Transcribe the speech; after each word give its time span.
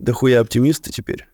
Да 0.00 0.14
хуя 0.14 0.40
оптимисты 0.40 0.90
теперь. 0.90 1.26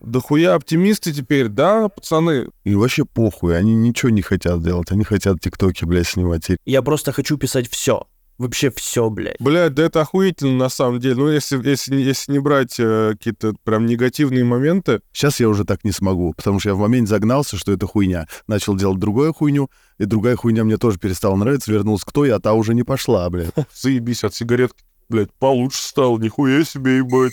Да 0.00 0.20
хуя 0.20 0.54
оптимисты 0.54 1.12
теперь, 1.12 1.48
да, 1.48 1.88
пацаны? 1.88 2.48
И 2.64 2.74
вообще 2.74 3.04
похуй, 3.04 3.56
они 3.56 3.74
ничего 3.74 4.10
не 4.10 4.22
хотят 4.22 4.62
делать, 4.62 4.90
они 4.90 5.04
хотят 5.04 5.40
тиктоки, 5.40 5.84
блядь, 5.84 6.06
снимать. 6.06 6.48
Я 6.64 6.80
просто 6.80 7.12
хочу 7.12 7.36
писать 7.36 7.68
все. 7.68 8.06
Вообще 8.38 8.70
все, 8.70 9.08
блядь. 9.10 9.36
Блядь, 9.40 9.74
да 9.74 9.84
это 9.84 10.02
охуительно 10.02 10.56
на 10.56 10.68
самом 10.68 11.00
деле. 11.00 11.16
Ну, 11.16 11.30
если, 11.30 11.62
если, 11.66 11.96
если 11.96 12.32
не 12.32 12.38
брать 12.38 12.76
э, 12.78 13.12
какие-то 13.12 13.54
прям 13.64 13.86
негативные 13.86 14.44
моменты, 14.44 15.00
Сейчас 15.12 15.40
я 15.40 15.48
уже 15.48 15.64
так 15.64 15.84
не 15.84 15.92
смогу, 15.92 16.34
потому 16.34 16.60
что 16.60 16.70
я 16.70 16.74
в 16.74 16.78
момент 16.78 17.08
загнался, 17.08 17.56
что 17.56 17.72
это 17.72 17.86
хуйня. 17.86 18.26
Начал 18.46 18.74
делать 18.74 18.98
другую 18.98 19.32
хуйню, 19.32 19.70
и 19.98 20.04
другая 20.04 20.36
хуйня 20.36 20.64
мне 20.64 20.76
тоже 20.76 20.98
перестала 20.98 21.36
нравиться, 21.36 21.72
вернулся 21.72 22.04
к 22.04 22.12
той, 22.12 22.30
а 22.30 22.38
та 22.38 22.52
уже 22.52 22.74
не 22.74 22.82
пошла, 22.82 23.28
блядь. 23.30 23.54
заебись 23.74 24.22
от 24.22 24.34
сигаретки, 24.34 24.84
блядь, 25.08 25.32
получше 25.34 25.82
стал, 25.82 26.18
нихуя 26.18 26.64
себе, 26.64 26.98
ебать. 26.98 27.32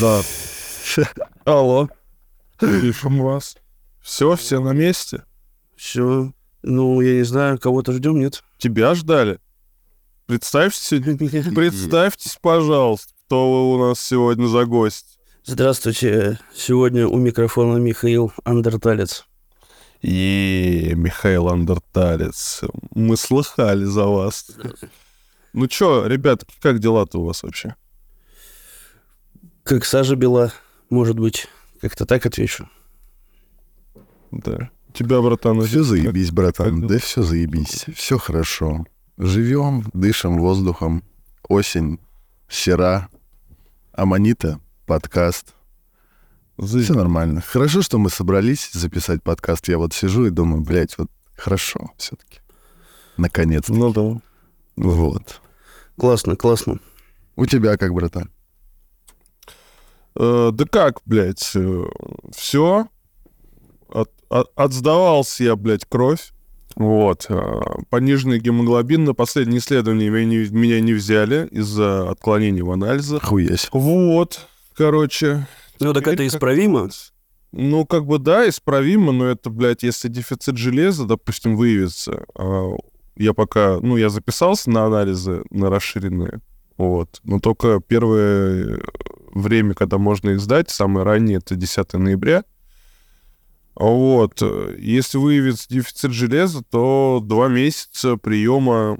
Да. 0.00 0.22
Алло. 1.44 1.88
Пишем 2.58 3.20
вас. 3.20 3.56
Все, 4.02 4.36
все 4.36 4.60
на 4.60 4.72
месте. 4.72 5.24
Все. 5.76 6.32
Ну, 6.62 7.00
я 7.00 7.14
не 7.14 7.22
знаю, 7.22 7.58
кого-то 7.58 7.92
ждем, 7.92 8.18
нет? 8.18 8.42
Тебя 8.58 8.94
ждали. 8.94 9.38
Представьтесь, 10.26 10.88
представьтесь, 11.54 12.38
пожалуйста, 12.40 13.12
кто 13.26 13.72
у 13.72 13.78
нас 13.78 14.00
сегодня 14.00 14.46
за 14.46 14.64
гость. 14.64 15.18
Здравствуйте. 15.44 16.40
Сегодня 16.54 17.06
у 17.06 17.16
микрофона 17.18 17.76
Михаил 17.76 18.32
Андерталец. 18.44 19.25
И 20.02 20.92
Михаил 20.94 21.48
Андерталец, 21.48 22.62
мы 22.94 23.16
слыхали 23.16 23.84
за 23.84 24.06
вас. 24.06 24.50
Ну 25.52 25.66
чё, 25.66 26.06
ребят, 26.06 26.44
как 26.60 26.78
дела-то 26.78 27.18
у 27.20 27.24
вас 27.24 27.42
вообще? 27.42 27.74
Как 29.62 29.84
сажа 29.84 30.14
бела, 30.14 30.52
может 30.90 31.18
быть. 31.18 31.48
Как-то 31.80 32.06
так 32.06 32.26
отвечу. 32.26 32.68
Да. 34.30 34.70
Тебя, 34.92 35.20
братан, 35.20 35.60
Все 35.62 35.82
заебись, 35.82 36.30
братан, 36.30 36.80
как 36.80 36.88
да 36.88 36.98
все 36.98 37.22
заебись, 37.22 37.86
все 37.94 38.16
хорошо. 38.18 38.86
Живем, 39.18 39.84
дышим 39.92 40.38
воздухом, 40.38 41.02
осень, 41.48 41.98
сера, 42.48 43.08
аманита, 43.92 44.60
подкаст. 44.86 45.55
Все 46.58 46.94
нормально. 46.94 47.42
Хорошо, 47.42 47.82
что 47.82 47.98
мы 47.98 48.10
собрались 48.10 48.70
записать 48.72 49.22
подкаст. 49.22 49.68
Я 49.68 49.78
вот 49.78 49.92
сижу 49.92 50.26
и 50.26 50.30
думаю, 50.30 50.62
блядь, 50.62 50.96
вот 50.96 51.10
хорошо 51.36 51.90
все-таки. 51.98 52.40
Наконец-то. 53.16 53.74
Ну 53.74 53.92
да. 53.92 54.20
Вот. 54.76 55.40
Классно, 55.98 56.36
классно. 56.36 56.78
У 57.36 57.46
тебя 57.46 57.76
как, 57.76 57.92
братан? 57.92 58.30
Э, 60.18 60.50
да 60.52 60.64
как, 60.64 61.00
блядь, 61.04 61.52
все. 62.34 62.88
отсдавался 64.54 65.44
я, 65.44 65.56
блядь, 65.56 65.84
кровь. 65.84 66.32
Вот. 66.74 67.26
э, 67.28 67.60
пониженный 67.88 68.38
гемоглобин 68.38 69.04
на 69.04 69.14
последнее 69.14 69.58
исследование 69.58 70.10
меня 70.10 70.24
не, 70.24 70.48
меня 70.50 70.80
не 70.80 70.92
взяли 70.92 71.48
из-за 71.50 72.10
отклонений 72.10 72.62
в 72.62 72.70
анализах. 72.70 73.22
Хуясь. 73.22 73.68
Вот, 73.72 74.46
короче. 74.74 75.46
Ну, 75.80 75.92
так 75.92 76.06
это 76.06 76.26
исправимо. 76.26 76.88
Ну, 77.52 77.86
как 77.86 78.06
бы 78.06 78.18
да, 78.18 78.48
исправимо, 78.48 79.12
но 79.12 79.26
это, 79.26 79.50
блядь, 79.50 79.82
если 79.82 80.08
дефицит 80.08 80.56
железа, 80.56 81.06
допустим, 81.06 81.56
выявится, 81.56 82.24
а, 82.34 82.76
я 83.16 83.32
пока, 83.32 83.78
ну, 83.80 83.96
я 83.96 84.10
записался 84.10 84.70
на 84.70 84.84
анализы, 84.84 85.42
на 85.50 85.70
расширенные, 85.70 86.40
вот, 86.76 87.20
но 87.24 87.40
только 87.40 87.80
первое 87.80 88.78
время, 89.32 89.74
когда 89.74 89.96
можно 89.96 90.30
их 90.30 90.40
сдать, 90.40 90.70
самое 90.70 91.06
раннее, 91.06 91.38
это 91.38 91.54
10 91.54 91.94
ноября, 91.94 92.44
вот, 93.74 94.42
если 94.78 95.18
выявится 95.18 95.68
дефицит 95.68 96.12
железа, 96.12 96.62
то 96.62 97.22
два 97.22 97.48
месяца 97.48 98.16
приема 98.16 98.98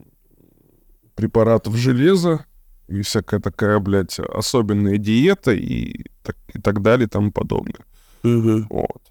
препаратов 1.15 1.75
железа 1.77 2.45
и 2.89 3.03
всякая 3.03 3.41
такая, 3.41 3.79
блядь, 3.79 4.19
особенная 4.19 4.99
диета 4.99 5.53
и 5.53 6.05
так, 6.23 6.37
и 6.55 6.61
так 6.61 6.83
далее 6.83 7.07
и 7.07 7.11
тому 7.11 7.33
подобное. 7.33 7.85
Мгм. 8.23 8.67
Вот. 8.71 9.03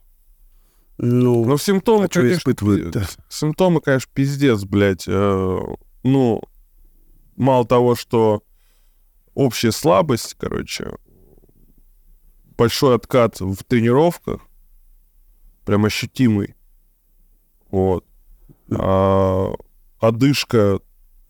Ну, 0.97 1.45
Но 1.45 1.57
симптомы, 1.57 2.05
А 2.05 2.07
конечно, 2.07 2.53
симптомы, 3.29 3.81
конечно, 3.81 4.09
пиздец, 4.13 4.63
блядь. 4.63 5.05
Э, 5.07 5.59
ну, 6.03 6.41
мало 7.35 7.65
того, 7.65 7.95
что 7.95 8.43
общая 9.33 9.71
слабость, 9.71 10.35
короче, 10.39 10.91
большой 12.57 12.95
откат 12.95 13.41
в 13.41 13.63
тренировках, 13.65 14.41
прям 15.65 15.83
ощутимый. 15.83 16.55
Вот. 17.71 18.05
А, 18.71 19.51
одышка, 19.99 20.79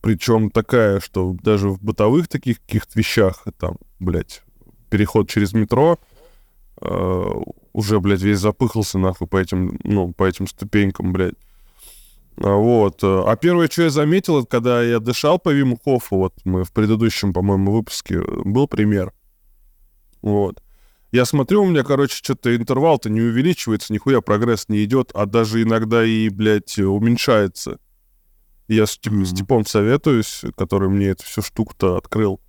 причем 0.06 0.52
такая, 0.52 1.00
что 1.00 1.36
даже 1.42 1.70
в 1.70 1.82
бытовых 1.82 2.28
таких 2.28 2.62
каких-то 2.62 2.92
вещах, 3.00 3.44
там, 3.58 3.78
блядь, 4.00 4.44
переход 4.92 5.28
через 5.28 5.54
метро, 5.54 5.98
э, 6.80 7.24
уже, 7.74 8.00
блядь, 8.00 8.22
весь 8.22 8.38
запыхался, 8.38 9.00
нахуй, 9.00 9.26
по 9.26 9.38
этим, 9.38 9.80
ну, 9.84 10.14
по 10.14 10.26
этим 10.26 10.46
ступенькам, 10.46 11.12
блядь. 11.12 11.34
А, 12.38 12.54
Вот. 12.54 13.04
э, 13.04 13.24
А 13.26 13.36
первое, 13.36 13.68
что 13.68 13.82
я 13.82 13.90
заметил, 13.90 14.38
это 14.38 14.48
когда 14.48 14.84
я 14.84 15.00
дышал 15.00 15.40
по 15.40 15.50
Виму 15.50 15.80
Хоффу, 15.84 16.18
вот 16.18 16.36
мы 16.44 16.66
в 16.66 16.72
предыдущем, 16.72 17.34
по-моему, 17.34 17.72
выпуске 17.72 18.18
э, 18.18 18.42
был 18.44 18.68
пример. 18.68 19.12
Вот. 20.22 20.62
Я 21.12 21.26
смотрю, 21.26 21.64
у 21.64 21.66
меня, 21.66 21.82
короче, 21.82 22.16
что-то 22.16 22.56
интервал-то 22.56 23.10
не 23.10 23.22
увеличивается, 23.22 23.92
нихуя 23.92 24.22
прогресс 24.22 24.70
не 24.70 24.84
идет, 24.84 25.10
а 25.16 25.26
даже 25.26 25.64
иногда 25.64 26.06
и, 26.06 26.30
блядь, 26.30 26.78
уменьшается. 26.78 27.80
Я 28.68 28.86
с, 28.88 28.98
Тип- 28.98 29.14
с 29.14 29.32
Мгм. 29.32 29.36
Типом 29.36 29.66
советуюсь, 29.66 30.44
который 30.58 30.90
мне 30.90 31.08
эту 31.08 31.24
всю 31.24 31.42
штуку-то 31.42 31.98
открыл. 31.98 32.42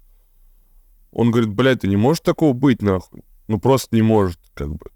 Он 1.11 1.31
говорит, 1.31 1.51
блядь, 1.51 1.81
ты 1.81 1.89
не 1.89 1.97
может 1.97 2.23
такого 2.23 2.53
быть, 2.53 2.83
нахуй. 2.83 3.23
Ну, 3.49 3.59
просто 3.59 3.95
не 3.95 4.03
может, 4.03 4.39
как 4.55 4.71
бы. 4.71 4.87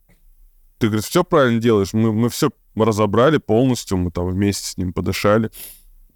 Ты, 0.79 0.89
говорит, 0.89 1.05
все 1.05 1.25
правильно 1.25 1.61
делаешь. 1.61 1.93
Мы, 1.93 2.13
мы 2.13 2.29
все 2.31 2.51
разобрали 2.75 3.39
полностью, 3.39 3.99
мы 3.99 4.11
там 4.11 4.29
вместе 4.29 4.67
с 4.67 4.77
ним 4.77 4.93
подышали. 4.93 5.51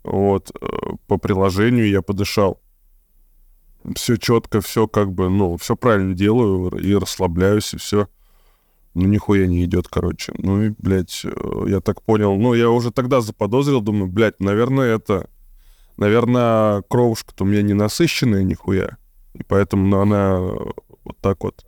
Вот, 0.02 0.50
э, 0.60 0.66
по 1.06 1.18
приложению 1.18 1.88
я 1.88 2.02
подышал. 2.02 2.60
Все 3.94 4.16
четко, 4.16 4.60
все 4.60 4.86
как 4.86 5.12
бы, 5.12 5.28
ну, 5.28 5.56
все 5.58 5.76
правильно 5.76 6.14
делаю 6.14 6.70
и 6.78 6.94
расслабляюсь, 6.94 7.74
и 7.74 7.76
все. 7.76 8.08
Ну, 8.94 9.06
нихуя 9.06 9.46
не 9.46 9.64
идет, 9.64 9.88
короче. 9.88 10.32
Ну 10.38 10.62
и, 10.62 10.72
блядь, 10.78 11.22
э, 11.24 11.64
я 11.66 11.80
так 11.80 12.00
понял. 12.02 12.36
Ну, 12.36 12.54
я 12.54 12.70
уже 12.70 12.92
тогда 12.92 13.20
заподозрил, 13.20 13.80
думаю, 13.80 14.06
блядь, 14.06 14.40
наверное, 14.40 14.94
это... 14.96 15.28
Наверное, 15.96 16.82
кровушка-то 16.82 17.44
у 17.44 17.46
меня 17.46 17.62
не 17.62 17.72
насыщенная 17.72 18.42
нихуя. 18.42 18.96
И 19.34 19.42
поэтому 19.42 19.86
ну, 19.86 20.00
она 20.00 20.38
э, 20.40 20.56
вот 21.04 21.18
так 21.20 21.42
вот 21.44 21.64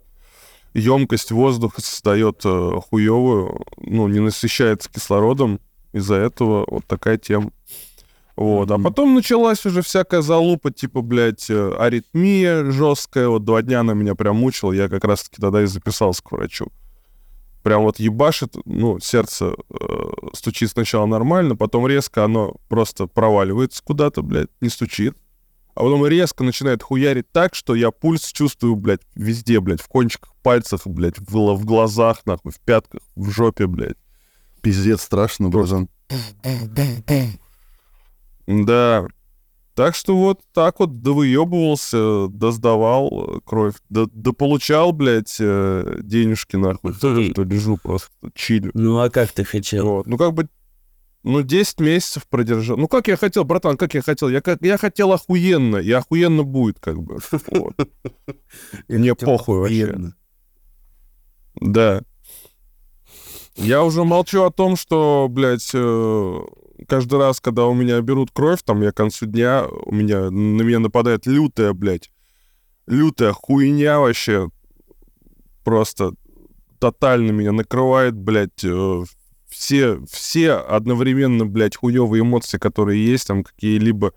емкость 0.75 1.32
воздуха 1.32 1.81
создает 1.81 2.42
э, 2.44 2.81
хуевую, 2.88 3.60
ну, 3.78 4.09
не 4.09 4.20
насыщается 4.20 4.91
кислородом. 4.91 5.60
Из-за 5.92 6.16
этого 6.16 6.65
вот 6.69 6.84
такая 6.86 7.19
тема. 7.19 7.50
Вот. 8.36 8.70
А 8.70 8.78
потом 8.78 9.15
началась 9.15 9.65
уже 9.65 9.81
всякая 9.82 10.20
залупа, 10.20 10.70
типа, 10.70 11.00
блядь, 11.00 11.50
аритмия 11.50 12.70
жесткая. 12.70 13.28
Вот 13.28 13.44
два 13.44 13.62
дня 13.62 13.81
она 13.81 13.94
меня 13.94 14.15
прям 14.15 14.36
мучила. 14.36 14.72
Я 14.72 14.88
как 14.88 15.04
раз-таки 15.04 15.41
тогда 15.41 15.62
и 15.62 15.66
записался 15.66 16.22
к 16.22 16.32
врачу. 16.32 16.69
Прям 17.66 17.82
вот 17.82 17.99
ебашит, 17.99 18.54
ну, 18.65 19.00
сердце 19.00 19.56
э, 19.71 19.84
стучит 20.34 20.71
сначала 20.71 21.04
нормально, 21.04 21.56
потом 21.56 21.88
резко 21.88 22.22
оно 22.22 22.54
просто 22.69 23.09
проваливается 23.09 23.82
куда-то, 23.82 24.22
блядь, 24.22 24.50
не 24.60 24.69
стучит. 24.69 25.16
А 25.74 25.80
потом 25.80 26.07
резко 26.07 26.45
начинает 26.45 26.84
хуярить 26.84 27.28
так, 27.33 27.57
что 27.57 27.74
я 27.74 27.91
пульс 27.91 28.30
чувствую, 28.30 28.77
блядь, 28.77 29.01
везде, 29.16 29.59
блядь, 29.59 29.80
в 29.80 29.89
кончиках 29.89 30.33
пальцев, 30.45 30.83
блядь, 30.84 31.18
в, 31.18 31.57
в 31.57 31.65
глазах, 31.65 32.24
нахуй, 32.24 32.53
в 32.53 32.60
пятках, 32.60 33.01
в 33.16 33.30
жопе, 33.30 33.66
блядь. 33.66 33.98
Пиздец 34.63 35.03
страшно, 35.03 35.48
братан. 35.48 35.89
Да. 38.47 39.09
Так 39.77 39.95
что 39.95 40.17
вот 40.17 40.41
так 40.55 40.81
вот 40.81 41.03
довыебывался, 41.03 42.28
доздавал 42.28 43.37
э, 43.37 43.41
кровь, 43.45 43.75
до, 43.91 44.07
дополучал, 44.07 44.93
блядь, 44.93 45.37
э, 45.39 45.99
денежки, 46.03 46.57
нахуй, 46.57 46.95
Хм. 46.95 47.31
что 47.31 47.45
лежу 47.45 47.77
просто, 47.77 48.11
чилю. 48.34 48.71
ну 48.73 48.99
а 49.01 49.11
как 49.11 49.33
ты 49.33 49.45
хотел? 49.45 49.87
Вот. 49.89 50.07
Ну, 50.07 50.17
как 50.17 50.33
бы, 50.33 50.49
ну, 51.25 51.43
10 51.43 51.81
месяцев 51.81 52.27
продержал. 52.27 52.78
Ну, 52.78 52.89
как 52.89 53.07
я 53.09 53.19
хотел, 53.19 53.45
братан, 53.45 53.77
как 53.77 53.93
я 53.93 54.01
хотел? 54.01 54.31
Я, 54.31 54.41
как, 54.41 54.63
я 54.63 54.78
хотел 54.78 55.13
охуенно, 55.13 55.77
и 55.77 55.93
охуенно 55.93 56.43
будет, 56.43 56.81
как 56.81 57.03
бы. 57.03 57.19
Мне 58.89 59.15
похуй 59.15 59.59
вообще. 59.59 59.95
Да. 61.57 62.01
Я 63.57 63.84
уже 63.84 64.05
молчу 64.05 64.43
о 64.45 64.51
том, 64.51 64.77
что, 64.77 65.27
блядь, 65.28 65.71
э, 65.75 66.41
каждый 66.89 67.19
раз, 67.19 67.41
когда 67.41 67.67
у 67.67 67.75
меня 67.75 68.01
берут 68.01 68.31
кровь, 68.33 68.61
там 68.65 68.83
я 68.83 68.93
к 68.93 68.97
концу 68.97 69.27
дня, 69.27 69.67
у 69.69 69.95
меня, 69.95 70.31
на 70.31 70.63
меня 70.63 70.78
нападает 70.78 71.27
лютая, 71.27 71.73
блядь, 71.73 72.11
лютая 72.87 73.33
хуйня 73.33 73.99
вообще, 74.01 74.51
просто 75.65 76.13
тотально 76.78 77.31
меня 77.31 77.53
накрывает, 77.53 78.15
блядь, 78.15 78.65
э, 78.65 79.05
все, 79.49 80.05
все 80.11 80.53
одновременно, 80.53 81.47
блядь, 81.47 81.77
хуевые 81.77 82.23
эмоции, 82.23 82.59
которые 82.59 83.05
есть, 83.05 83.27
там 83.27 83.43
какие-либо 83.43 84.13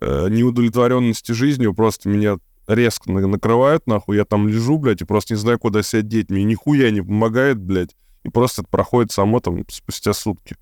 э, 0.00 0.28
неудовлетворенности 0.30 1.32
жизнью, 1.32 1.74
просто 1.74 2.08
меня 2.08 2.38
резко 2.68 3.10
на- 3.10 3.26
накрывают, 3.26 3.86
нахуй, 3.86 4.16
я 4.16 4.24
там 4.24 4.46
лежу, 4.46 4.78
блядь, 4.78 5.02
и 5.02 5.04
просто 5.04 5.34
не 5.34 5.38
знаю, 5.38 5.58
куда 5.58 5.82
себя 5.82 6.02
деть, 6.02 6.30
мне 6.30 6.44
нихуя 6.44 6.90
не 6.90 7.00
помогает, 7.00 7.58
блядь, 7.58 7.96
и 8.22 8.28
просто 8.28 8.62
это 8.62 8.70
проходит 8.70 9.10
само 9.10 9.40
там 9.40 9.64
спустя 9.68 10.12
сутки. 10.12 10.56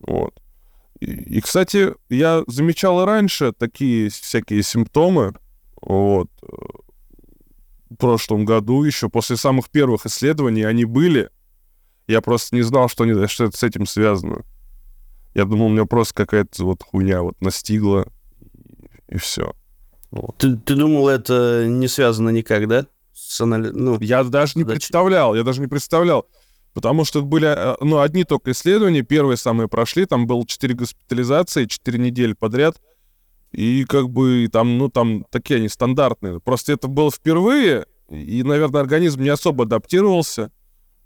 Вот. 0.00 0.40
И, 1.04 1.40
кстати, 1.40 1.94
я 2.08 2.42
замечал 2.46 3.02
и 3.02 3.04
раньше 3.04 3.52
такие 3.52 4.08
всякие 4.08 4.62
симптомы, 4.62 5.34
вот, 5.80 6.30
э, 6.42 6.46
в 7.90 7.96
прошлом 7.96 8.44
году 8.44 8.82
еще, 8.82 9.08
после 9.08 9.36
самых 9.36 9.70
первых 9.70 10.06
исследований 10.06 10.62
они 10.62 10.84
были, 10.84 11.30
я 12.06 12.20
просто 12.20 12.56
не 12.56 12.62
знал, 12.62 12.88
что, 12.88 13.04
они, 13.04 13.26
что 13.28 13.44
это 13.44 13.56
с 13.56 13.62
этим 13.62 13.86
связано. 13.86 14.44
Я 15.34 15.44
думал, 15.44 15.66
у 15.66 15.70
меня 15.70 15.84
просто 15.84 16.14
какая-то 16.14 16.64
вот 16.64 16.82
хуйня 16.82 17.22
вот 17.22 17.40
настигла, 17.40 18.06
и 19.08 19.16
все. 19.18 19.54
Ты, 20.38 20.56
ты 20.56 20.74
думал, 20.74 21.08
это 21.08 21.66
не 21.66 21.88
связано 21.88 22.30
никак, 22.30 22.68
да? 22.68 22.86
С 23.12 23.40
анали... 23.40 23.70
Ну, 23.70 23.98
Я 24.00 24.22
даже 24.24 24.52
не 24.54 24.62
Задача. 24.62 24.78
представлял, 24.78 25.34
я 25.34 25.42
даже 25.42 25.60
не 25.60 25.66
представлял. 25.66 26.26
Потому 26.74 27.04
что 27.04 27.22
были, 27.22 27.46
э, 27.46 27.76
ну, 27.80 28.00
одни 28.00 28.24
только 28.24 28.50
исследования, 28.50 29.02
первые 29.02 29.36
самые 29.36 29.68
прошли, 29.68 30.06
там 30.06 30.26
было 30.26 30.44
4 30.44 30.74
госпитализации, 30.74 31.66
4 31.66 31.98
недели 31.98 32.32
подряд, 32.32 32.80
и 33.52 33.84
как 33.84 34.10
бы 34.10 34.48
там, 34.52 34.76
ну, 34.76 34.88
там 34.88 35.24
такие 35.30 35.58
они 35.58 35.68
стандартные. 35.68 36.40
Просто 36.40 36.72
это 36.72 36.88
было 36.88 37.12
впервые, 37.12 37.86
и, 38.10 38.42
наверное, 38.42 38.80
организм 38.80 39.22
не 39.22 39.28
особо 39.28 39.64
адаптировался, 39.64 40.50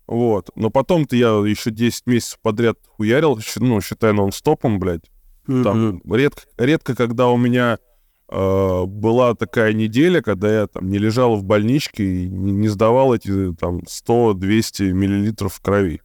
вот. 0.07 0.51
Но 0.57 0.71
потом-то 0.71 1.15
я 1.15 1.29
еще 1.47 1.71
10 1.71 2.07
месяцев 2.07 2.39
подряд 2.41 2.79
хуярил, 2.97 3.39
ну, 3.57 3.81
считай, 3.83 4.15
нон-стопом, 4.15 4.79
блядь. 4.81 5.05
Там 5.47 6.01
редко, 6.11 6.43
редко, 6.57 6.95
когда 6.95 7.29
у 7.29 7.37
меня 7.37 7.79
была 8.29 9.35
такая 9.35 9.73
неделя, 9.73 10.21
когда 10.21 10.61
я 10.61 10.67
там 10.67 10.91
не 10.91 10.99
лежал 10.99 11.37
в 11.37 11.45
больничке 11.45 12.05
и 12.05 12.29
не, 12.29 12.53
не 12.53 12.69
сдавал 12.69 13.15
эти 13.15 13.55
там 13.55 13.79
100-200 13.79 14.93
миллилитров 14.93 15.59
крови. 15.61 16.03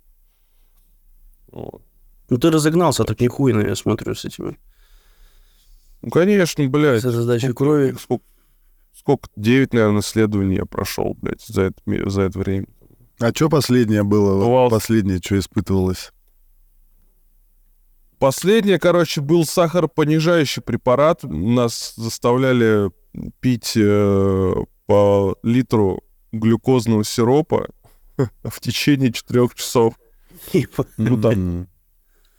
Вот. 1.52 1.82
Ну, 2.30 2.38
ты 2.38 2.50
разогнался 2.50 3.04
так 3.04 3.20
нихуйно, 3.20 3.60
я 3.60 3.76
смотрю, 3.76 4.16
с 4.16 4.26
этими. 4.26 4.58
Ну, 6.02 6.10
конечно, 6.10 6.68
блядь. 6.68 7.02
С 7.02 7.06
раздачей 7.06 7.54
крови. 7.54 7.96
Сколько, 8.00 8.26
сколько? 8.98 9.30
9, 9.36 9.74
наверное, 9.74 10.02
исследований 10.02 10.56
я 10.56 10.66
прошел, 10.66 11.18
блядь, 11.22 11.46
за 11.46 11.64
это, 11.64 12.10
за 12.10 12.22
это 12.24 12.40
время. 12.40 12.68
А 13.20 13.32
что 13.34 13.50
последнее 13.50 14.04
было? 14.04 14.40
Бывал. 14.40 14.70
Последнее, 14.70 15.20
что 15.24 15.38
испытывалось? 15.38 16.12
Последнее, 18.24 18.80
короче, 18.80 19.20
был 19.20 19.44
сахаропонижающий 19.44 20.62
препарат. 20.62 21.24
Нас 21.24 21.94
заставляли 21.98 22.90
пить 23.42 23.74
э, 23.76 24.54
по 24.86 25.38
литру 25.44 26.02
глюкозного 26.32 27.04
сиропа 27.04 27.68
в 28.46 28.62
течение 28.62 29.12
четырех 29.12 29.54
часов. 29.56 29.96
Ну, 30.96 31.22
там, 31.22 31.68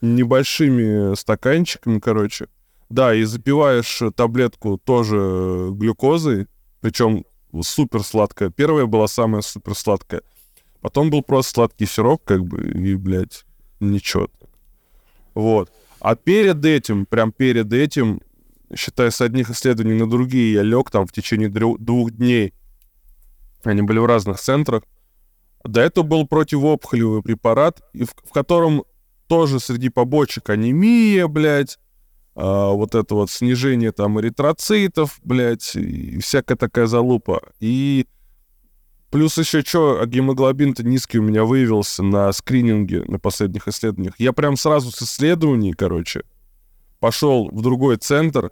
небольшими 0.01 1.15
стаканчиками, 1.17 1.99
короче. 1.99 2.47
Да, 2.89 3.15
и 3.15 3.25
запиваешь 3.25 4.01
таблетку 4.17 4.79
тоже 4.79 5.69
глюкозой, 5.73 6.47
причем 6.81 7.27
супер 7.61 8.03
сладкая. 8.05 8.49
Первая 8.49 8.87
была 8.87 9.07
самая 9.07 9.43
супер 9.43 9.75
сладкая. 9.75 10.23
Потом 10.81 11.11
был 11.11 11.21
просто 11.21 11.53
сладкий 11.53 11.85
сироп, 11.85 12.25
как 12.25 12.43
бы, 12.43 12.63
и, 12.63 12.95
блядь, 12.95 13.45
ничего. 13.81 14.31
Вот. 15.35 15.71
А 16.01 16.17
перед 16.17 16.65
этим, 16.65 17.07
прям 17.07 17.33
перед 17.33 17.73
этим, 17.73 18.21
считай, 18.77 19.11
с 19.11 19.21
одних 19.21 19.51
исследований 19.51 19.99
на 19.99 20.09
другие, 20.09 20.53
я 20.55 20.63
лег 20.63 20.91
там 20.91 21.07
в 21.07 21.13
течение 21.13 21.49
двух 21.49 22.11
дней. 22.11 22.53
Они 23.63 23.83
были 23.83 23.99
в 23.99 24.07
разных 24.07 24.39
центрах. 24.39 24.83
До 25.65 25.81
этого 25.81 26.05
был 26.05 26.27
противоопухолевый 26.27 27.23
препарат, 27.23 27.81
в 27.95 28.33
котором 28.33 28.85
тоже 29.29 29.61
среди 29.61 29.89
побочек 29.89 30.51
анемия, 30.51 31.27
блядь, 31.27 31.79
а, 32.35 32.73
вот 32.73 32.95
это 32.95 33.15
вот 33.15 33.31
снижение 33.31 33.93
там 33.93 34.21
эритроцитов, 34.21 35.19
блядь, 35.23 35.75
и 35.77 36.19
всякая 36.19 36.57
такая 36.57 36.87
залупа. 36.87 37.43
И 37.61 38.07
плюс 39.15 39.39
еще 39.39 39.63
что, 39.63 40.05
гемоглобин-то 40.05 40.83
низкий 40.83 41.21
у 41.21 41.23
меня 41.23 41.45
выявился 41.45 42.03
на 42.03 42.33
скрининге, 42.33 43.05
на 43.05 43.21
последних 43.21 43.69
исследованиях. 43.69 44.15
Я 44.19 44.33
прям 44.33 44.57
сразу 44.57 44.91
с 44.91 45.01
исследований, 45.03 45.73
короче, 45.73 46.25
пошел 46.99 47.49
в 47.49 47.63
другой 47.63 47.97
центр 47.99 48.51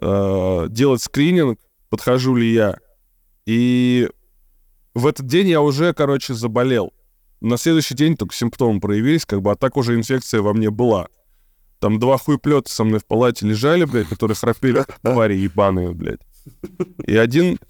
э, 0.00 0.66
делать 0.70 1.02
скрининг, 1.02 1.60
подхожу 1.88 2.34
ли 2.34 2.52
я. 2.52 2.78
И 3.46 4.10
в 4.92 5.06
этот 5.06 5.26
день 5.26 5.46
я 5.46 5.60
уже, 5.60 5.94
короче, 5.94 6.34
заболел. 6.34 6.92
На 7.40 7.56
следующий 7.56 7.94
день 7.94 8.16
только 8.16 8.34
симптомы 8.34 8.80
проявились, 8.80 9.24
как 9.24 9.40
бы, 9.40 9.52
а 9.52 9.54
так 9.54 9.76
уже 9.76 9.94
инфекция 9.94 10.42
во 10.42 10.52
мне 10.52 10.70
была. 10.70 11.06
Там 11.78 12.00
два 12.00 12.18
хуйплета 12.18 12.72
со 12.72 12.82
мной 12.82 12.98
в 12.98 13.06
палате 13.06 13.46
лежали, 13.46 13.84
блядь, 13.84 14.08
которые 14.08 14.34
храпели, 14.34 14.84
твари 15.02 15.36
ебаные, 15.36 15.92
блядь. 15.92 16.22
И 17.06 17.16
один... 17.16 17.60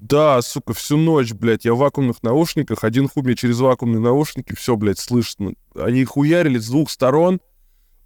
Да, 0.00 0.40
сука, 0.42 0.74
всю 0.74 0.96
ночь, 0.96 1.32
блядь, 1.32 1.64
я 1.64 1.74
в 1.74 1.78
вакуумных 1.78 2.22
наушниках, 2.22 2.84
один 2.84 3.08
хуй 3.08 3.22
мне 3.22 3.34
через 3.34 3.58
вакуумные 3.58 4.00
наушники, 4.00 4.54
все, 4.54 4.76
блядь, 4.76 4.98
слышно. 4.98 5.54
Они 5.74 6.04
хуярили 6.04 6.58
с 6.58 6.68
двух 6.68 6.90
сторон, 6.90 7.40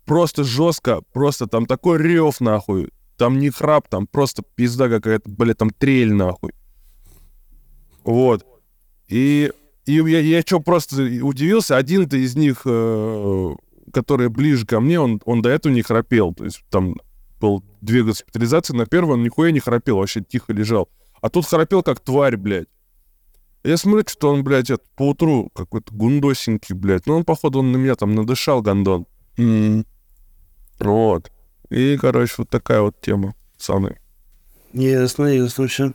просто 0.07 0.43
жестко, 0.43 1.03
просто 1.13 1.47
там 1.47 1.67
такой 1.67 1.99
рев, 1.99 2.41
нахуй. 2.41 2.91
Там 3.19 3.39
не 3.39 3.51
храп, 3.51 3.89
там 3.89 4.07
просто 4.07 4.43
пизда 4.55 4.89
какая-то, 4.89 5.29
блядь, 5.29 5.59
там 5.59 5.71
трель, 5.71 6.15
нахуй. 6.15 6.53
Вот. 8.05 8.47
И, 9.09 9.53
и 9.85 9.93
я, 9.93 10.21
я 10.21 10.41
что, 10.41 10.61
просто 10.61 11.03
удивился, 11.03 11.77
один-то 11.77 12.17
из 12.17 12.35
них, 12.37 12.63
э, 12.65 13.55
который 13.93 14.31
ближе 14.31 14.65
ко 14.65 14.81
мне, 14.81 14.99
он, 14.99 15.21
он 15.27 15.43
до 15.43 15.51
этого 15.51 15.73
не 15.73 15.83
храпел. 15.83 16.33
То 16.33 16.45
есть 16.45 16.65
там 16.71 16.97
был 17.39 17.63
две 17.83 18.03
госпитализации, 18.03 18.75
на 18.75 18.87
первой 18.87 19.15
он 19.15 19.23
нихуя 19.23 19.51
не 19.51 19.61
храпел, 19.61 19.99
вообще 19.99 20.23
тихо 20.23 20.55
лежал. 20.55 20.89
А 21.23 21.31
тут 21.31 21.47
храпел 21.47 21.83
как 21.83 22.01
тварь, 22.01 22.37
блядь. 22.37 22.67
Я 23.65 23.77
смотрю, 23.77 24.05
что 24.09 24.31
он, 24.31 24.43
блядь, 24.43 24.71
это, 24.71 24.83
поутру 24.97 25.51
какой-то 25.55 25.95
гундосенький, 25.95 26.75
блядь. 26.75 27.07
Ну, 27.07 27.17
он, 27.17 27.25
походу, 27.25 27.61
он 27.61 27.71
на 27.71 27.77
меня 27.77 27.95
там 27.95 28.15
надышал, 28.15 28.61
гондон. 28.61 29.07
М. 29.39 29.87
Вот. 30.81 31.31
И, 31.71 31.97
короче, 31.97 32.35
вот 32.39 32.51
такая 32.51 32.81
вот 32.81 33.01
тема, 33.01 33.35
пацаны. 33.55 34.01
Ясно, 34.73 35.27
ясно 35.27 35.69
все. 35.69 35.93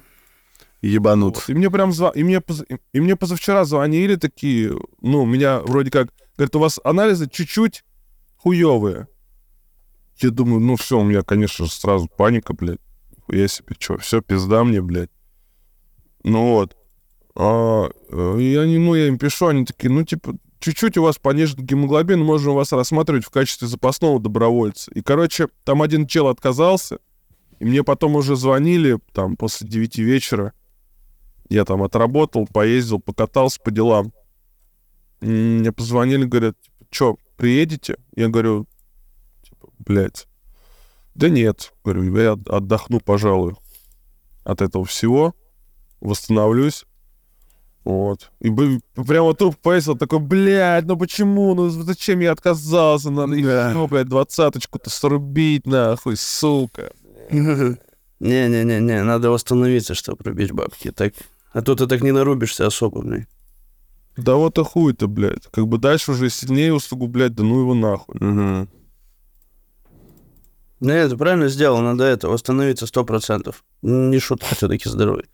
Ебанут. 0.81 1.35
Вот. 1.35 1.49
И 1.49 1.53
мне 1.53 1.69
прям 1.69 1.91
зва... 1.91 2.11
и, 2.15 2.23
мне 2.23 2.39
поз- 2.39 2.63
и 2.93 2.99
мне 3.01 3.17
позавчера 3.17 3.65
звонили 3.65 4.15
такие, 4.15 4.71
ну, 5.01 5.25
меня 5.25 5.59
вроде 5.59 5.91
как, 5.91 6.07
говорят, 6.37 6.55
у 6.55 6.59
вас 6.59 6.79
анализы 6.85 7.27
чуть-чуть 7.29 7.83
хуевые. 8.37 9.07
Я 10.19 10.29
думаю, 10.29 10.61
ну 10.61 10.77
все, 10.77 10.99
у 10.99 11.03
меня, 11.03 11.21
конечно 11.21 11.65
же, 11.65 11.71
сразу 11.71 12.07
паника, 12.07 12.53
блядь. 12.53 12.79
Я 13.27 13.49
себе, 13.49 13.75
что, 13.77 13.97
все, 13.97 14.21
пизда 14.21 14.63
мне, 14.63 14.81
блядь. 14.81 15.09
Ну 16.27 16.51
вот. 16.51 16.75
А, 17.35 17.89
э, 18.09 18.39
и 18.41 18.55
они, 18.57 18.77
ну, 18.77 18.95
я 18.95 19.07
им 19.07 19.17
пишу, 19.17 19.47
они 19.47 19.63
такие, 19.63 19.89
ну, 19.89 20.03
типа, 20.03 20.35
чуть-чуть 20.59 20.97
у 20.97 21.03
вас 21.03 21.17
понижен 21.17 21.63
гемоглобин, 21.65 22.19
можно 22.21 22.51
вас 22.51 22.73
рассматривать 22.73 23.23
в 23.23 23.29
качестве 23.29 23.67
запасного 23.67 24.19
добровольца. 24.19 24.91
И, 24.91 25.01
короче, 25.01 25.47
там 25.63 25.81
один 25.81 26.05
чел 26.05 26.27
отказался, 26.27 26.99
и 27.59 27.65
мне 27.65 27.81
потом 27.81 28.15
уже 28.15 28.35
звонили, 28.35 28.99
там, 29.13 29.37
после 29.37 29.69
9 29.69 29.99
вечера. 29.99 30.51
Я 31.49 31.63
там 31.63 31.81
отработал, 31.81 32.45
поездил, 32.45 32.99
покатался 32.99 33.61
по 33.63 33.71
делам. 33.71 34.11
Мне 35.21 35.71
позвонили, 35.71 36.25
говорят, 36.25 36.57
типа, 36.61 36.85
что, 36.91 37.17
приедете? 37.37 37.97
Я 38.17 38.27
говорю, 38.27 38.67
типа, 39.43 39.69
блядь, 39.79 40.27
да 41.15 41.29
нет. 41.29 41.71
Говорю, 41.85 42.17
я 42.17 42.33
от- 42.33 42.49
отдохну, 42.49 42.99
пожалуй, 42.99 43.55
от 44.43 44.61
этого 44.61 44.83
всего, 44.83 45.33
восстановлюсь. 46.01 46.85
Вот. 47.83 48.31
И 48.41 48.49
прямо 48.95 49.33
труп 49.33 49.55
повесил, 49.61 49.95
такой, 49.97 50.19
блядь, 50.19 50.85
ну 50.85 50.97
почему, 50.97 51.55
ну 51.55 51.69
зачем 51.69 52.19
я 52.19 52.33
отказался, 52.33 53.09
надо 53.11 53.33
Да. 53.41 53.69
еще, 53.69 53.87
блядь, 53.87 54.09
двадцаточку-то 54.09 54.89
срубить, 54.89 55.65
нахуй, 55.65 56.17
сука. 56.17 56.91
Не-не-не-не, 58.19 59.03
надо 59.03 59.29
восстановиться, 59.29 59.93
чтобы 59.93 60.23
рубить 60.25 60.51
бабки. 60.51 60.91
Так... 60.91 61.13
А 61.53 61.61
то 61.61 61.75
ты 61.75 61.87
так 61.87 62.01
не 62.01 62.11
нарубишься 62.11 62.67
особо, 62.67 63.01
блин. 63.01 63.25
Да 64.17 64.35
вот 64.35 64.57
и 64.57 64.63
хуй-то, 64.63 65.07
блядь. 65.07 65.47
Как 65.51 65.67
бы 65.67 65.77
дальше 65.77 66.11
уже 66.11 66.29
сильнее 66.29 66.73
усугублять, 66.73 67.35
да 67.35 67.43
ну 67.43 67.61
его 67.61 67.73
нахуй. 67.73 68.15
Мгм. 68.19 68.69
Нет, 70.79 71.09
ты 71.11 71.17
правильно 71.17 71.47
сделал, 71.47 71.79
надо 71.81 72.03
это, 72.03 72.27
восстановиться 72.27 72.85
100%. 72.85 73.55
Не 73.81 74.19
шутка 74.19 74.53
все-таки 74.55 74.89
здоровый. 74.89 75.25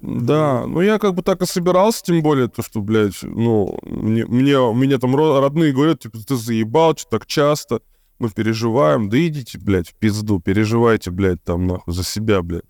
Да, 0.00 0.64
ну 0.66 0.80
я 0.80 0.98
как 0.98 1.14
бы 1.14 1.22
так 1.22 1.42
и 1.42 1.46
собирался, 1.46 2.04
тем 2.04 2.22
более 2.22 2.48
то, 2.48 2.62
что, 2.62 2.80
блядь, 2.80 3.20
ну, 3.22 3.78
мне, 3.82 4.24
мне, 4.26 4.72
мне 4.72 4.98
там 4.98 5.16
ро- 5.16 5.40
родные 5.40 5.72
говорят, 5.72 6.00
типа, 6.00 6.18
ты 6.24 6.36
заебал, 6.36 6.96
что 6.96 7.10
так 7.10 7.26
часто, 7.26 7.80
мы 8.20 8.30
переживаем, 8.30 9.08
да 9.08 9.18
идите, 9.26 9.58
блядь, 9.58 9.88
в 9.88 9.94
пизду, 9.94 10.40
переживайте, 10.40 11.10
блядь, 11.10 11.42
там, 11.42 11.66
нахуй, 11.66 11.92
за 11.92 12.04
себя, 12.04 12.42
блядь. 12.42 12.62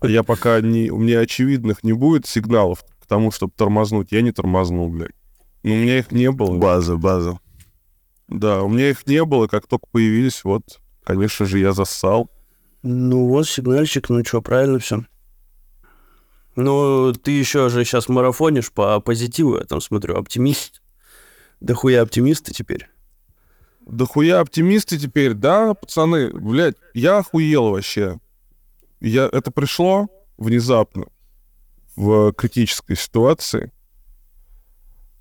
А 0.00 0.08
я 0.08 0.22
пока 0.24 0.60
не, 0.60 0.90
у 0.90 0.98
меня 0.98 1.20
очевидных 1.20 1.84
не 1.84 1.92
будет 1.92 2.26
сигналов 2.26 2.84
к 3.00 3.06
тому, 3.06 3.30
чтобы 3.30 3.52
тормознуть, 3.56 4.10
я 4.10 4.22
не 4.22 4.32
тормознул, 4.32 4.88
блядь. 4.88 5.14
Ну, 5.62 5.72
у 5.74 5.76
меня 5.76 5.98
их 5.98 6.10
не 6.10 6.30
было. 6.30 6.58
База, 6.58 6.96
база. 6.96 7.38
Да, 8.28 8.62
у 8.62 8.68
меня 8.68 8.90
их 8.90 9.06
не 9.06 9.24
было, 9.24 9.46
как 9.46 9.66
только 9.66 9.86
появились, 9.92 10.42
вот, 10.42 10.80
конечно 11.04 11.46
же, 11.46 11.58
я 11.60 11.72
зассал. 11.72 12.30
Ну 12.82 13.28
вот, 13.28 13.48
сигнальчик, 13.48 14.08
ну 14.08 14.24
что, 14.24 14.42
правильно 14.42 14.78
все. 14.78 15.04
Ну, 16.56 17.12
ты 17.12 17.32
еще 17.32 17.68
же 17.68 17.84
сейчас 17.84 18.08
марафонишь 18.08 18.72
по 18.72 19.00
позитиву, 19.00 19.56
я 19.56 19.64
там 19.64 19.80
смотрю, 19.80 20.16
оптимист. 20.16 20.82
Да 21.60 21.74
хуя 21.74 22.02
оптимисты 22.02 22.52
теперь. 22.52 22.88
Да 23.86 24.06
хуя 24.06 24.40
оптимисты 24.40 24.98
теперь, 24.98 25.34
да, 25.34 25.74
пацаны, 25.74 26.30
блядь, 26.30 26.76
я 26.94 27.18
охуел 27.18 27.70
вообще. 27.70 28.18
Я, 29.00 29.28
это 29.30 29.50
пришло 29.50 30.08
внезапно 30.38 31.06
в 31.96 32.32
критической 32.32 32.96
ситуации. 32.96 33.72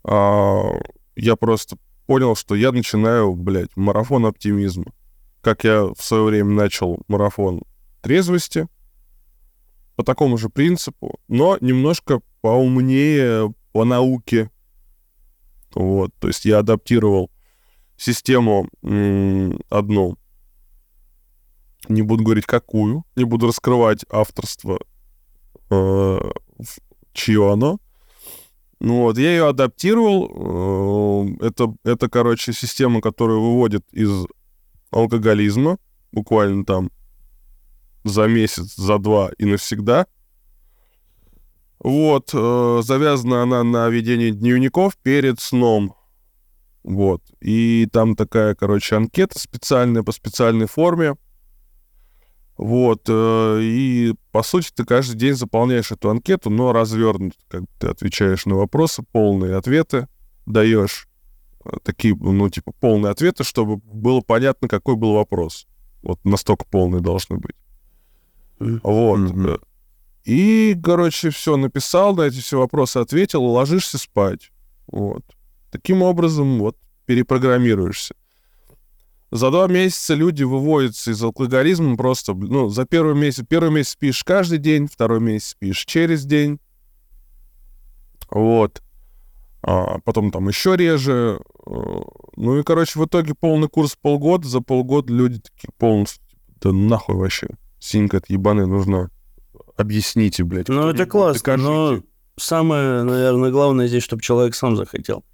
А, 0.03 0.63
я 1.15 1.35
просто 1.35 1.77
понял, 2.05 2.35
что 2.35 2.55
я 2.55 2.71
начинаю, 2.71 3.33
блядь, 3.35 3.75
марафон 3.75 4.25
оптимизма. 4.25 4.93
Как 5.41 5.63
я 5.63 5.85
в 5.85 6.01
свое 6.01 6.23
время 6.23 6.51
начал 6.51 7.01
марафон 7.07 7.63
трезвости, 8.01 8.67
по 9.95 10.03
такому 10.03 10.38
же 10.38 10.50
принципу, 10.50 11.19
но 11.27 11.57
немножко 11.62 12.21
поумнее 12.41 13.53
по 13.71 13.85
науке. 13.85 14.50
Вот, 15.75 16.13
то 16.19 16.27
есть 16.27 16.45
я 16.45 16.59
адаптировал 16.59 17.31
систему 17.97 18.69
одну. 19.69 20.17
Не 21.89 22.01
буду 22.01 22.23
говорить 22.23 22.45
какую, 22.45 23.03
не 23.15 23.23
буду 23.25 23.47
раскрывать 23.47 24.05
авторство, 24.09 24.79
э, 25.69 26.19
чье 27.12 27.51
оно. 27.51 27.79
Ну 28.79 29.01
вот, 29.01 29.17
я 29.17 29.31
ее 29.31 29.47
адаптировал. 29.50 31.35
э, 31.41 31.47
это, 31.47 31.75
это, 31.83 32.09
короче, 32.09 32.53
система, 32.53 33.01
которая 33.01 33.38
выводит 33.38 33.85
из 33.91 34.25
алкоголизма, 34.91 35.77
буквально 36.12 36.63
там 36.63 36.89
за 38.03 38.27
месяц, 38.27 38.75
за 38.75 38.98
два 38.98 39.31
и 39.38 39.45
навсегда. 39.45 40.07
Вот, 41.79 42.31
э, 42.33 42.81
завязана 42.83 43.43
она 43.43 43.63
на 43.63 43.89
ведении 43.89 44.31
дневников 44.31 44.95
перед 44.98 45.39
сном. 45.39 45.95
Вот. 46.83 47.22
И 47.41 47.88
там 47.91 48.15
такая, 48.15 48.55
короче, 48.55 48.95
анкета 48.95 49.39
специальная 49.39 50.03
по 50.03 50.12
специальной 50.12 50.67
форме. 50.67 51.15
Вот. 52.57 53.03
э, 53.07 53.60
И, 53.62 54.13
по 54.31 54.43
сути, 54.43 54.69
ты 54.74 54.86
каждый 54.86 55.17
день 55.17 55.33
заполняешь 55.33 55.91
эту 55.91 56.10
анкету, 56.10 56.50
но 56.50 56.72
развернут. 56.72 57.33
Как 57.50 57.63
ты 57.79 57.88
отвечаешь 57.88 58.45
на 58.45 58.55
вопросы, 58.55 59.03
полные 59.12 59.55
ответы 59.55 60.07
даешь. 60.45 61.07
Такие, 61.83 62.15
ну, 62.15 62.50
типа, 62.50 62.74
полные 62.79 63.12
ответы, 63.12 63.43
чтобы 63.43 63.77
было 63.77 64.22
понятно, 64.22 64.67
какой 64.67 64.95
был 64.95 65.13
вопрос. 65.13 65.67
Вот 66.01 66.19
настолько 66.25 66.65
полные 66.65 67.01
должны 67.01 67.38
быть. 67.38 67.55
Вот. 68.84 69.62
И, 70.25 70.79
короче, 70.82 71.29
все 71.29 71.58
написал, 71.58 72.15
на 72.15 72.22
эти 72.24 72.39
все 72.39 72.58
вопросы 72.58 72.98
ответил, 72.98 73.43
ложишься 73.43 73.98
спать. 73.98 74.51
Вот. 74.88 75.24
Таким 75.72 76.01
образом, 76.01 76.60
вот, 76.60 76.77
перепрограммируешься. 77.05 78.15
За 79.32 79.50
два 79.50 79.67
месяца 79.67 80.13
люди 80.13 80.43
выводятся 80.43 81.12
из 81.12 81.22
алкоголизма 81.24 81.98
просто, 81.98 82.36
ну, 82.36 82.70
за 82.70 82.86
первый 82.86 83.15
месяц, 83.15 83.43
первый 83.50 83.72
месяц 83.72 83.89
спишь 83.93 84.24
каждый 84.24 84.60
день, 84.60 84.88
второй 84.88 85.20
месяц 85.20 85.50
спишь 85.50 85.86
через 85.86 86.24
день. 86.24 86.60
Вот. 88.29 88.84
А 89.63 90.00
потом 90.03 90.29
там 90.32 90.48
еще 90.50 90.75
реже. 90.75 91.39
э, 91.65 91.72
Ну 92.36 92.60
и, 92.60 92.63
короче, 92.63 93.00
в 93.00 93.05
итоге 93.05 93.34
полный 93.34 93.70
курс 93.70 93.98
полгода. 94.00 94.48
За 94.48 94.62
полгода 94.62 95.12
люди 95.12 95.39
такие 95.39 95.72
полностью, 95.77 96.22
да 96.62 96.72
нахуй 96.72 97.15
вообще. 97.15 97.48
Синька 97.83 98.17
от 98.17 98.29
ебаная 98.29 98.65
нужна. 98.65 99.09
Объясните, 99.75 100.45
блядь. 100.45 100.69
Ну, 100.69 100.87
это 100.87 101.05
классно, 101.05 101.57
но 101.57 101.85
докажите. 101.89 102.07
самое, 102.39 103.03
наверное, 103.03 103.51
главное 103.51 103.87
здесь, 103.87 104.03
чтобы 104.03 104.21
человек 104.21 104.55
сам 104.55 104.77
захотел. 104.77 105.25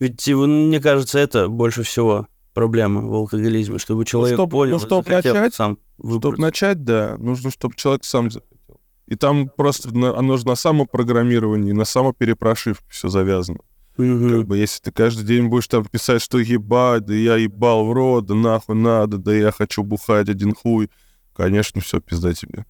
Ведь, 0.00 0.26
мне 0.26 0.80
кажется, 0.80 1.20
это 1.20 1.46
больше 1.46 1.84
всего 1.84 2.26
проблема 2.54 3.02
в 3.02 3.14
алкоголизме, 3.14 3.78
чтобы 3.78 4.04
человек 4.04 4.34
чтоб- 4.36 4.50
понял, 4.50 4.78
ну, 4.78 4.82
и 4.82 4.86
чтоб 4.86 5.06
захотел 5.06 5.34
начать, 5.34 5.54
сам 5.54 5.78
Чтобы 5.96 6.12
выбрать. 6.14 6.38
начать, 6.40 6.82
да, 6.84 7.16
нужно, 7.18 7.52
чтобы 7.52 7.76
человек 7.76 8.04
сам 8.04 8.32
захотел. 8.32 8.80
И 9.06 9.14
там 9.14 9.48
просто 9.48 9.96
на, 9.96 10.18
оно 10.18 10.36
же 10.38 10.46
на 10.46 10.56
самопрограммировании, 10.56 11.70
на 11.70 11.84
самоперепрошивке 11.84 12.84
все 12.88 13.08
завязано. 13.10 13.60
Мгм. 13.96 14.28
Как 14.28 14.46
бы, 14.48 14.58
если 14.58 14.80
ты 14.82 14.90
каждый 14.90 15.24
день 15.24 15.46
будешь 15.46 15.68
там 15.68 15.84
писать, 15.84 16.20
что 16.20 16.38
ебать, 16.38 17.04
да 17.04 17.14
я 17.14 17.36
ебал 17.36 17.86
в 17.86 17.92
рот, 17.92 18.26
да 18.26 18.34
нахуй 18.34 18.74
надо, 18.74 19.18
да 19.18 19.32
я 19.32 19.52
хочу 19.52 19.84
бухать 19.84 20.28
один 20.28 20.52
хуй, 20.52 20.90
конечно, 21.34 21.80
все, 21.80 22.00
пизда 22.00 22.34
тебе. 22.34 22.64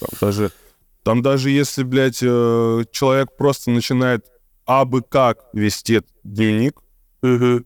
Там 0.00 0.08
даже, 0.20 0.52
там 1.02 1.22
даже 1.22 1.50
если, 1.50 1.82
блядь, 1.82 2.22
э, 2.22 2.84
человек 2.92 3.36
просто 3.36 3.70
начинает 3.70 4.26
абы 4.64 5.02
как 5.02 5.46
вести 5.52 5.94
этот 5.94 6.10
дневник, 6.24 6.80
Мгм. 7.22 7.64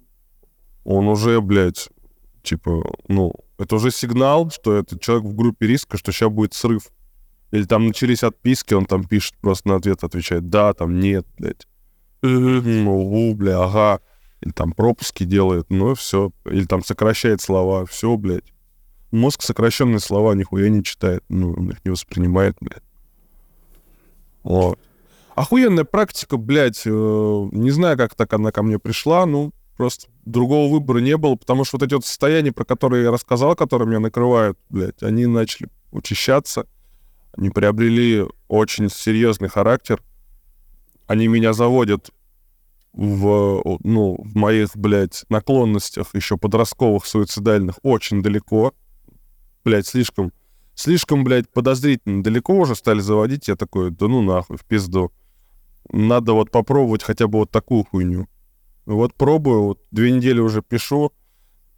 он 0.85 1.09
уже, 1.09 1.41
блядь, 1.41 1.88
типа, 2.43 2.83
ну, 3.09 3.33
это 3.59 3.76
уже 3.76 3.91
сигнал, 3.91 4.50
что 4.50 4.75
этот 4.76 5.00
человек 5.00 5.26
в 5.26 5.35
группе 5.35 5.67
риска, 5.67 5.97
что 5.99 6.12
сейчас 6.12 6.31
будет 6.31 6.55
срыв. 6.55 6.91
Или 7.50 7.64
там 7.64 7.87
начались 7.87 8.23
отписки, 8.23 8.73
он 8.73 8.87
там 8.87 9.05
пишет, 9.05 9.35
просто 9.41 9.69
на 9.69 9.76
ответ 9.76 10.02
отвечает, 10.05 10.49
да, 10.49 10.73
там 10.73 10.99
нет, 10.99 11.26
блядь. 11.38 11.67
Ну, 12.23 13.35
бля, 13.35 13.62
ага. 13.62 14.00
Или 14.41 14.52
там 14.52 14.73
пропуски 14.73 15.25
делает, 15.25 15.67
ну 15.69 15.95
все. 15.95 16.33
Или 16.47 16.64
там 16.64 16.83
сокращает 16.83 17.41
слова, 17.41 17.85
все, 17.87 18.17
блядь. 18.17 18.51
Мозг 19.12 19.42
сокращенные 19.42 20.00
слова 20.00 20.35
нихуя 20.35 20.69
не 20.69 20.83
читает, 20.83 21.23
ну, 21.28 21.52
он 21.52 21.71
их 21.71 21.85
не 21.85 21.90
воспринимает, 21.90 22.57
блядь. 22.61 22.83
Вот. 24.42 24.78
Охуенная 25.35 25.85
практика, 25.85 26.37
блядь. 26.37 26.83
э, 26.85 26.90
не 27.52 27.71
знаю, 27.71 27.97
как 27.97 28.14
так 28.14 28.33
она 28.33 28.50
ко 28.52 28.62
мне 28.62 28.78
пришла, 28.78 29.25
ну, 29.26 29.52
просто 29.76 30.09
другого 30.25 30.71
выбора 30.71 30.99
не 30.99 31.16
было, 31.16 31.37
потому 31.37 31.64
что 31.64 31.76
вот 31.76 31.87
эти 31.87 31.95
вот 31.95 32.04
состояния, 32.04 32.52
про 32.52 32.64
которые 32.64 33.04
я 33.04 33.11
рассказал, 33.11 33.54
которые 33.54 33.88
меня 33.88 34.00
накрывают, 34.00 34.59
блядь, 34.69 35.02
они 35.02 35.26
начали 35.26 35.69
учащаться, 35.90 36.66
они 37.37 37.50
приобрели 37.50 38.25
очень 38.49 38.90
серьезный 38.90 39.49
характер, 39.49 40.02
они 41.07 41.28
меня 41.28 41.52
заводят 41.52 42.11
в, 42.92 43.62
ну, 43.83 44.16
в 44.23 44.37
моих, 44.37 44.76
блядь, 44.76 45.25
наклонностях 45.28 46.14
еще 46.14 46.37
подростковых, 46.37 47.07
суицидальных 47.07 47.76
очень 47.83 48.23
далеко. 48.23 48.75
Блядь, 49.64 49.87
слишком, 49.87 50.33
слишком, 50.75 51.25
блядь, 51.25 51.49
подозрительно 51.49 52.23
далеко 52.23 52.54
уже 52.54 52.75
стали 52.75 53.00
заводить. 53.00 53.49
Я 53.49 53.57
такой, 53.57 53.90
да 53.90 54.09
ну 54.09 54.23
нахуй, 54.23 54.57
в 54.57 54.64
пизду. 54.64 55.12
Надо 55.90 56.33
вот 56.33 56.50
попробовать 56.50 57.02
хотя 57.02 57.26
бы 57.26 57.40
вот 57.40 57.50
такую 57.50 57.85
хуйню. 57.85 58.28
Вот 58.87 59.14
пробую, 59.14 59.62
вот 59.62 59.81
две 59.90 60.11
недели 60.11 60.40
уже 60.40 60.62
пишу, 60.62 61.12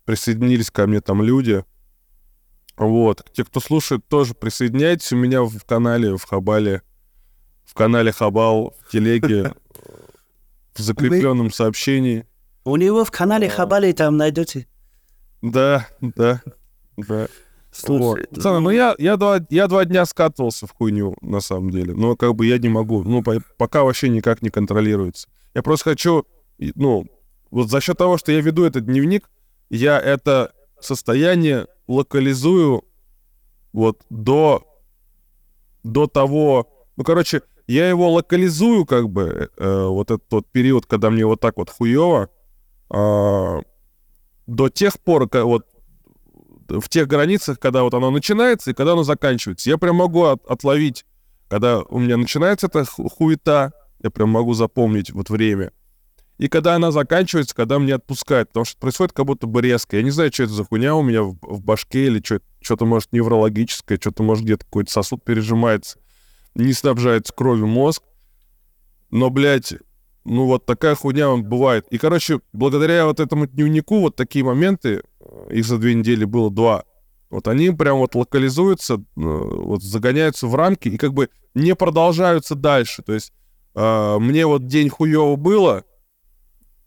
присоединились 0.05 0.71
ко 0.71 0.87
мне 0.87 1.01
там 1.01 1.23
люди. 1.23 1.65
Вот, 2.77 3.25
те, 3.33 3.45
кто 3.45 3.61
слушает, 3.61 4.07
тоже 4.09 4.35
присоединяйтесь. 4.35 5.13
У 5.13 5.17
меня 5.17 5.43
в 5.43 5.65
канале, 5.65 6.17
в 6.17 6.25
Хабале, 6.25 6.83
в 7.65 7.75
канале 7.75 8.11
Хабал, 8.11 8.75
в 8.85 8.91
телеге, 8.91 9.53
в 10.75 10.81
закрепленном 10.81 11.53
сообщении. 11.53 12.27
У 12.65 12.77
него 12.77 13.05
в 13.05 13.11
канале 13.11 13.49
Хабали 13.49 13.93
там 13.93 14.17
найдете. 14.17 14.67
Да, 15.43 15.87
да, 16.01 16.43
да. 16.97 17.29
Слушай, 17.75 18.01
Вот. 18.01 18.29
Пацаны, 18.31 18.61
ну 18.61 18.71
я, 18.71 18.95
я, 18.99 19.17
два, 19.17 19.41
я 19.51 19.67
два 19.67 19.85
дня 19.85 20.07
скатывался 20.07 20.67
в 20.67 20.73
хуйню, 20.73 21.17
на 21.21 21.41
самом 21.41 21.71
деле. 21.71 21.93
Но 21.95 22.15
как 22.17 22.35
бы 22.35 22.47
я 22.47 22.59
не 22.59 22.69
могу. 22.69 23.03
Ну, 23.03 23.23
по- 23.23 23.43
пока 23.59 23.83
вообще 23.83 24.09
никак 24.09 24.43
не 24.43 24.51
контролируется. 24.51 25.29
Я 25.55 25.63
просто 25.63 25.91
хочу, 25.91 26.25
ну, 26.59 27.07
вот 27.51 27.71
за 27.71 27.81
счет 27.81 27.99
того, 27.99 28.17
что 28.17 28.33
я 28.33 28.41
веду 28.41 28.65
этот 28.65 28.85
дневник, 28.87 29.29
я 29.71 29.99
это 30.01 30.53
состояние 30.81 31.67
локализую 31.89 32.85
вот 33.73 34.03
до, 34.09 34.63
до 35.83 36.07
того... 36.07 36.69
Ну, 36.97 37.03
короче, 37.05 37.43
я 37.67 37.89
его 37.89 38.13
локализую, 38.13 38.87
как 38.87 39.09
бы, 39.09 39.51
э, 39.57 39.87
вот 39.87 40.11
этот 40.11 40.31
вот 40.31 40.47
период, 40.53 40.87
когда 40.87 41.11
мне 41.11 41.27
вот 41.27 41.41
так 41.41 41.57
вот 41.57 41.71
хуево, 41.71 42.29
а, 42.91 43.61
до 44.47 44.69
тех 44.69 45.01
пор, 45.01 45.29
ка- 45.29 45.45
вот 45.45 45.67
в 46.69 46.89
тех 46.89 47.07
границах, 47.07 47.59
когда 47.59 47.83
вот 47.83 47.95
оно 47.95 48.11
начинается 48.11 48.71
и 48.71 48.75
когда 48.75 48.93
оно 48.93 49.03
заканчивается. 49.03 49.71
Я 49.71 49.79
прям 49.79 49.97
могу 49.97 50.25
от- 50.25 50.45
отловить, 50.47 51.05
когда 51.49 51.81
у 51.83 51.99
меня 51.99 52.17
начинается 52.17 52.67
эта 52.67 52.85
ху- 52.85 53.09
хуета, 53.09 53.73
я 54.03 54.11
прям 54.11 54.31
могу 54.31 54.55
запомнить 54.55 55.11
вот 55.13 55.31
время. 55.31 55.73
И 56.39 56.49
когда 56.49 56.75
она 56.75 56.91
заканчивается, 56.91 57.55
когда 57.55 57.79
мне 57.79 57.95
отпускают, 57.95 58.49
потому 58.49 58.65
что 58.65 58.79
происходит 58.79 59.13
как 59.13 59.25
будто 59.27 59.47
бы 59.47 59.63
резко. 59.63 59.97
Я 59.97 60.03
не 60.03 60.11
знаю, 60.11 60.33
что 60.33 60.43
это 60.45 60.53
за 60.53 60.65
хуйня 60.65 60.95
у 60.97 61.03
меня 61.03 61.23
в, 61.23 61.37
в 61.43 61.63
башке, 61.63 62.07
или 62.07 62.21
что- 62.25 62.41
что-то, 62.61 62.87
может, 62.87 63.13
неврологическое, 63.13 63.99
что-то, 64.01 64.23
может, 64.23 64.45
где-то 64.45 64.65
какой-то 64.65 64.91
сосуд 64.91 65.25
пережимается, 65.25 65.99
не 66.55 66.73
снабжается 66.73 67.33
кровью 67.33 67.67
мозг. 67.69 68.03
Но, 69.11 69.31
блядь, 69.31 69.75
ну 70.25 70.47
вот 70.47 70.67
такая 70.67 70.97
хуйня 70.97 71.29
он 71.31 71.45
бывает. 71.45 71.87
И, 71.91 71.99
короче, 71.99 72.41
благодаря 72.53 73.07
вот 73.07 73.21
этому 73.21 73.47
дневнику 73.47 74.01
вот 74.01 74.17
такие 74.17 74.45
моменты, 74.45 75.03
их 75.51 75.65
за 75.65 75.79
две 75.79 75.95
недели 75.95 76.25
было 76.25 76.51
два, 76.51 76.85
вот 77.31 77.49
они 77.49 77.71
прям 77.71 77.99
вот 77.99 78.15
локализуются, 78.15 78.95
э, 78.95 79.01
вот 79.17 79.83
загоняются 79.83 80.47
в 80.47 80.55
рамки 80.55 80.89
и 80.89 80.97
как 80.97 81.15
бы 81.15 81.31
не 81.55 81.75
продолжаются 81.75 82.55
дальше. 82.55 83.03
То 83.03 83.13
есть 83.13 83.33
э, 83.75 84.19
мне 84.21 84.47
вот 84.47 84.67
день 84.67 84.89
хуево 84.89 85.37
было, 85.37 85.85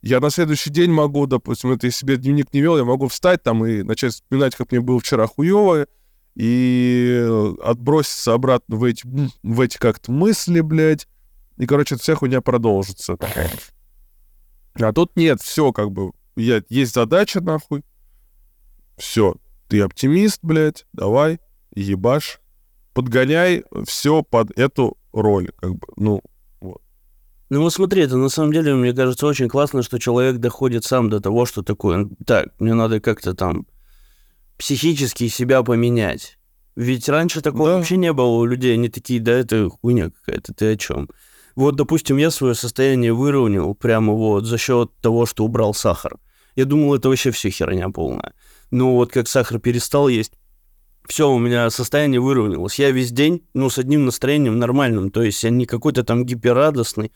я 0.02 0.20
на 0.22 0.30
следующий 0.30 0.70
день 0.70 0.92
могу, 0.92 1.26
допустим, 1.26 1.72
это 1.72 1.88
я 1.88 1.92
себе 1.92 2.18
дневник 2.18 2.54
не 2.54 2.62
вел, 2.62 2.78
я 2.78 2.86
могу 2.86 3.08
встать 3.10 3.44
там 3.44 3.66
и 3.66 3.84
начать 3.84 4.14
вспоминать, 4.14 4.56
как 4.56 4.72
мне 4.72 4.80
было 4.80 5.00
вчера 5.00 5.28
хуево, 5.28 5.88
и 6.36 7.28
отброситься 7.64 8.34
обратно 8.34 8.78
в 8.78 8.84
эти, 8.84 9.04
в 9.44 9.60
эти 9.60 9.78
как-то 9.78 10.12
мысли, 10.12 10.62
блядь. 10.62 11.08
И, 11.58 11.66
короче, 11.66 11.96
эта 11.96 12.04
вся 12.04 12.16
хуйня 12.16 12.42
продолжится. 12.42 13.18
А 14.76 14.94
тут 14.94 15.16
нет, 15.16 15.42
все 15.42 15.74
как 15.74 15.92
бы, 15.92 16.12
я, 16.36 16.62
есть 16.70 16.94
задача, 16.94 17.42
нахуй. 17.42 17.84
Все, 18.98 19.36
ты 19.68 19.82
оптимист, 19.82 20.40
блядь, 20.42 20.86
давай, 20.94 21.40
ебашь. 21.76 22.40
Подгоняй 22.94 23.64
все 23.86 24.24
под 24.24 24.52
эту 24.58 24.98
роль, 25.14 25.52
как 25.60 25.76
бы, 25.76 25.88
ну, 25.98 26.22
Ну 27.50 27.62
вот 27.62 27.74
смотри, 27.74 28.02
это 28.02 28.18
на 28.18 28.30
самом 28.30 28.52
деле, 28.52 28.74
мне 28.74 28.92
кажется, 28.94 29.28
очень 29.28 29.48
классно, 29.48 29.84
что 29.84 30.00
человек 30.00 30.38
доходит 30.38 30.84
сам 30.84 31.10
до 31.10 31.22
того, 31.22 31.46
что 31.46 31.62
такое, 31.62 32.10
так, 32.26 32.48
мне 32.60 32.74
надо 32.74 33.00
как-то 33.00 33.34
там 33.36 33.68
психически 34.58 35.28
себя 35.28 35.64
поменять. 35.64 36.38
Ведь 36.76 37.08
раньше 37.08 37.42
такого 37.42 37.70
Да. 37.70 37.78
вообще 37.78 37.98
не 37.98 38.12
было 38.14 38.38
у 38.38 38.46
людей, 38.46 38.74
они 38.74 38.90
такие, 38.90 39.20
да, 39.20 39.32
это 39.32 39.70
хуйня 39.70 40.10
какая-то, 40.10 40.54
ты 40.54 40.74
о 40.74 40.76
чем? 40.76 41.10
Вот, 41.56 41.76
допустим, 41.76 42.18
я 42.18 42.32
свое 42.32 42.54
состояние 42.54 43.14
выровнял 43.14 43.74
прямо 43.74 44.14
вот 44.14 44.46
за 44.46 44.58
счет 44.58 44.92
того, 45.02 45.26
что 45.26 45.46
убрал 45.46 45.74
сахар. 45.74 46.18
Я 46.56 46.66
думал, 46.66 46.96
это 46.96 47.10
вообще 47.10 47.32
все 47.32 47.50
херня 47.50 47.90
полная. 47.90 48.34
Но 48.72 48.96
вот 48.96 49.12
как 49.12 49.28
сахар 49.28 49.60
перестал 49.60 50.08
есть, 50.08 50.34
все, 51.08 51.32
у 51.32 51.40
меня 51.40 51.70
состояние 51.70 52.20
выровнялось. 52.20 52.80
Я 52.80 52.92
весь 52.92 53.12
день, 53.12 53.44
ну, 53.54 53.70
с 53.70 53.78
одним 53.78 54.06
настроением 54.06 54.60
нормальным, 54.60 55.10
то 55.10 55.22
есть 55.22 55.42
я 55.44 55.50
не 55.50 55.66
какой-то 55.66 56.04
там 56.04 56.26
гиперрадостный, 56.26 57.12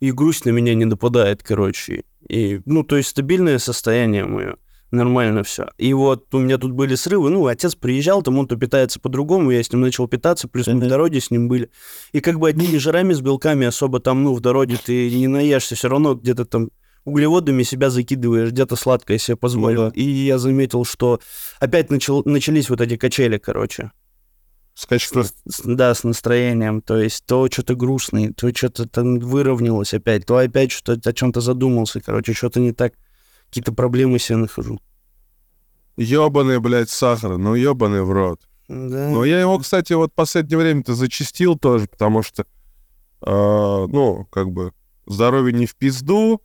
и 0.00 0.12
грусть 0.12 0.46
на 0.46 0.50
меня 0.50 0.74
не 0.74 0.86
нападает, 0.86 1.42
короче. 1.42 2.04
И, 2.28 2.60
ну, 2.64 2.82
то 2.84 2.96
есть 2.96 3.10
стабильное 3.10 3.58
состояние 3.58 4.24
мое, 4.24 4.56
нормально 4.90 5.42
все. 5.42 5.68
И 5.76 5.92
вот 5.92 6.34
у 6.34 6.38
меня 6.38 6.56
тут 6.56 6.72
были 6.72 6.94
срывы, 6.94 7.28
ну, 7.30 7.46
отец 7.46 7.74
приезжал, 7.74 8.22
там 8.22 8.38
он-то 8.38 8.56
питается 8.56 8.98
по-другому, 8.98 9.50
я 9.50 9.62
с 9.62 9.70
ним 9.70 9.82
начал 9.82 10.08
питаться, 10.08 10.48
плюс 10.48 10.66
мы 10.66 10.80
в 10.80 10.88
дороге 10.88 11.20
с 11.20 11.30
ним 11.30 11.48
были. 11.48 11.70
И 12.12 12.20
как 12.20 12.38
бы 12.38 12.48
одними 12.48 12.78
жирами 12.78 13.12
с 13.12 13.20
белками 13.20 13.66
особо 13.66 14.00
там, 14.00 14.24
ну, 14.24 14.34
в 14.34 14.40
дороге 14.40 14.78
ты 14.82 15.10
не 15.10 15.28
наешься, 15.28 15.74
все 15.74 15.88
равно 15.88 16.14
где-то 16.14 16.46
там 16.46 16.70
углеводами 17.04 17.62
себя 17.62 17.90
закидываешь, 17.90 18.50
где-то 18.50 18.76
сладкое 18.76 19.18
себе 19.18 19.36
позволил. 19.36 19.84
Ну 19.84 19.90
да. 19.90 19.94
И 19.96 20.02
я 20.04 20.38
заметил, 20.38 20.84
что 20.84 21.20
опять 21.60 21.90
начал, 21.90 22.22
начались 22.24 22.70
вот 22.70 22.80
эти 22.80 22.96
качели, 22.96 23.38
короче. 23.38 23.90
С- 25.24 25.34
с- 25.48 25.62
да, 25.64 25.94
с 25.94 26.02
настроением. 26.02 26.80
То 26.82 26.96
есть 26.96 27.24
то 27.26 27.46
что-то 27.50 27.74
грустный, 27.76 28.32
то 28.32 28.52
что-то 28.54 28.88
там 28.88 29.18
выровнялось 29.20 29.94
опять, 29.94 30.26
то 30.26 30.36
опять 30.36 30.72
что-то 30.72 31.10
о 31.10 31.12
чем-то 31.12 31.40
задумался, 31.40 32.00
короче, 32.00 32.32
что-то 32.32 32.58
не 32.60 32.72
так. 32.72 32.94
Какие-то 33.48 33.72
проблемы 33.72 34.18
себе 34.18 34.36
нахожу. 34.38 34.80
Ёбаный, 35.96 36.58
блядь, 36.58 36.90
сахар, 36.90 37.38
ну 37.38 37.54
ёбаный 37.54 38.02
в 38.02 38.10
рот. 38.10 38.40
Да. 38.66 39.10
Но 39.10 39.24
я 39.24 39.40
его, 39.40 39.58
кстати, 39.58 39.92
вот 39.92 40.10
в 40.10 40.14
последнее 40.14 40.58
время-то 40.58 40.94
зачистил 40.94 41.56
тоже, 41.56 41.86
потому 41.86 42.22
что, 42.22 42.42
э, 42.42 43.26
ну, 43.26 44.26
как 44.32 44.50
бы, 44.50 44.72
здоровье 45.06 45.52
не 45.56 45.66
в 45.66 45.76
пизду, 45.76 46.40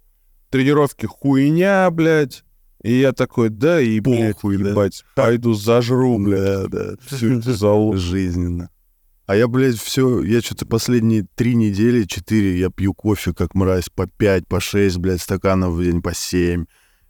тренировки 0.49 1.05
хуйня, 1.05 1.89
блядь. 1.91 2.43
И 2.81 2.93
я 2.99 3.11
такой, 3.11 3.49
да, 3.49 3.81
и, 3.81 3.99
блядь, 3.99 4.35
Похуй, 4.35 4.57
да. 4.57 4.69
ебать, 4.69 5.03
пойду 5.15 5.53
зажру, 5.53 6.17
Да, 6.19 6.23
блядь, 6.23 6.69
да. 6.69 6.95
всю 7.15 7.39
эту 7.39 7.53
залу. 7.53 7.97
Жизненно. 7.97 8.69
А 9.25 9.35
я, 9.35 9.47
блядь, 9.47 9.77
все, 9.77 10.23
я 10.23 10.41
что-то 10.41 10.65
последние 10.65 11.27
три 11.35 11.55
недели, 11.55 12.03
четыре, 12.05 12.57
я 12.57 12.69
пью 12.69 12.93
кофе 12.93 13.33
как 13.33 13.53
мразь 13.53 13.89
по 13.89 14.07
пять, 14.07 14.47
по 14.47 14.59
шесть, 14.59 14.97
блядь, 14.97 15.21
стаканов 15.21 15.73
в 15.73 15.83
день, 15.83 16.01
по 16.01 16.15
семь. 16.15 16.65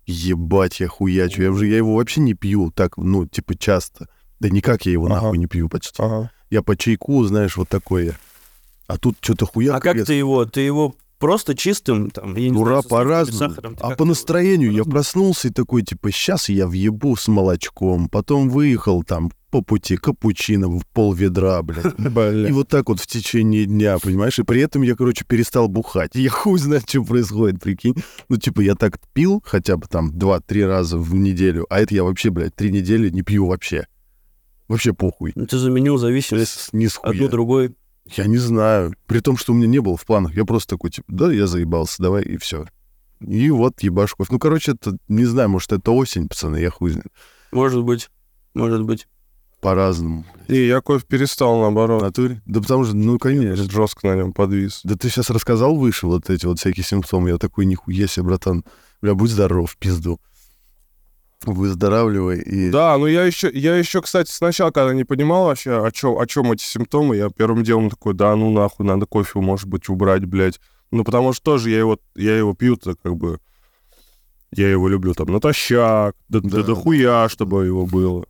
Ебать, 0.05 0.79
я 0.79 0.87
хуячу. 0.87 1.43
Я, 1.43 1.51
уже, 1.51 1.67
я 1.67 1.77
его 1.77 1.95
вообще 1.95 2.19
не 2.21 2.33
пью 2.33 2.71
так, 2.71 2.97
ну, 2.97 3.25
типа, 3.27 3.55
часто. 3.55 4.07
Да 4.39 4.49
никак 4.49 4.85
я 4.85 4.91
его 4.93 5.05
Ага. 5.05 5.15
нахуй 5.15 5.37
не 5.37 5.45
пью 5.45 5.69
почти. 5.69 6.01
Ага. 6.01 6.31
Я 6.49 6.63
по 6.63 6.75
чайку, 6.75 7.23
знаешь, 7.25 7.57
вот 7.57 7.69
такой 7.69 8.07
я. 8.07 8.13
А 8.87 8.97
тут 8.97 9.17
что-то 9.21 9.45
хуяк. 9.45 9.75
а 9.75 9.79
как 9.79 9.93
резко. 9.95 10.07
ты 10.07 10.13
его? 10.13 10.45
Ты 10.45 10.61
его 10.61 10.95
просто 11.19 11.55
чистым 11.55 12.09
там? 12.09 12.35
я 12.35 12.49
не 12.49 12.57
Ура, 12.57 12.81
по-разному. 12.81 13.55
А 13.79 13.91
по 13.91 14.05
настроению 14.05 14.71
я 14.71 14.83
проснулся 14.83 15.49
и 15.49 15.51
такой, 15.51 15.83
типа, 15.83 16.11
сейчас 16.11 16.49
я 16.49 16.67
въебу 16.67 17.15
с 17.15 17.27
молочком. 17.27 18.09
Потом 18.09 18.49
выехал 18.49 19.03
там 19.03 19.31
по 19.51 19.61
пути 19.61 19.97
капучино 19.97 20.67
в 20.67 20.85
пол 20.87 21.13
ведра, 21.13 21.61
блядь. 21.63 22.49
И 22.49 22.51
вот 22.51 22.67
так 22.67 22.89
вот 22.89 22.99
в 22.99 23.07
течение 23.07 23.65
дня, 23.65 23.97
понимаешь? 23.99 24.39
И 24.39 24.43
при 24.43 24.61
этом 24.61 24.81
я, 24.81 24.95
короче, 24.95 25.25
перестал 25.25 25.67
бухать. 25.67 26.11
Я 26.15 26.29
хуй 26.29 26.59
знает, 26.59 26.89
что 26.89 27.03
происходит, 27.03 27.61
прикинь. 27.61 27.95
Ну, 28.29 28.37
типа, 28.37 28.61
я 28.61 28.75
так 28.75 28.99
пил 29.13 29.41
хотя 29.45 29.77
бы 29.77 29.87
там 29.87 30.11
2-3 30.11 30.65
раза 30.65 30.97
в 30.97 31.13
неделю, 31.15 31.65
а 31.69 31.79
это 31.79 31.95
я 31.95 32.03
вообще, 32.03 32.29
блядь, 32.29 32.55
3 32.55 32.71
недели 32.71 33.09
не 33.09 33.21
пью 33.21 33.47
вообще. 33.47 33.87
Вообще 34.67 34.93
похуй. 34.93 35.31
Ну, 35.35 35.47
Ты 35.47 35.57
заменил 35.57 35.97
зависимость 35.97 36.69
одну 37.01 37.27
другой. 37.27 37.75
Я 38.15 38.25
не 38.25 38.37
знаю. 38.37 38.93
При 39.07 39.19
том, 39.19 39.37
что 39.37 39.53
у 39.53 39.55
меня 39.55 39.67
не 39.67 39.79
было 39.79 39.97
в 39.97 40.05
планах. 40.05 40.35
Я 40.35 40.45
просто 40.45 40.75
такой, 40.75 40.91
типа, 40.91 41.07
да, 41.09 41.31
я 41.31 41.47
заебался, 41.47 42.01
давай, 42.01 42.23
и 42.23 42.37
все. 42.37 42.65
И 43.19 43.49
вот 43.49 43.81
ебашь 43.81 44.15
кофе. 44.15 44.29
Ну, 44.33 44.39
короче, 44.39 44.71
это, 44.73 44.97
не 45.07 45.25
знаю, 45.25 45.49
может, 45.49 45.71
это 45.71 45.91
осень, 45.91 46.27
пацаны, 46.27 46.57
я 46.57 46.69
хуй 46.69 46.91
знаю. 46.91 47.11
Может 47.51 47.83
быть. 47.83 48.09
Может 48.53 48.83
быть. 48.83 49.07
По-разному. 49.61 50.25
И 50.47 50.67
я 50.67 50.79
кофе 50.79 51.05
перестал, 51.05 51.59
наоборот. 51.59 52.01
натуре? 52.01 52.41
Да 52.45 52.61
потому 52.61 52.85
что, 52.85 52.95
ну, 52.95 53.19
конечно. 53.19 53.69
Жестко 53.69 54.07
на 54.07 54.15
нем 54.15 54.31
подвис. 54.31 54.81
Да 54.83 54.95
ты 54.95 55.09
сейчас 55.09 55.29
рассказал 55.29 55.75
выше 55.75 56.07
вот 56.07 56.29
эти 56.29 56.45
вот 56.45 56.59
всякие 56.59 56.85
симптомы. 56.85 57.29
Я 57.29 57.37
такой, 57.37 57.65
нихуя 57.65 58.07
себе, 58.07 58.27
братан. 58.27 58.63
Бля, 59.01 59.15
будь 59.15 59.31
здоров, 59.31 59.75
пизду. 59.77 60.19
Выздоравливай 61.45 62.39
и... 62.41 62.69
Да, 62.69 62.97
ну 62.97 63.07
я 63.07 63.23
еще, 63.23 63.49
я 63.53 63.75
еще, 63.77 64.01
кстати, 64.01 64.29
сначала, 64.29 64.71
когда 64.71 64.93
не 64.93 65.05
понимал 65.05 65.45
вообще, 65.45 65.85
о 65.85 65.89
чем, 65.91 66.17
о 66.19 66.27
чем 66.27 66.51
эти 66.51 66.63
симптомы, 66.63 67.15
я 67.15 67.29
первым 67.29 67.63
делом 67.63 67.89
такой, 67.89 68.13
да, 68.13 68.35
ну 68.35 68.51
нахуй, 68.51 68.85
надо 68.85 69.05
кофе, 69.05 69.39
может 69.39 69.67
быть, 69.67 69.87
убрать, 69.87 70.25
блядь. 70.25 70.59
Ну, 70.91 71.03
потому 71.05 71.31
что 71.33 71.43
тоже 71.43 71.69
я 71.69 71.79
его, 71.79 71.97
я 72.15 72.37
его 72.37 72.53
пью-то, 72.53 72.95
как 73.01 73.15
бы, 73.15 73.39
я 74.51 74.69
его 74.69 74.89
люблю 74.89 75.13
там 75.13 75.27
натощак, 75.31 76.15
да, 76.27 76.39
да, 76.41 76.63
Да. 76.63 76.75
хуя, 76.75 77.29
чтобы 77.29 77.65
его 77.65 77.85
было. 77.85 78.25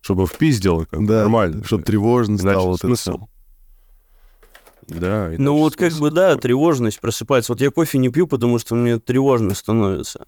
Чтобы 0.00 0.26
впиздило, 0.26 0.84
как 0.86 1.00
бы, 1.00 1.06
Да, 1.06 1.20
нормально. 1.20 1.64
чтобы 1.64 1.82
тревожно 1.82 2.32
Иначе 2.32 2.42
стало. 2.58 2.66
вот 2.68 2.80
смысл. 2.80 3.10
всё. 3.10 3.28
Да. 4.88 5.30
Ну 5.36 5.56
вот 5.58 5.76
как 5.76 5.92
бы, 5.94 6.10
да, 6.10 6.34
тревожность 6.36 6.98
просыпается. 7.00 7.52
Вот 7.52 7.60
я 7.60 7.70
кофе 7.70 7.98
не 7.98 8.08
пью, 8.08 8.26
потому 8.26 8.58
что 8.58 8.74
мне 8.74 8.98
тревожно 8.98 9.54
становится. 9.54 10.26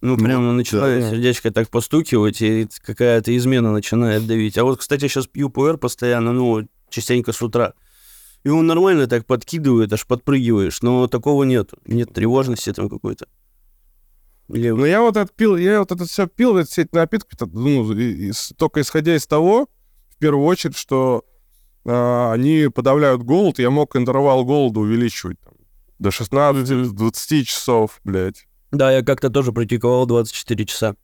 Ну, 0.00 0.16
прямо 0.16 0.52
начинает 0.52 1.02
да. 1.02 1.10
сердечко 1.10 1.50
так 1.50 1.68
постукивать, 1.68 2.40
и 2.40 2.66
какая-то 2.82 3.36
измена 3.36 3.72
начинает 3.72 4.26
давить. 4.26 4.56
А 4.56 4.64
вот, 4.64 4.78
кстати, 4.78 5.08
сейчас 5.08 5.26
пью 5.26 5.50
пуэр 5.50 5.76
постоянно, 5.76 6.32
ну, 6.32 6.66
частенько 6.88 7.32
с 7.32 7.42
утра. 7.42 7.74
И 8.42 8.48
он 8.48 8.66
нормально 8.66 9.06
так 9.06 9.26
подкидывает, 9.26 9.92
аж 9.92 10.06
подпрыгиваешь, 10.06 10.80
но 10.80 11.06
такого 11.06 11.44
нет. 11.44 11.72
Нет 11.84 12.14
тревожности 12.14 12.72
там 12.72 12.88
какой-то. 12.88 13.26
Или... 14.48 14.70
Ну, 14.70 14.86
я 14.86 15.02
вот 15.02 15.16
это 15.16 15.30
пил, 15.32 15.56
я 15.56 15.80
вот 15.80 15.92
это 15.92 16.06
все 16.06 16.26
пил, 16.26 16.64
все 16.64 16.82
эти 16.82 16.94
напитки, 16.94 17.36
ну, 17.52 17.92
и- 17.92 18.30
и 18.30 18.32
только 18.56 18.80
исходя 18.80 19.14
из 19.14 19.26
того, 19.26 19.68
в 20.08 20.16
первую 20.16 20.46
очередь, 20.46 20.76
что 20.76 21.24
а, 21.84 22.32
они 22.32 22.68
подавляют 22.74 23.22
голод, 23.22 23.58
я 23.58 23.70
мог 23.70 23.94
интервал 23.96 24.44
голода 24.44 24.80
увеличивать 24.80 25.38
там, 25.40 25.54
до 25.98 26.08
16-20 26.08 27.44
часов, 27.44 28.00
блядь. 28.04 28.46
Да, 28.70 28.92
я 28.92 29.02
как-то 29.02 29.30
тоже 29.30 29.52
практиковал 29.52 30.06
24 30.06 30.64
часа. 30.66 30.96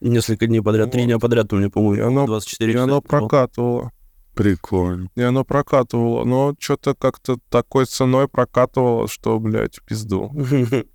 Несколько 0.00 0.46
дней 0.46 0.60
подряд, 0.60 0.90
три 0.92 1.00
Вот. 1.02 1.06
дня 1.06 1.18
подряд 1.18 1.52
у 1.52 1.56
меня, 1.56 1.66
И 1.66 1.70
по-моему, 1.70 2.06
оно, 2.06 2.26
24 2.26 2.70
и 2.70 2.74
часа. 2.74 2.84
оно 2.84 2.94
я 2.96 3.00
пробовал. 3.00 3.28
прокатывало. 3.28 3.92
Прикольно. 4.34 5.08
И 5.16 5.22
оно 5.22 5.44
прокатывало. 5.44 6.24
Но 6.24 6.54
что-то 6.60 6.94
как-то 6.94 7.38
такой 7.48 7.86
ценой 7.86 8.28
прокатывало, 8.28 9.08
что, 9.08 9.38
блядь, 9.40 9.80
пизду. 9.84 10.32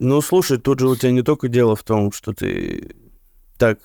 Ну, 0.00 0.20
слушай, 0.20 0.58
тут 0.58 0.78
же 0.78 0.86
у 0.88 0.94
тебя 0.94 1.10
не 1.10 1.22
только 1.22 1.48
дело 1.48 1.74
в 1.74 1.82
том, 1.82 2.12
что 2.12 2.32
ты 2.32 2.94
так 3.58 3.80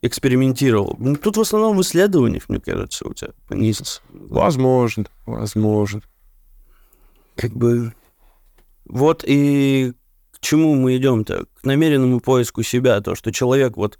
экспериментировал. 0.00 0.94
Ну, 1.00 1.16
Тут 1.16 1.36
в 1.36 1.40
основном 1.40 1.76
в 1.76 1.80
исследованиях, 1.82 2.48
мне 2.48 2.60
кажется, 2.60 3.08
у 3.08 3.12
тебя 3.12 3.32
понизится. 3.48 4.02
Возможно, 4.12 5.06
возможно. 5.26 6.00
Как 7.34 7.50
бы... 7.52 7.92
Вот 8.84 9.24
и 9.26 9.94
чему 10.42 10.74
мы 10.74 10.96
идем-то? 10.96 11.46
К 11.60 11.64
намеренному 11.64 12.20
поиску 12.20 12.62
себя. 12.62 13.00
То, 13.00 13.14
что 13.14 13.32
человек 13.32 13.76
вот 13.76 13.98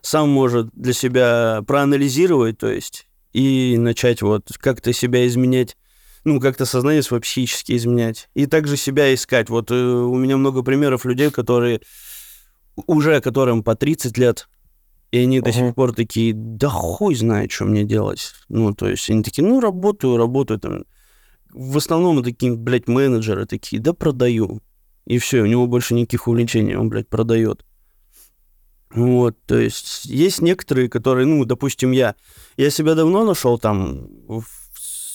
сам 0.00 0.28
может 0.28 0.70
для 0.72 0.92
себя 0.92 1.62
проанализировать, 1.66 2.58
то 2.58 2.68
есть, 2.68 3.08
и 3.32 3.76
начать 3.76 4.22
вот 4.22 4.46
как-то 4.58 4.92
себя 4.92 5.26
изменять 5.26 5.76
ну, 6.24 6.40
как-то 6.40 6.66
сознание 6.66 7.02
свое 7.02 7.20
психически 7.20 7.72
изменять. 7.72 8.28
И 8.34 8.46
также 8.46 8.76
себя 8.76 9.14
искать. 9.14 9.48
Вот 9.48 9.70
э, 9.70 9.74
у 9.74 10.14
меня 10.16 10.36
много 10.36 10.62
примеров 10.62 11.04
людей, 11.04 11.30
которые 11.30 11.80
уже 12.86 13.20
которым 13.20 13.62
по 13.62 13.74
30 13.74 14.16
лет, 14.18 14.48
и 15.10 15.18
они 15.18 15.40
до 15.40 15.52
сих 15.52 15.74
пор 15.74 15.94
такие, 15.94 16.34
да 16.34 16.68
хуй 16.68 17.14
знает, 17.14 17.50
что 17.50 17.64
мне 17.64 17.84
делать. 17.84 18.32
Ну, 18.48 18.74
то 18.74 18.88
есть 18.88 19.08
они 19.08 19.22
такие, 19.22 19.46
ну, 19.46 19.60
работаю, 19.60 20.16
работаю 20.16 20.60
там. 20.60 20.84
В 21.50 21.78
основном 21.78 22.22
такие, 22.22 22.54
блядь, 22.54 22.88
менеджеры 22.88 23.46
такие, 23.46 23.80
да 23.80 23.94
продаю. 23.94 24.60
И 25.08 25.16
все, 25.16 25.40
у 25.40 25.46
него 25.46 25.66
больше 25.66 25.94
никаких 25.94 26.28
увлечений, 26.28 26.76
он, 26.76 26.90
блядь, 26.90 27.08
продает. 27.08 27.64
Вот, 28.90 29.36
то 29.46 29.58
есть 29.58 30.04
есть 30.04 30.42
некоторые, 30.42 30.90
которые, 30.90 31.24
ну, 31.24 31.46
допустим, 31.46 31.92
я, 31.92 32.14
я 32.58 32.68
себя 32.68 32.94
давно 32.94 33.24
нашел 33.24 33.58
там 33.58 34.06
в 34.28 34.44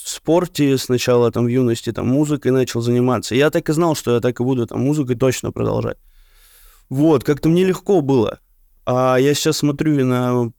спорте 0.03 0.79
сначала, 0.79 1.32
там, 1.32 1.45
в 1.45 1.47
юности, 1.47 1.91
там, 1.91 2.08
музыкой 2.08 2.51
начал 2.51 2.82
заниматься. 2.82 3.36
Я 3.36 3.51
так 3.51 3.69
и 3.69 3.73
знал, 3.73 3.95
что 3.95 4.15
я 4.15 4.19
так 4.19 4.39
и 4.39 4.43
буду 4.43 4.65
там 4.65 4.82
музыкой 4.82 5.15
точно 5.15 5.51
продолжать. 5.51 5.97
Вот, 6.89 7.23
как-то 7.23 7.49
мне 7.49 7.63
легко 7.63 8.01
было. 8.01 8.39
А 8.88 9.17
я 9.17 9.36
сейчас 9.36 9.58
смотрю 9.58 10.03
на 10.06 10.51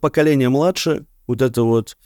поколение 0.00 0.48
младше, 0.48 1.04
вот 1.26 1.42
это 1.42 1.62
вот 1.62 1.98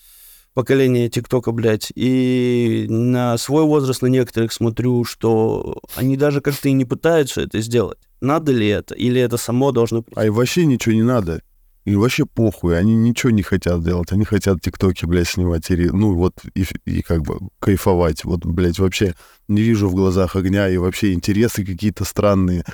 поколение 0.57 1.11
ТикТока, 1.11 1.53
блядь, 1.53 1.93
и 1.95 2.87
на 2.89 3.37
свой 3.37 3.65
возраст 3.65 4.01
на 4.01 4.07
некоторых 4.07 4.55
смотрю, 4.55 5.05
что 5.05 5.83
они 5.97 6.17
даже 6.17 6.41
как-то 6.41 6.71
и 6.71 6.73
не 6.73 6.87
пытаются 6.87 7.43
это 7.43 7.61
сделать. 7.61 7.99
Надо 8.23 8.53
ли 8.53 8.67
это? 8.67 8.95
Или 8.95 9.21
это 9.21 9.37
само 9.37 9.71
должно 9.71 10.01
прийти? 10.01 10.19
А 10.19 10.25
и 10.25 10.31
вообще 10.31 10.65
ничего 10.65 10.95
не 10.95 11.03
надо. 11.03 11.43
И 11.85 11.95
вообще 11.95 12.25
похуй, 12.25 12.79
они 12.79 12.97
ничего 12.97 13.31
не 13.31 13.43
хотят 13.43 13.85
делать. 13.85 14.13
Они 14.13 14.25
хотят 14.25 14.63
тиктоки, 14.63 15.05
блядь, 15.05 15.29
снимать. 15.29 15.71
И, 15.71 15.75
ре- 15.75 15.93
ну 15.93 16.15
вот, 16.15 16.33
и, 16.55 16.65
и 16.87 17.03
как 17.03 17.21
бы 17.23 17.39
кайфовать. 17.59 18.25
Вот, 18.25 18.47
блядь, 18.47 18.79
вообще 18.79 19.15
не 19.49 19.61
вижу 19.61 19.91
в 19.91 19.95
глазах 19.95 20.37
огня. 20.37 20.71
И 20.71 20.79
вообще 20.79 21.13
интересы 21.13 21.67
какие-то 21.67 22.07
странные. 22.07 22.65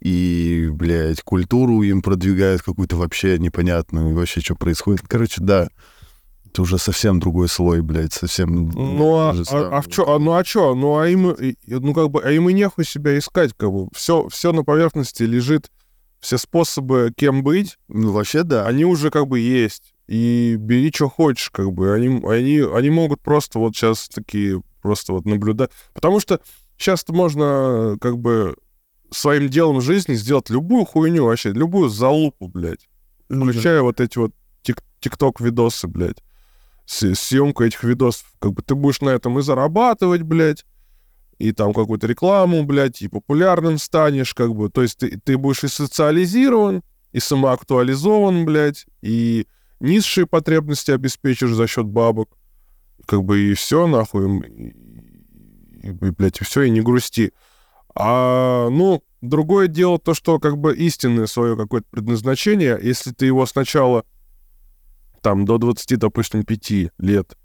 И, 0.00 0.68
блядь, 0.72 1.22
культуру 1.22 1.82
им 1.82 2.02
продвигают 2.02 2.62
какую-то 2.62 2.96
вообще 2.96 3.38
непонятную. 3.38 4.10
И 4.10 4.12
вообще, 4.12 4.40
что 4.40 4.56
происходит. 4.56 5.02
Короче, 5.06 5.40
да. 5.40 5.68
Это 6.58 6.62
уже 6.64 6.78
совсем 6.78 7.20
другой 7.20 7.48
слой, 7.48 7.82
блядь, 7.82 8.12
совсем... 8.12 8.70
Ну 8.70 9.16
а, 9.16 9.32
же 9.32 9.42
а, 9.42 9.44
самое. 9.44 9.66
а 9.68 9.80
в 9.80 9.86
чё, 9.86 10.12
а, 10.12 10.18
ну 10.18 10.32
а 10.34 10.42
чё, 10.42 10.74
ну 10.74 10.98
а 10.98 11.06
им, 11.08 11.30
и- 11.30 11.54
ну 11.68 11.94
как 11.94 12.10
бы, 12.10 12.20
а 12.20 12.32
им 12.32 12.48
и 12.48 12.52
нехуй 12.52 12.84
себя 12.84 13.16
искать, 13.16 13.52
как 13.56 13.70
бы, 13.70 13.86
все, 13.94 14.26
все 14.28 14.50
на 14.52 14.64
поверхности 14.64 15.22
лежит, 15.22 15.70
все 16.18 16.36
способы, 16.36 17.12
кем 17.16 17.44
быть, 17.44 17.78
Ну, 17.86 18.10
вообще, 18.10 18.42
да. 18.42 18.66
они 18.66 18.84
уже 18.84 19.10
как 19.10 19.28
бы 19.28 19.38
есть, 19.38 19.94
и 20.08 20.56
бери, 20.58 20.90
что 20.92 21.08
хочешь, 21.08 21.50
как 21.50 21.70
бы, 21.72 21.94
они, 21.94 22.08
они, 22.26 22.58
они 22.58 22.90
могут 22.90 23.20
просто 23.20 23.60
вот 23.60 23.76
сейчас 23.76 24.08
такие, 24.08 24.60
просто 24.82 25.12
вот 25.12 25.26
наблюдать, 25.26 25.70
потому 25.94 26.18
что 26.18 26.40
часто 26.76 27.12
можно, 27.12 27.96
как 28.00 28.18
бы, 28.18 28.56
своим 29.12 29.48
делом 29.48 29.80
жизни 29.80 30.14
сделать 30.14 30.50
любую 30.50 30.86
хуйню 30.86 31.24
вообще, 31.24 31.52
любую 31.52 31.88
залупу, 31.88 32.48
блядь, 32.48 32.88
включая 33.28 33.80
вот 33.82 34.00
эти 34.00 34.18
вот 34.18 34.32
тик- 34.64 34.82
тикток-видосы, 34.98 35.86
блядь, 35.86 36.16
с- 36.88 37.14
съемку 37.14 37.62
этих 37.64 37.84
видосов. 37.84 38.32
Как 38.40 38.52
бы 38.52 38.62
ты 38.62 38.74
будешь 38.74 39.00
на 39.02 39.10
этом 39.10 39.38
и 39.38 39.42
зарабатывать, 39.42 40.22
блядь, 40.22 40.64
и 41.38 41.52
там 41.52 41.74
какую-то 41.74 42.06
рекламу, 42.06 42.64
блядь, 42.64 43.02
и 43.02 43.08
популярным 43.08 43.78
станешь, 43.78 44.34
как 44.34 44.54
бы. 44.54 44.70
То 44.70 44.82
есть 44.82 44.98
ты, 44.98 45.20
ты 45.22 45.36
будешь 45.36 45.64
и 45.64 45.68
социализирован, 45.68 46.82
и 47.12 47.20
самоактуализован, 47.20 48.44
блядь, 48.44 48.86
и 49.02 49.46
низшие 49.80 50.26
потребности 50.26 50.90
обеспечишь 50.90 51.52
за 51.52 51.66
счет 51.66 51.86
бабок. 51.86 52.30
Как 53.06 53.22
бы 53.22 53.38
и 53.38 53.54
все, 53.54 53.86
нахуй. 53.86 54.40
И, 54.48 55.88
и, 55.88 55.90
блядь, 55.90 56.40
и 56.40 56.44
все, 56.44 56.62
и 56.62 56.70
не 56.70 56.80
грусти. 56.80 57.32
А, 57.94 58.68
ну, 58.70 59.02
другое 59.20 59.68
дело 59.68 59.98
то, 59.98 60.14
что 60.14 60.38
как 60.38 60.56
бы 60.56 60.74
истинное 60.74 61.26
свое 61.26 61.56
какое-то 61.56 61.86
предназначение, 61.90 62.78
если 62.82 63.12
ты 63.12 63.26
его 63.26 63.44
сначала 63.46 64.04
там 65.20 65.44
до 65.44 65.58
20, 65.58 65.98
допустим, 65.98 66.44
5 66.44 66.92
лет, 66.98 67.36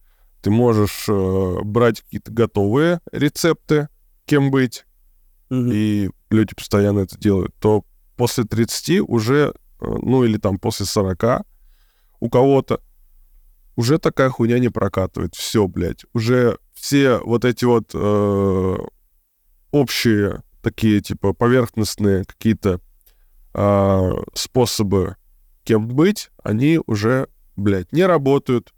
ты 0.42 0.52
можешь 0.52 1.06
э, 1.08 1.58
брать 1.64 2.02
какие-то 2.02 2.32
готовые 2.32 3.00
рецепты, 3.12 3.88
кем 4.26 4.52
быть, 4.52 4.86
Мгм. 5.50 5.70
и 5.72 6.10
люди 6.30 6.56
постоянно 6.56 7.00
это 7.00 7.18
делают, 7.18 7.54
то 7.60 7.86
после 8.16 8.44
30 8.44 9.02
уже, 9.02 9.54
э, 9.80 9.86
ну 9.86 10.24
или 10.24 10.38
там 10.38 10.58
после 10.58 10.86
40 10.86 11.46
у 12.20 12.30
кого-то 12.30 12.82
уже 13.76 13.98
такая 13.98 14.30
хуйня 14.30 14.60
не 14.60 14.70
прокатывает. 14.70 15.36
Все, 15.36 15.68
блядь. 15.68 16.06
Уже 16.14 16.58
все 16.74 17.18
вот 17.20 17.44
эти 17.44 17.66
вот 17.66 17.92
э, 17.94 18.78
общие 19.72 20.44
такие, 20.62 21.02
типа, 21.02 21.34
поверхностные 21.34 22.24
какие-то 22.24 22.80
а, 23.54 24.12
способы 24.34 25.18
кем 25.64 25.88
быть, 25.88 26.30
они 26.44 26.80
уже, 26.86 27.28
блядь, 27.56 27.92
не 27.92 28.06
работают. 28.06 28.74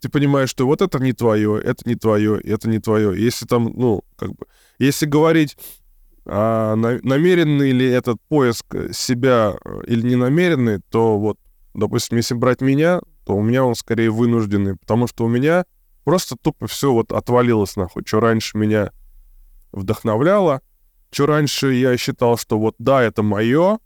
Ты 0.00 0.08
понимаешь, 0.08 0.50
что 0.50 0.66
вот 0.66 0.82
это 0.82 0.98
не 0.98 1.12
твое, 1.12 1.60
это 1.62 1.88
не 1.88 1.94
твое, 1.94 2.40
это 2.40 2.68
не 2.68 2.80
твое. 2.80 3.20
Если 3.22 3.46
там, 3.46 3.72
ну, 3.74 4.02
как 4.16 4.30
бы, 4.30 4.46
если 4.78 5.06
говорить, 5.06 5.56
а, 6.24 6.76
на- 6.76 7.00
намеренный 7.02 7.72
ли 7.72 7.88
этот 7.88 8.20
поиск 8.28 8.64
себя 8.92 9.54
э, 9.64 9.80
или 9.86 10.02
не 10.02 10.16
намеренный, 10.16 10.80
то 10.90 11.18
вот, 11.18 11.38
допустим, 11.74 12.16
если 12.16 12.34
брать 12.34 12.60
меня, 12.60 13.00
то 13.24 13.36
у 13.36 13.42
меня 13.42 13.64
он 13.64 13.74
скорее 13.74 14.10
вынужденный, 14.10 14.76
потому 14.76 15.06
что 15.06 15.24
у 15.24 15.28
меня 15.28 15.64
просто 16.04 16.36
тупо 16.36 16.66
все 16.66 16.92
вот 16.92 17.12
отвалилось 17.12 17.76
нахуй. 17.76 18.04
Что 18.06 18.20
раньше 18.20 18.56
меня 18.56 18.92
вдохновляло, 19.72 20.60
что 21.10 21.26
раньше 21.26 21.72
я 21.74 21.96
считал, 21.96 22.36
что 22.36 22.58
вот 22.58 22.74
да, 22.78 23.02
это 23.02 23.22
мое, 23.22 23.78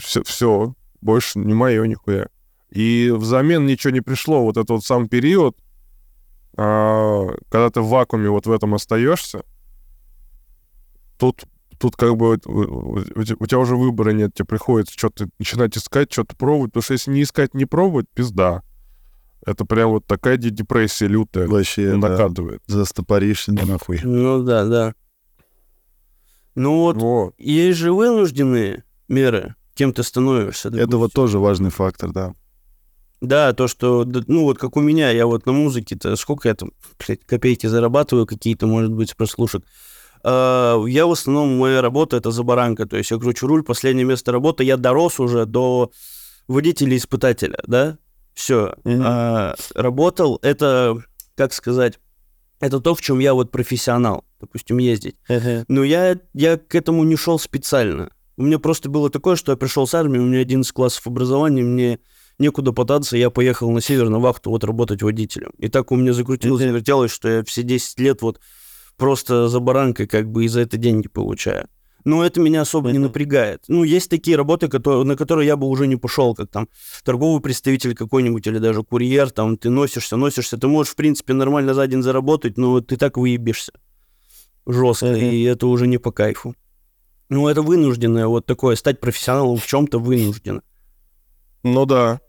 все, 0.00 0.22
все, 0.22 0.74
больше 1.00 1.38
не 1.38 1.54
мое 1.54 1.84
нихуя. 1.84 2.28
И 2.76 3.10
взамен 3.10 3.64
ничего 3.66 3.90
не 3.92 4.02
пришло. 4.02 4.42
Вот 4.42 4.56
этот 4.58 4.68
вот 4.70 4.84
сам 4.84 5.08
период, 5.08 5.56
а, 6.58 7.26
когда 7.48 7.70
ты 7.70 7.80
в 7.80 7.88
вакууме 7.88 8.28
вот 8.28 8.46
в 8.46 8.52
этом 8.52 8.74
остаешься, 8.74 9.42
тут, 11.18 11.44
тут 11.78 11.96
как 11.96 12.16
бы 12.16 12.38
у, 12.44 12.50
у- 12.50 12.98
у 13.14 13.22
те- 13.24 13.36
у 13.38 13.46
тебя 13.46 13.58
уже 13.60 13.76
выбора 13.76 14.10
нет, 14.10 14.34
тебе 14.34 14.44
приходится 14.46 14.92
что-то 14.96 15.28
начинать 15.38 15.76
искать, 15.76 16.12
что-то 16.12 16.36
пробовать, 16.36 16.72
потому 16.72 16.82
что 16.82 16.92
если 16.94 17.10
не 17.12 17.22
искать, 17.22 17.54
не 17.54 17.64
пробовать, 17.64 18.06
пизда. 18.14 18.62
Это 19.46 19.64
прям 19.64 19.90
вот 19.90 20.06
такая 20.06 20.36
де- 20.36 20.50
депрессия 20.50 21.06
лютая 21.06 21.46
Вообще, 21.48 21.92
да. 21.92 21.96
накатывает. 22.08 22.62
Застопоришься 22.66 23.52
нахуй. 23.52 24.00
Ну 24.02 24.42
да, 24.42 24.64
да. 24.66 24.94
Ну 26.54 26.76
вот, 26.80 26.96
Вот. 26.96 27.34
есть 27.38 27.78
же 27.78 27.92
вынужденные 27.92 28.84
меры, 29.08 29.54
кем 29.74 29.92
ты 29.92 30.02
становишься. 30.02 30.68
Это 30.68 30.76
допустим. 30.78 30.98
вот 30.98 31.12
тоже 31.12 31.38
важный 31.38 31.70
фактор, 31.70 32.10
да. 32.12 32.32
Да, 33.20 33.52
то, 33.54 33.66
что, 33.66 34.04
ну 34.04 34.44
вот 34.44 34.58
как 34.58 34.76
у 34.76 34.80
меня, 34.80 35.10
я 35.10 35.26
вот 35.26 35.46
на 35.46 35.52
музыке-то, 35.52 36.16
сколько 36.16 36.48
я 36.48 36.54
там, 36.54 36.72
блядь, 36.98 37.24
копейки 37.24 37.66
зарабатываю 37.66 38.26
какие-то, 38.26 38.66
может 38.66 38.92
быть, 38.92 39.16
прослушек. 39.16 39.64
А, 40.22 40.82
Я 40.86 41.06
в 41.06 41.12
основном, 41.12 41.56
моя 41.56 41.80
работа 41.80 42.16
это 42.16 42.30
забаранка, 42.30 42.86
то 42.86 42.96
есть 42.96 43.10
я 43.10 43.18
кручу 43.18 43.46
руль, 43.46 43.62
последнее 43.62 44.04
место 44.04 44.32
работы, 44.32 44.64
я 44.64 44.76
дорос 44.76 45.18
уже 45.18 45.46
до 45.46 45.90
водителя-испытателя, 46.46 47.58
да, 47.66 47.98
все. 48.34 48.74
Мгм. 48.84 49.54
работал, 49.74 50.38
это, 50.42 50.96
как 51.36 51.52
сказать, 51.52 51.98
это 52.60 52.80
то, 52.80 52.94
в 52.94 53.00
чем 53.00 53.18
я 53.18 53.34
вот 53.34 53.50
профессионал, 53.50 54.24
допустим, 54.40 54.78
ездить. 54.78 55.16
Но 55.68 55.84
я, 55.84 56.18
я 56.34 56.56
к 56.58 56.74
этому 56.74 57.04
не 57.04 57.16
шел 57.16 57.38
специально. 57.38 58.10
У 58.36 58.42
меня 58.42 58.58
просто 58.58 58.90
было 58.90 59.08
такое, 59.08 59.36
что 59.36 59.52
я 59.52 59.56
пришел 59.56 59.86
с 59.86 59.94
армии, 59.94 60.18
у 60.18 60.24
меня 60.26 60.40
11 60.40 60.70
классов 60.72 61.06
образования, 61.06 61.62
мне 61.62 61.98
некуда 62.38 62.72
податься, 62.72 63.16
я 63.16 63.30
поехал 63.30 63.70
на 63.70 63.80
север 63.80 64.08
на 64.08 64.18
вахту 64.18 64.50
вот 64.50 64.64
работать 64.64 65.02
водителем. 65.02 65.52
И 65.58 65.68
так 65.68 65.92
у 65.92 65.96
меня 65.96 66.12
закрутилось, 66.12 66.62
завертелось, 66.62 67.10
что 67.10 67.28
я 67.28 67.44
все 67.44 67.62
10 67.62 67.98
лет 68.00 68.22
вот 68.22 68.40
просто 68.96 69.48
за 69.48 69.60
баранкой 69.60 70.06
как 70.06 70.30
бы 70.30 70.44
и 70.44 70.48
за 70.48 70.60
это 70.60 70.76
деньги 70.76 71.08
получаю. 71.08 71.68
Но 72.04 72.24
это 72.24 72.40
меня 72.40 72.60
особо 72.60 72.92
не 72.92 72.98
напрягает. 72.98 73.64
Ну, 73.66 73.82
есть 73.82 74.08
такие 74.08 74.36
работы, 74.36 74.68
которые, 74.68 75.04
на 75.04 75.16
которые 75.16 75.48
я 75.48 75.56
бы 75.56 75.66
уже 75.66 75.88
не 75.88 75.96
пошел, 75.96 76.36
как 76.36 76.48
там 76.50 76.68
торговый 77.02 77.40
представитель 77.40 77.96
какой-нибудь 77.96 78.46
или 78.46 78.58
даже 78.58 78.84
курьер, 78.84 79.30
там 79.30 79.56
ты 79.56 79.70
носишься, 79.70 80.16
носишься, 80.16 80.56
ты 80.56 80.68
можешь, 80.68 80.92
в 80.92 80.96
принципе, 80.96 81.32
нормально 81.32 81.74
за 81.74 81.84
день 81.88 82.02
заработать, 82.02 82.58
но 82.58 82.80
ты 82.80 82.96
так 82.96 83.16
выебешься 83.16 83.72
жестко, 84.66 85.14
и 85.14 85.42
это 85.42 85.66
уже 85.66 85.86
не 85.86 85.98
по 85.98 86.12
кайфу. 86.12 86.54
Ну, 87.28 87.48
это 87.48 87.62
вынужденное 87.62 88.26
вот 88.26 88.46
такое, 88.46 88.76
стать 88.76 89.00
профессионалом 89.00 89.56
в 89.58 89.66
чем-то 89.66 89.98
вынуждено. 89.98 90.62
Ну 91.62 91.86
да, 91.86 92.20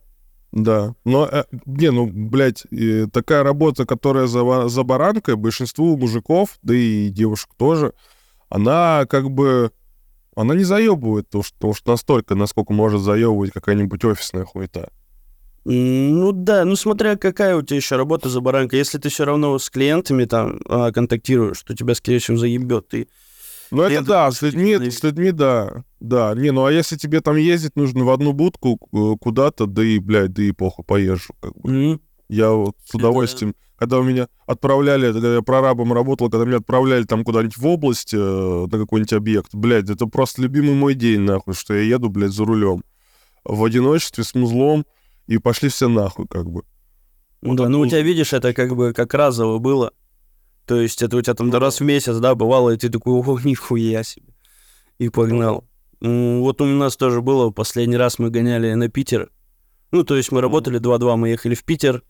да. 0.51 0.95
Но, 1.05 1.27
э, 1.31 1.43
не, 1.65 1.91
ну, 1.91 2.07
блядь, 2.07 2.65
э, 2.71 3.07
такая 3.11 3.43
работа, 3.43 3.85
которая 3.85 4.27
за, 4.27 4.67
за 4.67 4.83
баранкой, 4.83 5.35
большинству 5.35 5.97
мужиков, 5.97 6.57
да 6.61 6.73
и 6.73 7.09
девушек 7.09 7.49
тоже, 7.57 7.93
она 8.49 9.05
как 9.09 9.29
бы, 9.29 9.71
она 10.35 10.55
не 10.55 10.63
заебывает, 10.63 11.29
то, 11.29 11.43
что, 11.43 11.73
что 11.73 11.91
настолько, 11.91 12.35
насколько 12.35 12.73
может 12.73 13.01
заебывать 13.01 13.51
какая-нибудь 13.51 14.03
офисная 14.05 14.45
хуета. 14.45 14.89
Ну 15.69 16.31
да, 16.31 16.63
ну 16.63 16.77
смотря 16.77 17.17
какая 17.17 17.57
у 17.57 17.61
тебя 17.61 17.75
еще 17.75 17.97
работа 17.97 18.29
за 18.29 18.39
баранкой. 18.39 18.79
Если 18.79 18.99
ты 18.99 19.09
все 19.09 19.25
равно 19.25 19.59
с 19.59 19.69
клиентами 19.69 20.23
там 20.23 20.61
а, 20.65 20.93
контактируешь, 20.93 21.61
то 21.61 21.75
тебя, 21.75 21.93
скорее 21.93 22.19
всего, 22.19 22.37
заебет. 22.37 22.87
Ты 22.87 23.09
Ну 23.69 23.81
это 23.81 24.01
да, 24.01 24.31
с 24.31 24.41
людьми, 24.41 24.75
с 24.89 25.03
людьми, 25.03 25.31
да. 25.31 25.83
Да, 25.99 26.33
не, 26.35 26.51
ну 26.51 26.65
а 26.65 26.71
если 26.71 26.95
тебе 26.95 27.21
там 27.21 27.35
ездить 27.37 27.75
нужно 27.75 28.03
в 28.05 28.09
одну 28.11 28.31
будку 28.33 28.79
э, 28.93 29.15
куда-то, 29.19 29.65
да 29.65 29.83
и, 29.83 29.97
блядь, 29.99 30.33
да 30.33 30.43
и 30.43 30.51
похуй, 30.51 30.85
поезжу, 30.85 31.33
как 31.41 31.55
бы. 31.57 31.69
М, 31.93 32.01
Я 32.29 32.51
вот 32.51 32.75
с 32.85 32.89
Это- 32.89 32.97
удовольствием, 32.97 33.55
когда 33.77 33.99
у 33.99 34.03
меня 34.03 34.27
отправляли, 34.45 35.11
когда 35.13 35.35
я 35.35 35.41
прорабом 35.41 35.93
работал, 35.93 36.29
когда 36.29 36.45
меня 36.45 36.57
отправляли 36.57 37.03
там 37.05 37.23
куда-нибудь 37.23 37.57
в 37.57 37.65
область 37.65 38.13
э, 38.13 38.17
на 38.17 38.77
какой-нибудь 38.77 39.13
объект, 39.13 39.55
блядь, 39.55 39.89
это 39.89 40.05
просто 40.07 40.41
любимый 40.41 40.73
мой 40.75 40.93
день, 40.93 41.21
нахуй, 41.21 41.53
что 41.53 41.73
я 41.73 41.81
еду, 41.81 42.09
блядь, 42.09 42.31
за 42.33 42.43
рулем 42.45 42.83
в 43.45 43.63
одиночестве 43.63 44.23
с 44.23 44.35
музлом, 44.35 44.85
и 45.27 45.37
пошли 45.37 45.69
все 45.69 45.87
нахуй, 45.87 46.27
как 46.27 46.49
бы. 46.51 46.63
Ну 47.41 47.53
да, 47.55 47.69
ну 47.69 47.79
у 47.79 47.85
тебя, 47.87 48.01
видишь, 48.01 48.33
это 48.33 48.53
как 48.53 48.75
бы 48.75 48.93
как 48.93 49.13
разово 49.13 49.57
было. 49.59 49.91
То 50.65 50.75
есть 50.81 51.01
это 51.01 51.15
у 51.17 51.21
тебя 51.21 51.33
там 51.33 51.47
Ну 51.47 51.53
до 51.53 51.59
раз 51.59 51.79
в 51.79 51.83
месяц, 51.85 52.17
да, 52.17 52.35
бывало, 52.35 52.71
и 52.71 52.77
ты 52.77 52.89
такой, 52.89 53.13
о, 53.13 53.39
нихуя 53.43 54.03
себе. 54.03 54.33
И 54.99 55.07
погнал. 55.09 55.63
Вот 55.99 56.61
у 56.61 56.65
нас 56.65 56.95
тоже 56.95 57.21
было, 57.21 57.49
последний 57.49 57.97
раз 57.97 58.19
мы 58.19 58.29
гоняли 58.29 58.73
на 58.73 58.87
Питер. 58.89 59.29
Ну, 59.91 60.03
то 60.03 60.15
есть 60.15 60.31
мы 60.31 60.41
работали 60.41 60.79
2-2, 60.79 61.15
мы 61.15 61.29
ехали 61.29 61.55
в 61.55 61.63
Питер 61.63 62.03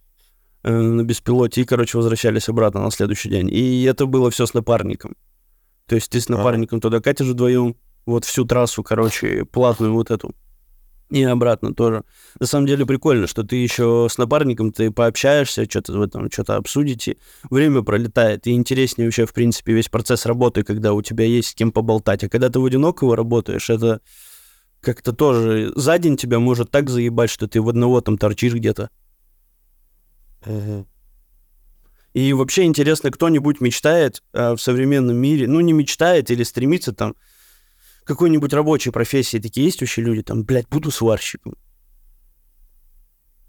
э, 0.63 0.71
на 0.71 1.03
беспилоте 1.03 1.61
и, 1.61 1.65
короче, 1.65 1.97
возвращались 1.97 2.49
обратно 2.49 2.81
на 2.81 2.91
следующий 2.91 3.29
день. 3.29 3.49
И 3.49 3.83
это 3.83 4.05
было 4.05 4.29
все 4.29 4.45
с 4.45 4.53
напарником. 4.53 5.15
То 5.85 5.95
есть 5.95 6.09
ты 6.11 6.19
с 6.19 6.27
Ага. 6.29 6.37
напарником 6.37 6.81
туда 6.81 6.99
катишь 6.99 7.27
вдвоем, 7.27 7.75
вот 8.05 8.25
всю 8.25 8.45
трассу, 8.45 8.83
короче, 8.83 9.45
платную 9.45 9.93
вот 9.93 10.11
эту. 10.11 10.33
И 11.09 11.23
обратно 11.23 11.73
тоже. 11.73 12.03
На 12.37 12.45
самом 12.45 12.67
деле 12.67 12.85
прикольно, 12.85 13.27
что 13.27 13.43
ты 13.43 13.55
еще 13.55 14.07
с 14.11 14.17
напарником, 14.17 14.73
ты 14.73 14.91
пообщаешься, 14.91 15.63
что-то 15.63 15.93
в 15.93 16.01
этом, 16.01 16.29
что-то 16.29 16.57
обсудите, 16.57 17.17
время 17.49 17.81
пролетает, 17.81 18.45
и 18.45 18.51
интереснее 18.51 19.07
вообще, 19.07 19.25
в 19.25 19.33
принципе, 19.33 19.73
весь 19.73 19.87
процесс 19.87 20.25
работы, 20.25 20.63
когда 20.63 20.93
у 20.93 21.01
тебя 21.01 21.23
есть 21.23 21.49
с 21.49 21.55
кем 21.55 21.71
поболтать. 21.71 22.25
А 22.25 22.29
когда 22.29 22.49
ты 22.49 22.59
в 22.59 22.65
одинокого 22.65 23.15
работаешь, 23.15 23.69
это 23.69 24.01
как-то 24.81 25.13
тоже 25.13 25.71
за 25.75 25.97
день 25.97 26.17
тебя 26.17 26.39
может 26.39 26.71
так 26.71 26.89
заебать, 26.89 27.29
что 27.29 27.47
ты 27.47 27.61
в 27.61 27.69
одного 27.69 28.01
там 28.01 28.17
торчишь 28.17 28.53
где-то. 28.53 28.89
И 32.13 32.33
вообще 32.33 32.63
интересно, 32.63 33.11
кто-нибудь 33.11 33.61
мечтает 33.61 34.23
а, 34.33 34.55
в 34.55 34.61
современном 34.61 35.17
мире, 35.17 35.47
ну 35.47 35.59
не 35.59 35.71
мечтает 35.71 36.31
или 36.31 36.43
стремится 36.43 36.91
там 36.91 37.15
какой-нибудь 38.07 38.53
рабочей 38.53 38.89
профессии, 38.91 39.37
такие 39.37 39.65
есть 39.65 39.81
вообще 39.81 40.01
люди, 40.01 40.23
там, 40.23 40.43
блядь, 40.43 40.67
буду 40.69 40.89
сварщиком. 40.91 41.55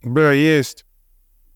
Бля, 0.03 0.33
есть, 0.33 0.85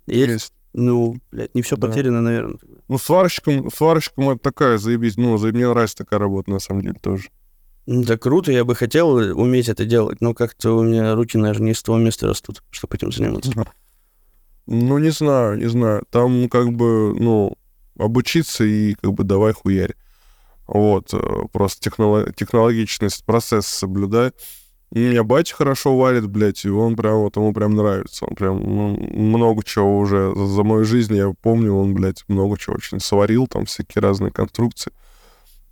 Есть? 0.06 0.30
есть. 0.32 0.52
Ну, 0.72 1.16
блядь, 1.30 1.54
не 1.54 1.62
все 1.62 1.76
Да. 1.76 1.86
потеряно, 1.88 2.22
наверное. 2.22 2.58
Ну, 2.88 2.98
сварщиком, 2.98 3.70
сварщиком 3.70 4.30
это 4.30 4.40
такая, 4.40 4.78
заебись, 4.78 5.16
ну, 5.16 5.36
мне 5.38 5.68
нравится 5.68 5.98
такая 5.98 6.18
работа, 6.18 6.50
на 6.50 6.58
самом 6.58 6.82
деле, 6.82 6.94
тоже. 7.00 7.28
Да 7.86 8.16
круто, 8.16 8.52
я 8.52 8.64
бы 8.64 8.74
хотел 8.74 9.10
уметь 9.10 9.68
это 9.68 9.84
делать, 9.84 10.20
но 10.20 10.34
как-то 10.34 10.76
у 10.76 10.82
меня 10.82 11.14
руки, 11.14 11.36
наверное, 11.36 11.68
не 11.68 11.74
с 11.74 11.82
того 11.82 11.98
места 11.98 12.26
растут, 12.28 12.62
чтобы 12.70 12.96
этим 12.96 13.12
заниматься. 13.12 13.52
Ну, 14.66 14.98
не 14.98 15.10
знаю, 15.10 15.58
не 15.58 15.66
знаю. 15.68 16.04
Там 16.10 16.48
как 16.48 16.72
бы, 16.72 17.14
ну, 17.18 17.56
обучиться 17.98 18.64
и 18.64 18.94
как 18.94 19.12
бы 19.12 19.24
давай 19.24 19.52
хуярь. 19.52 19.94
Вот, 20.72 21.12
э, 21.12 21.18
просто 21.52 21.90
техноло- 21.90 22.32
технологичность 22.34 23.26
процесса 23.26 23.78
соблюдай. 23.80 24.32
У 24.90 24.98
меня 24.98 25.22
батя 25.22 25.54
хорошо 25.54 25.96
варит, 25.98 26.26
блядь, 26.26 26.64
и 26.64 26.70
он 26.70 26.96
прям, 26.96 27.20
вот 27.20 27.36
ему 27.36 27.52
прям 27.52 27.74
нравится. 27.74 28.24
Он 28.24 28.34
прям 28.34 28.62
ну, 28.62 28.96
много 28.96 29.62
чего 29.64 29.98
уже 29.98 30.32
за, 30.34 30.46
за 30.46 30.62
мою 30.62 30.84
жизнь, 30.84 31.14
я 31.14 31.30
помню, 31.42 31.74
он, 31.74 31.92
блядь, 31.92 32.24
много 32.28 32.56
чего 32.58 32.76
очень 32.76 33.00
сварил, 33.00 33.46
там 33.46 33.66
всякие 33.66 34.00
разные 34.00 34.32
конструкции. 34.32 34.92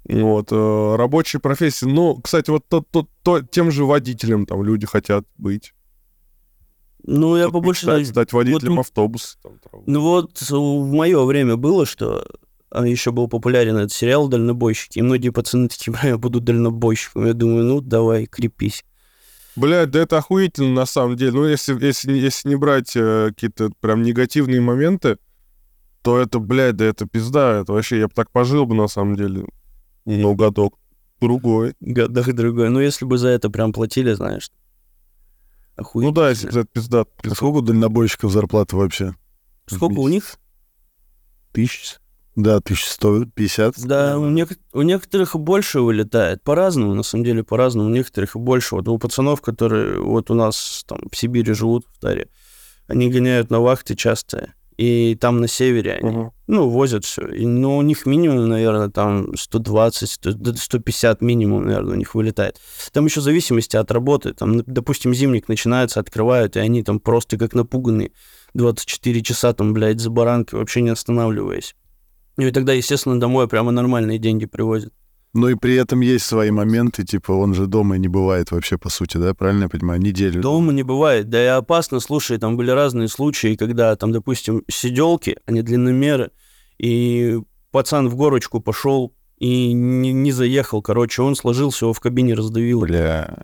Вот, 0.05 0.49
э, 0.53 0.95
рабочие 0.97 1.41
профессии. 1.41 1.87
Ну, 1.87 2.17
кстати, 2.17 2.51
вот 2.51 2.67
то, 2.69 2.85
то, 2.91 3.09
то- 3.23 3.41
тем 3.41 3.71
же 3.71 3.87
водителем 3.87 4.45
там 4.45 4.63
люди 4.63 4.87
хотят 4.87 5.25
быть. 5.39 5.73
Ну, 7.05 7.37
я 7.37 7.49
побольше... 7.49 7.87
мечтает 7.87 8.07
стать 8.07 8.33
водителем 8.35 8.77
вот- 8.77 8.81
автобуса. 8.87 9.39
там. 9.43 9.83
Ну 9.87 10.01
вот 10.03 10.39
в 10.43 10.93
мое 10.93 11.25
время 11.25 11.57
было, 11.57 11.87
что 11.87 12.27
еще 12.75 13.11
был 13.11 13.29
популярен 13.29 13.77
этот 13.77 13.93
сериал 13.93 14.29
«Дальнобойщики», 14.29 14.99
и 14.99 15.03
многие 15.03 15.31
пацаны 15.31 15.69
такие, 15.69 15.93
бля, 15.93 16.11
я 16.11 16.19
буду 16.19 16.41
дальнобойщиком. 16.41 17.27
Я 17.27 17.35
думаю, 17.35 17.65
ну, 17.65 17.81
давай, 17.81 18.27
крепись. 18.27 18.85
Блядь, 19.57 19.91
да 19.91 20.01
это 20.01 20.19
охуительно 20.19 20.73
на 20.73 20.87
самом 20.87 21.17
деле. 21.17 21.33
Ну, 21.33 21.47
если, 21.47 21.79
если, 21.85 22.13
если 22.13 22.49
не 22.49 22.57
брать 22.57 22.95
э, 22.95 23.29
какие-то 23.29 23.71
прям 23.81 24.03
негативные 24.03 24.61
моменты, 24.61 25.19
то 26.03 26.19
это, 26.19 26.39
блядь, 26.39 26.77
да 26.77 26.85
это 26.87 27.07
пизда. 27.07 27.61
Это 27.61 27.73
вообще, 27.73 27.99
я 27.99 28.07
бы 28.07 28.15
так 28.15 28.31
пожил 28.31 28.65
бы 28.65 28.75
на 28.75 28.89
самом 28.89 29.17
деле. 29.17 29.45
Ну, 30.07 30.35
годок. 30.35 30.79
Другой. 31.21 31.75
Годах 31.81 32.33
другой. 32.33 32.71
Ну, 32.71 32.81
если 32.81 33.05
бы 33.05 33.19
за 33.19 33.29
это 33.29 33.51
прям 33.51 33.73
платили, 33.73 34.13
знаешь. 34.15 34.51
Ну 35.77 35.83
Охуенно. 35.83 36.13
да, 36.13 36.31
если 36.31 36.47
бы 36.47 36.53
за 36.53 36.61
это 36.61 36.71
пизда. 36.73 37.05
А 37.23 37.35
сколько 37.35 37.59
у 37.59 37.61
дальнобойщиков 37.61 38.33
зарплата 38.33 38.77
вообще? 38.77 39.15
Сколько 39.67 39.99
у 40.01 40.09
них? 40.09 40.37
Тысяч? 41.53 42.00
Да, 42.37 42.57
1150. 42.57 43.75
Да, 43.87 44.19
у, 44.19 44.31
нек- 44.31 44.59
у 44.73 44.83
некоторых 44.83 45.37
больше 45.37 45.81
вылетает. 45.81 46.43
По-разному, 46.43 46.95
на 46.95 47.03
самом 47.03 47.25
деле, 47.25 47.43
по-разному. 47.45 47.89
У 47.89 47.93
некоторых 47.93 48.37
и 48.37 48.39
больше. 48.39 48.77
Вот 48.77 48.89
у 48.89 48.99
пацанов, 48.99 49.41
которые 49.43 50.01
вот 50.01 50.31
у 50.31 50.35
нас 50.35 50.85
там 50.87 51.01
в 51.11 51.17
Сибири 51.17 51.53
живут, 51.53 51.85
в 51.93 51.99
Таре, 52.01 52.29
они 52.87 53.11
гоняют 53.11 53.51
на 53.51 53.61
вахты 53.61 53.95
часто. 53.97 54.53
И 54.79 55.15
там 55.21 55.43
на 55.43 55.47
севере 55.49 55.99
они, 56.01 56.11
Мгм. 56.11 56.33
ну, 56.47 56.69
возят 56.71 57.05
все. 57.05 57.27
И, 57.27 57.45
ну, 57.45 57.77
у 57.77 57.83
них 57.83 58.07
минимум, 58.07 58.49
наверное, 58.49 58.89
там 58.89 59.37
120, 59.37 60.09
100, 60.09 60.33
да 60.33 60.55
150 60.57 61.21
минимум, 61.21 61.67
наверное, 61.67 61.93
у 61.93 61.99
них 61.99 62.15
вылетает. 62.15 62.59
Там 62.93 63.05
еще 63.05 63.21
в 63.21 63.25
зависимости 63.25 63.77
от 63.77 63.91
работы. 63.91 64.33
Там, 64.33 64.63
допустим, 64.65 65.13
зимник 65.13 65.49
начинается, 65.49 66.01
открывают, 66.01 66.57
и 66.57 66.61
они 66.61 66.83
там 66.83 66.99
просто 66.99 67.37
как 67.37 67.53
напуганные 67.55 68.13
24 68.55 69.21
часа 69.23 69.53
там, 69.53 69.75
блядь, 69.75 70.01
за 70.01 70.09
баранкой, 70.09 70.59
вообще 70.61 70.81
не 70.81 70.89
останавливаясь. 70.89 71.75
Ну 72.41 72.47
и 72.47 72.53
тогда, 72.53 72.73
естественно, 72.73 73.21
домой 73.21 73.49
прямо 73.49 73.71
нормальные 73.71 74.17
деньги 74.17 74.47
привозят. 74.47 74.95
Ну 75.35 75.49
и 75.49 75.57
при 75.57 75.75
этом 75.75 76.01
есть 76.01 76.25
свои 76.25 76.51
моменты, 76.51 77.05
типа 77.05 77.33
он 77.33 77.53
же 77.53 77.67
дома 77.67 77.99
не 77.99 78.09
бывает 78.09 78.51
вообще, 78.51 78.79
по 78.79 78.89
сути, 78.89 79.19
да? 79.19 79.35
Правильно 79.35 79.65
я 79.65 79.69
понимаю? 79.69 80.01
Неделю. 80.01 80.41
Дома 80.41 80.73
не 80.73 80.83
бывает, 80.83 81.29
да 81.29 81.45
и 81.45 81.49
опасно, 81.49 82.01
слушай, 82.01 82.39
там 82.39 82.57
были 82.57 82.71
разные 82.71 83.09
случаи, 83.09 83.57
когда 83.57 83.95
там, 83.95 84.11
допустим, 84.11 84.65
сиделки, 84.69 85.37
они 85.45 85.61
длинномеры, 85.61 86.31
и 86.79 87.39
пацан 87.73 88.09
в 88.09 88.17
горочку 88.17 88.59
пошел 88.59 89.13
и 89.37 89.75
не, 89.75 90.15
не 90.15 90.33
заехал, 90.33 90.81
короче, 90.81 91.21
он 91.21 91.37
сложился, 91.37 91.85
его 91.85 91.93
в 91.93 92.01
кабине 92.01 92.33
раздавил. 92.33 92.81
Бля. 92.81 93.43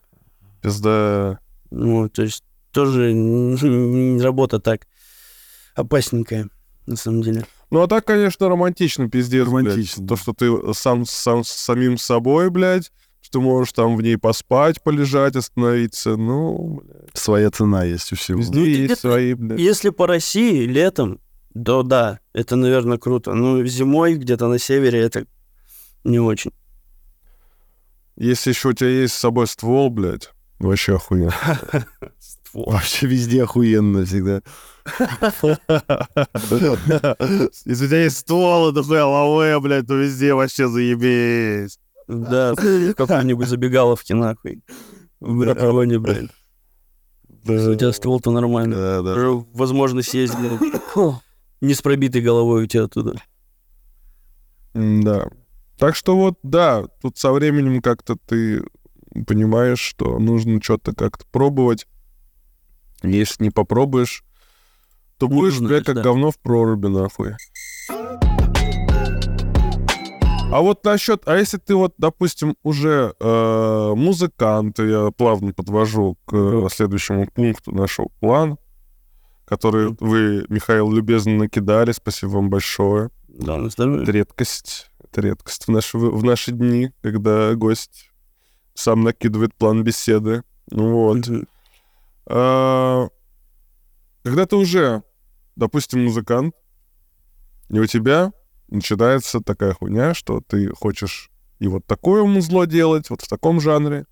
Пизда. 0.62 1.38
Ну, 1.70 2.08
то 2.08 2.22
есть 2.22 2.44
тоже 2.72 3.12
работа 4.22 4.58
так 4.58 4.86
опасненькая, 5.74 6.48
на 6.86 6.96
самом 6.96 7.20
деле. 7.20 7.44
Ну, 7.70 7.82
а 7.82 7.88
так, 7.88 8.04
конечно, 8.04 8.48
романтично, 8.48 9.08
пиздец, 9.10 9.46
блядь. 9.48 9.66
Романтично. 9.66 10.06
То, 10.06 10.16
что 10.16 10.32
ты 10.32 10.74
сам, 10.74 11.04
сам 11.04 11.44
с 11.44 11.50
самим 11.50 11.98
собой, 11.98 12.48
блядь, 12.50 12.92
что 13.20 13.40
можешь 13.40 13.72
там 13.72 13.96
в 13.96 14.02
ней 14.02 14.16
поспать, 14.16 14.80
полежать, 14.82 15.34
остановиться. 15.36 16.16
Ну, 16.16 16.80
блядь. 16.84 17.10
Своя 17.16 17.50
цена 17.50 17.84
есть 17.84 18.12
у 18.12 18.16
всего. 18.16 18.38
Везде 18.38 18.58
Ну, 18.58 18.64
ты 18.64 18.70
есть 18.70 18.84
где-то- 18.84 19.00
свои, 19.00 19.34
блядь. 19.34 19.58
Если 19.58 19.90
по 19.90 20.06
России 20.06 20.64
летом, 20.64 21.18
то 21.54 21.82
да, 21.82 22.20
это, 22.34 22.54
наверное, 22.54 22.98
круто. 22.98 23.34
Но 23.34 23.64
зимой 23.64 24.14
где-то 24.14 24.46
на 24.46 24.58
севере 24.58 25.00
это 25.00 25.26
не 26.04 26.20
очень. 26.20 26.52
Если 28.16 28.50
еще 28.50 28.68
у 28.68 28.72
тебя 28.72 28.88
есть 28.90 29.14
с 29.14 29.18
собой 29.18 29.46
ствол, 29.46 29.90
блядь, 29.90 30.30
вообще 30.58 30.94
охуенно. 30.96 31.34
Вообще 32.56 33.06
везде 33.06 33.42
охуенно 33.42 34.06
всегда. 34.06 34.40
Если 37.66 37.84
у 37.84 37.88
тебя 37.88 38.04
есть 38.04 38.16
ствол, 38.16 38.70
это 38.70 38.82
хуя 38.82 39.04
лаве, 39.04 39.60
блядь, 39.60 39.86
то 39.86 39.94
везде 39.94 40.32
вообще 40.32 40.66
заебись. 40.66 41.78
Да, 42.08 42.54
в 42.54 42.94
какой-нибудь 42.94 43.46
забегаловке, 43.46 44.14
нахуй. 44.14 44.62
В 45.20 45.42
районе, 45.42 45.98
блин. 45.98 46.30
Если 47.44 47.72
у 47.72 47.74
тебя 47.74 47.92
ствол, 47.92 48.20
то 48.20 48.30
нормально. 48.30 48.74
Да, 48.74 49.02
да. 49.02 49.14
Есть, 50.12 50.34
блин. 50.38 50.58
Не 51.60 51.74
с 51.74 51.82
пробитой 51.82 52.22
головой 52.22 52.64
у 52.64 52.66
тебя 52.66 52.84
оттуда. 52.84 53.20
Да. 54.72 55.28
Так 55.78 55.94
что 55.94 56.16
вот, 56.16 56.38
да, 56.42 56.86
тут 57.02 57.18
со 57.18 57.32
временем 57.32 57.82
как-то 57.82 58.16
ты 58.26 58.64
понимаешь, 59.26 59.80
что 59.80 60.18
нужно 60.18 60.62
что-то 60.62 60.94
как-то 60.94 61.26
пробовать. 61.30 61.86
Если 63.14 63.44
не 63.44 63.50
попробуешь, 63.50 64.24
то 65.18 65.28
будешь, 65.28 65.58
блядь, 65.60 65.84
как 65.84 65.96
да. 65.96 66.02
говно 66.02 66.30
в 66.30 66.38
проруби, 66.38 66.88
нахуй. 66.88 67.34
А 70.48 70.62
вот 70.62 70.84
насчет, 70.84 71.26
а 71.26 71.36
если 71.36 71.58
ты 71.58 71.74
вот, 71.74 71.94
допустим, 71.98 72.54
уже 72.62 73.14
э, 73.18 73.92
музыкант, 73.96 74.78
я 74.78 75.10
плавно 75.10 75.52
подвожу 75.52 76.16
к 76.24 76.34
э, 76.34 76.68
следующему 76.70 77.26
пункту 77.26 77.72
нашего 77.72 78.08
плана, 78.20 78.56
который 79.44 79.96
вы, 79.98 80.46
Михаил, 80.48 80.92
любезно 80.92 81.32
накидали, 81.34 81.90
спасибо 81.90 82.30
вам 82.30 82.48
большое. 82.48 83.10
Да, 83.28 83.56
на 83.56 83.70
здоровье. 83.70 84.04
Это 84.04 84.12
редкость, 84.12 84.90
это 85.02 85.20
редкость 85.20 85.66
в 85.66 85.70
наши, 85.70 85.98
в 85.98 86.24
наши 86.24 86.52
дни, 86.52 86.92
когда 87.02 87.52
гость 87.54 88.10
сам 88.74 89.02
накидывает 89.02 89.54
план 89.54 89.82
беседы. 89.82 90.42
Ну 90.70 90.92
вот. 90.92 91.28
А, 91.28 91.42
когда 92.26 93.10
ты 94.24 94.56
уже, 94.56 95.02
допустим, 95.54 96.04
музыкант, 96.04 96.54
и 97.68 97.78
у 97.78 97.86
тебя 97.86 98.32
начинается 98.68 99.40
такая 99.40 99.74
хуйня, 99.74 100.14
что 100.14 100.40
ты 100.40 100.68
хочешь 100.74 101.30
и 101.58 101.68
вот 101.68 101.86
такое 101.86 102.24
музло 102.24 102.66
делать, 102.66 103.08
вот 103.10 103.22
в 103.22 103.28
таком 103.28 103.60
жанре, 103.60 104.06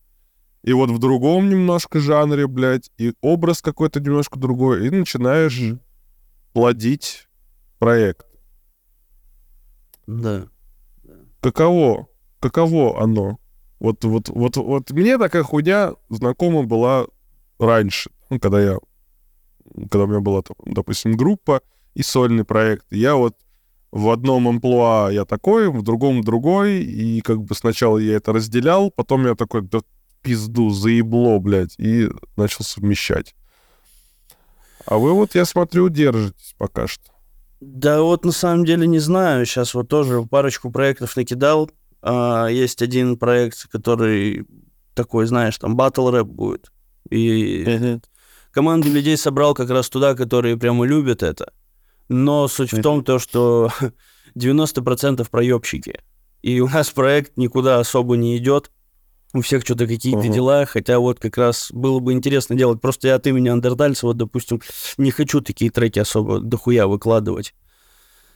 и 0.62 0.72
вот 0.72 0.90
в 0.90 0.98
другом 0.98 1.50
немножко 1.50 2.00
жанре, 2.00 2.46
блядь, 2.46 2.90
и 2.96 3.12
образ 3.20 3.60
какой-то 3.60 4.00
немножко 4.00 4.38
другой, 4.38 4.86
и 4.86 4.90
начинаешь 4.90 5.74
плодить 6.52 7.28
проект. 7.78 8.26
Да. 10.06 10.46
Каково? 11.40 12.08
Каково 12.40 13.02
оно? 13.02 13.38
Вот, 13.78 14.04
вот, 14.04 14.28
вот, 14.28 14.56
вот 14.56 14.90
мне 14.92 15.18
такая 15.18 15.42
хуйня 15.42 15.94
знакома 16.08 16.62
была 16.62 17.06
раньше, 17.58 18.10
ну, 18.30 18.38
когда 18.38 18.60
я, 18.60 18.78
когда 19.74 20.04
у 20.04 20.06
меня 20.06 20.20
была, 20.20 20.42
допустим, 20.64 21.16
группа 21.16 21.62
и 21.94 22.02
сольный 22.02 22.44
проект. 22.44 22.86
Я 22.90 23.14
вот 23.16 23.36
в 23.92 24.10
одном 24.10 24.48
амплуа 24.48 25.10
я 25.12 25.24
такой, 25.24 25.70
в 25.70 25.82
другом 25.82 26.22
другой, 26.22 26.82
и 26.82 27.20
как 27.20 27.42
бы 27.42 27.54
сначала 27.54 27.98
я 27.98 28.16
это 28.16 28.32
разделял, 28.32 28.90
потом 28.90 29.26
я 29.26 29.34
такой, 29.34 29.62
да 29.62 29.80
пизду, 30.20 30.70
заебло, 30.70 31.38
блядь, 31.38 31.74
и 31.78 32.08
начал 32.36 32.64
совмещать. 32.64 33.34
А 34.86 34.98
вы 34.98 35.12
вот, 35.12 35.34
я 35.34 35.44
смотрю, 35.44 35.88
держитесь 35.88 36.54
пока 36.58 36.86
что. 36.86 37.04
Да 37.60 38.02
вот 38.02 38.24
на 38.24 38.32
самом 38.32 38.64
деле 38.64 38.86
не 38.86 38.98
знаю. 38.98 39.46
Сейчас 39.46 39.74
вот 39.74 39.88
тоже 39.88 40.22
парочку 40.22 40.70
проектов 40.70 41.16
накидал. 41.16 41.70
А, 42.02 42.48
есть 42.48 42.82
один 42.82 43.16
проект, 43.16 43.68
который 43.70 44.46
такой, 44.94 45.26
знаешь, 45.26 45.56
там 45.56 45.76
батл 45.76 46.10
рэп 46.10 46.26
будет. 46.26 46.70
И 47.10 47.98
команду 48.50 48.88
людей 48.90 49.16
собрал 49.16 49.54
как 49.54 49.70
раз 49.70 49.88
туда, 49.88 50.14
которые 50.14 50.56
прямо 50.56 50.84
любят 50.84 51.22
это. 51.22 51.52
Но 52.08 52.48
суть 52.48 52.72
в 52.72 52.82
том, 52.82 53.02
то, 53.04 53.18
что 53.18 53.70
90% 54.36 55.28
проебщики. 55.30 56.00
И 56.42 56.60
у 56.60 56.68
нас 56.68 56.90
проект 56.90 57.36
никуда 57.36 57.78
особо 57.80 58.16
не 58.16 58.36
идет. 58.36 58.70
У 59.32 59.40
всех 59.40 59.64
что-то 59.64 59.86
какие-то 59.88 60.20
Ага. 60.20 60.28
дела, 60.28 60.64
хотя 60.66 60.98
вот 61.00 61.18
как 61.18 61.36
раз 61.38 61.72
было 61.72 61.98
бы 61.98 62.12
интересно 62.12 62.54
делать. 62.54 62.80
Просто 62.80 63.08
я 63.08 63.16
от 63.16 63.26
имени 63.26 63.48
Андертальца, 63.48 64.06
вот, 64.06 64.16
допустим, 64.16 64.60
не 64.96 65.10
хочу 65.10 65.40
такие 65.40 65.70
треки 65.72 65.98
особо 65.98 66.38
дохуя 66.38 66.86
выкладывать. 66.86 67.54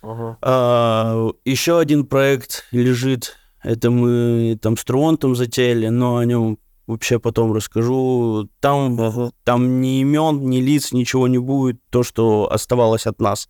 А, 0.03 1.31
еще 1.45 1.79
один 1.79 2.07
проект 2.07 2.65
лежит. 2.73 3.37
Это 3.63 3.91
мы 3.91 4.59
там 4.61 4.77
с 4.77 4.85
Труонтом 4.85 5.37
затеяли, 5.37 5.89
но 5.89 6.17
о 6.17 6.25
нем 6.25 6.59
вообще 6.89 7.21
потом 7.21 7.53
расскажу. 7.53 8.49
Там, 8.61 9.31
там 9.45 9.81
ни 9.81 10.01
имен, 10.01 10.49
ни 10.51 10.57
лиц, 10.61 10.91
ничего 10.93 11.29
не 11.29 11.39
будет. 11.39 11.79
То, 11.91 12.03
что 12.03 12.51
оставалось 12.51 13.07
от 13.07 13.21
нас. 13.21 13.49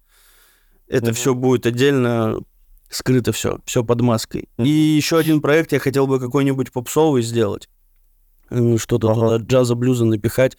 Это 0.89 1.07
Мгм. 1.07 1.15
все 1.15 1.35
будет 1.35 1.65
отдельно, 1.67 2.41
скрыто 2.91 3.33
все, 3.33 3.61
все 3.65 3.85
под 3.85 4.01
маской. 4.01 4.49
И 4.59 4.69
еще 4.69 5.17
один 5.19 5.41
проект 5.41 5.73
я 5.73 5.79
хотел 5.79 6.07
бы 6.07 6.19
какой-нибудь 6.19 6.73
попсовый 6.73 7.23
сделать. 7.23 7.69
М, 8.51 8.79
Что-то 8.79 9.11
Ага. 9.13 9.21
туда 9.21 9.37
джаза, 9.45 9.75
блюза 9.75 10.05
напихать. 10.05 10.57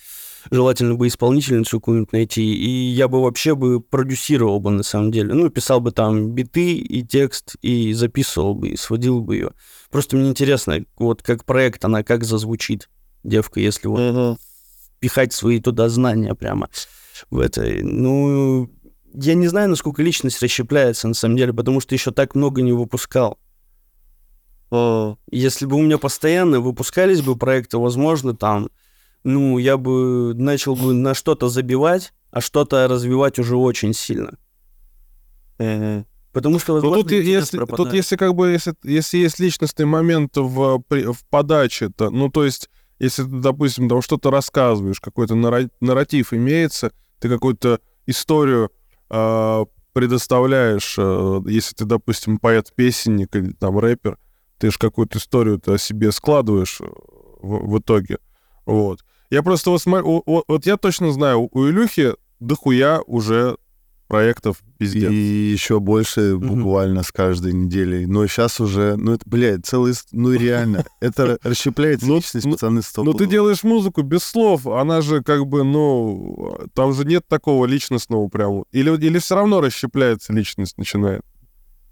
Желательно 0.51 0.95
бы 0.95 1.07
исполнительницу 1.07 1.79
какую-нибудь 1.79 2.13
найти. 2.13 2.43
И 2.43 2.91
я 2.91 3.07
бы 3.07 3.21
вообще 3.21 3.55
бы 3.55 3.81
продюсировал 3.81 4.59
бы 4.59 4.71
на 4.71 4.83
самом 4.83 5.11
деле. 5.11 5.33
Ну, 5.33 5.49
писал 5.49 5.81
бы 5.81 5.91
там 5.91 6.31
биты 6.31 6.75
и 6.75 7.03
текст, 7.03 7.55
и 7.61 7.93
записывал 7.93 8.55
бы, 8.55 8.69
и 8.69 8.77
сводил 8.77 9.21
бы 9.21 9.35
ее. 9.35 9.51
Просто 9.91 10.15
мне 10.15 10.29
интересно, 10.29 10.85
вот 10.97 11.21
как 11.21 11.45
проект 11.45 11.83
она, 11.83 12.03
как 12.03 12.23
зазвучит 12.23 12.89
девка, 13.23 13.59
если 13.59 13.87
вот 13.87 14.39
пихать 14.99 15.33
свои 15.33 15.59
туда 15.59 15.89
знания 15.89 16.35
прямо 16.35 16.69
в 17.29 17.39
это. 17.39 17.65
Ну, 17.81 18.69
я 19.13 19.33
не 19.33 19.47
знаю, 19.47 19.69
насколько 19.69 20.03
личность 20.03 20.41
расщепляется 20.41 21.07
на 21.07 21.13
самом 21.13 21.37
деле, 21.37 21.53
потому 21.53 21.81
что 21.81 21.95
еще 21.95 22.11
так 22.11 22.35
много 22.35 22.61
не 22.61 22.71
выпускал. 22.71 23.37
Если 24.71 25.65
бы 25.65 25.75
у 25.75 25.81
меня 25.81 25.97
постоянно 25.97 26.59
выпускались 26.59 27.21
бы 27.21 27.35
проекты, 27.35 27.77
возможно, 27.77 28.35
там, 28.35 28.69
ну, 29.23 29.57
я 29.57 29.77
бы 29.77 30.33
начал 30.35 30.75
бы 30.75 30.93
на 30.93 31.13
что-то 31.13 31.49
забивать, 31.49 32.13
а 32.31 32.41
что-то 32.41 32.87
развивать 32.87 33.39
уже 33.39 33.55
очень 33.55 33.93
сильно. 33.93 34.37
Потому 36.31 36.59
что, 36.59 36.73
Ну, 36.75 36.89
возможно, 36.89 37.03
тут, 37.03 37.11
если, 37.11 37.57
тут 37.65 37.93
если 37.93 38.15
как 38.15 38.35
бы, 38.35 38.51
если, 38.51 38.75
если 38.83 39.17
есть 39.17 39.39
личностный 39.39 39.85
момент 39.85 40.37
в, 40.37 40.83
в 40.87 41.25
подаче, 41.29 41.89
то, 41.89 42.11
ну, 42.11 42.29
то 42.29 42.45
есть, 42.45 42.69
если 42.99 43.23
ты, 43.23 43.29
допустим, 43.29 43.89
там 43.89 44.01
что-то 44.01 44.29
рассказываешь, 44.29 44.99
какой-то 44.99 45.35
нарратив 45.35 46.33
имеется, 46.33 46.91
ты 47.19 47.29
какую-то 47.29 47.79
историю 48.05 48.71
а, 49.09 49.65
предоставляешь, 49.93 50.95
а, 50.99 51.41
если 51.47 51.75
ты, 51.75 51.85
допустим, 51.85 52.37
поэт-песенник 52.37 53.35
или 53.35 53.51
там 53.51 53.79
рэпер, 53.79 54.19
ты 54.59 54.71
же 54.71 54.77
какую-то 54.77 55.17
историю 55.17 55.59
ты 55.59 55.73
о 55.73 55.77
себе 55.77 56.11
складываешь 56.11 56.79
э, 56.81 56.85
в, 57.41 57.71
в 57.71 57.79
итоге, 57.79 58.19
вот. 58.73 58.99
Я 59.29 59.43
просто 59.43 59.69
вот, 59.69 59.81
смо- 59.85 60.01
о- 60.03 60.23
о- 60.25 60.43
вот 60.47 60.65
я 60.65 60.77
точно 60.77 61.11
знаю, 61.11 61.47
у 61.51 61.67
Илюхи 61.69 62.13
дохуя 62.39 63.01
уже 63.05 63.57
проектов 64.07 64.57
пиздец. 64.79 65.11
И 65.11 65.51
еще 65.53 65.79
больше 65.79 66.35
буквально 66.37 67.03
с 67.03 67.11
каждой 67.11 67.53
неделей. 67.53 68.07
Но 68.07 68.25
сейчас 68.25 68.59
уже, 68.59 68.95
ну 68.97 69.13
это, 69.13 69.21
блядь, 69.27 69.67
целый, 69.67 69.93
ну 70.11 70.31
реально, 70.33 70.83
это 70.99 71.37
расщепляется 71.43 72.07
Ну, 72.07 72.15
личность, 72.15 72.45
ну, 72.47 72.53
пацаны, 72.53 72.77
Но 72.77 72.81
стопудово. 72.81 73.17
ты 73.19 73.27
делаешь 73.27 73.63
музыку 73.63 74.01
без 74.01 74.23
слов, 74.23 74.65
она 74.65 75.01
же 75.01 75.21
как 75.21 75.45
бы, 75.45 75.63
ну, 75.63 76.57
там 76.73 76.93
же 76.93 77.05
нет 77.05 77.23
такого 77.27 77.67
личностного 77.67 78.27
прямо. 78.29 78.63
Или, 78.71 78.89
или 78.97 79.19
все 79.19 79.35
равно 79.35 79.61
расщепляется 79.61 80.33
личность, 80.33 80.79
начинает. 80.79 81.21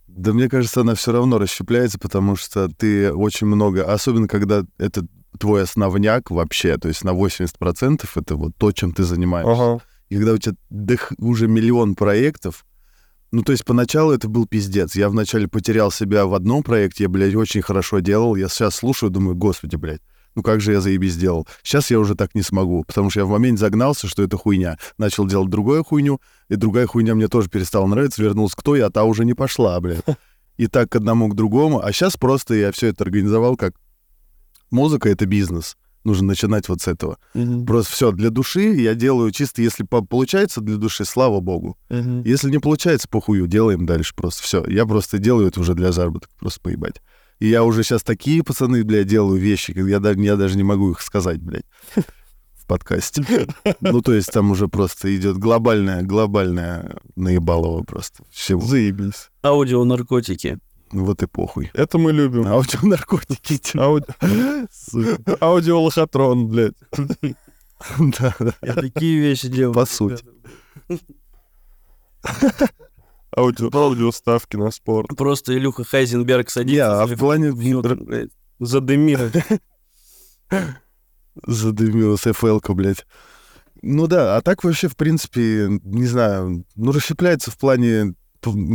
Да 0.08 0.34
мне 0.34 0.50
кажется, 0.50 0.82
она 0.82 0.96
все 0.96 1.12
равно 1.12 1.38
расщепляется, 1.38 2.00
потому 2.00 2.36
что 2.36 2.68
ты 2.68 3.14
очень 3.14 3.46
много, 3.46 3.84
особенно 3.94 4.28
когда 4.28 4.64
это 4.80 5.06
твой 5.40 5.64
основняк 5.64 6.32
вообще, 6.32 6.78
то 6.78 6.88
есть 6.88 7.04
на 7.04 7.12
80% 7.12 8.06
это 8.16 8.36
вот 8.36 8.54
то, 8.58 8.72
чем 8.72 8.94
ты 8.94 9.04
занимаешься. 9.04 9.52
Ага. 9.54 9.82
И 10.10 10.16
когда 10.16 10.34
у 10.34 10.38
тебя 10.38 10.56
дых- 10.72 11.14
уже 11.18 11.48
миллион 11.48 11.96
проектов, 11.96 12.66
ну, 13.32 13.44
то 13.44 13.52
есть 13.52 13.66
поначалу 13.66 14.14
это 14.14 14.30
был 14.30 14.48
пиздец. 14.48 14.96
Я 14.96 15.10
вначале 15.10 15.48
потерял 15.48 15.92
себя 15.92 16.26
в 16.26 16.34
одном 16.34 16.64
проекте, 16.64 17.04
я, 17.04 17.10
блядь, 17.10 17.36
очень 17.36 17.62
хорошо 17.62 18.00
делал. 18.00 18.36
Я 18.36 18.48
сейчас 18.48 18.76
слушаю, 18.76 19.10
думаю, 19.10 19.36
господи, 19.36 19.76
блядь, 19.76 20.02
ну 20.34 20.44
как 20.44 20.62
же 20.62 20.72
я 20.72 20.80
заебись 20.82 21.14
сделал. 21.14 21.46
Сейчас 21.62 21.92
я 21.92 22.00
уже 22.00 22.16
так 22.16 22.36
не 22.36 22.42
смогу, 22.42 22.86
потому 22.86 23.10
что 23.10 23.20
я 23.20 23.26
в 23.26 23.30
момент 23.30 23.60
загнался, 23.60 24.08
что 24.08 24.24
это 24.24 24.38
хуйня. 24.38 24.78
Начал 24.98 25.26
делать 25.26 25.50
другую 25.50 25.84
хуйню, 25.84 26.22
и 26.48 26.56
другая 26.56 26.88
хуйня 26.88 27.16
мне 27.16 27.28
тоже 27.28 27.50
перестала 27.50 27.86
нравиться, 27.86 28.24
вернулся 28.24 28.56
к 28.56 28.64
той, 28.64 28.82
а 28.82 28.90
та 28.90 29.04
уже 29.04 29.26
не 29.26 29.34
пошла, 29.34 29.80
блядь. 29.82 30.06
И 30.58 30.66
так 30.66 30.90
к 30.90 30.96
одному, 30.96 31.28
к 31.28 31.36
другому. 31.36 31.84
А 31.84 31.92
сейчас 31.92 32.18
просто 32.18 32.56
я 32.56 32.72
все 32.72 32.88
это 32.88 33.04
организовал 33.04 33.56
как 33.58 33.74
музыка— 34.72 35.10
это 35.12 35.26
бизнес. 35.26 35.76
Нужно 36.04 36.28
начинать 36.28 36.70
вот 36.70 36.82
с 36.82 36.88
этого. 36.88 37.18
Просто 37.66 37.92
все 37.92 38.12
для 38.14 38.30
души 38.30 38.62
я 38.76 38.96
делаю 38.96 39.32
чисто, 39.32 39.62
если 39.62 39.84
по- 39.84 40.02
получается 40.06 40.62
для 40.62 40.78
души, 40.78 41.04
слава 41.04 41.42
богу. 41.42 41.78
Если 41.90 42.50
не 42.50 42.60
получается, 42.60 43.08
похую, 43.10 43.48
делаем 43.48 43.86
дальше 43.86 44.14
просто. 44.16 44.42
Все. 44.44 44.64
Я 44.68 44.86
просто 44.86 45.18
делаю 45.18 45.48
это 45.50 45.60
уже 45.60 45.74
для 45.74 45.92
заработка, 45.92 46.30
просто 46.40 46.62
поебать. 46.62 47.02
И 47.40 47.48
я 47.50 47.64
уже 47.64 47.84
сейчас 47.84 48.04
такие 48.04 48.42
пацаны, 48.42 48.84
блядь, 48.86 49.08
делаю 49.08 49.40
вещи, 49.40 49.74
как 49.74 49.86
я, 49.86 50.00
даже- 50.00 50.20
я 50.22 50.38
даже 50.38 50.56
не 50.56 50.64
могу 50.64 50.92
их 50.92 51.02
сказать, 51.02 51.42
блядь, 51.42 51.66
в 52.56 52.66
подкасте. 52.68 53.24
Ну, 53.82 54.02
то 54.02 54.14
есть 54.14 54.32
там 54.32 54.50
уже 54.52 54.68
просто 54.70 55.14
идет 55.16 55.38
глобальная, 55.38 56.04
глобальная 56.04 56.96
наебалово 57.18 57.84
просто. 57.84 58.24
Всего. 58.32 58.62
Заебись. 58.62 59.30
Аудио 59.44 59.84
наркотики. 59.84 60.58
Вот 60.92 61.22
и 61.24 61.28
похуй. 61.28 61.70
Это 61.74 61.98
мы 61.98 62.12
любим. 62.12 62.48
Аудио 62.48 62.80
наркотики. 62.84 63.54
Ауди- 63.78 64.68
Сука. 64.72 65.38
Аудиолохотрон, 65.40 66.48
блядь. 66.48 66.76
Да, 68.20 68.36
да. 68.40 68.54
Я 68.64 68.74
такие 68.74 69.20
вещи 69.20 69.50
делаю. 69.50 69.74
По 69.76 69.86
сути. 69.86 70.24
Аудио, 73.36 73.70
аудиоставки 73.72 74.56
на 74.56 74.72
спорт. 74.72 75.16
Просто 75.16 75.56
Илюха 75.56 75.84
Хайзенберг 75.84 76.48
Не, 76.48 76.52
садится. 76.52 77.04
а 77.04 77.06
в 77.06 77.16
плане 77.18 77.52
задымил. 78.60 79.22
задымилась 81.46 82.26
FL-ка, 82.26 82.74
блядь. 82.74 83.06
Ну 83.84 84.08
да, 84.08 84.38
а 84.38 84.42
так 84.42 84.64
вообще, 84.64 84.88
в 84.88 84.96
принципе, 84.96 85.68
не 85.84 86.08
знаю, 86.08 86.66
ну 86.76 86.92
расщепляется 86.92 87.52
в 87.52 87.58
плане 87.60 88.16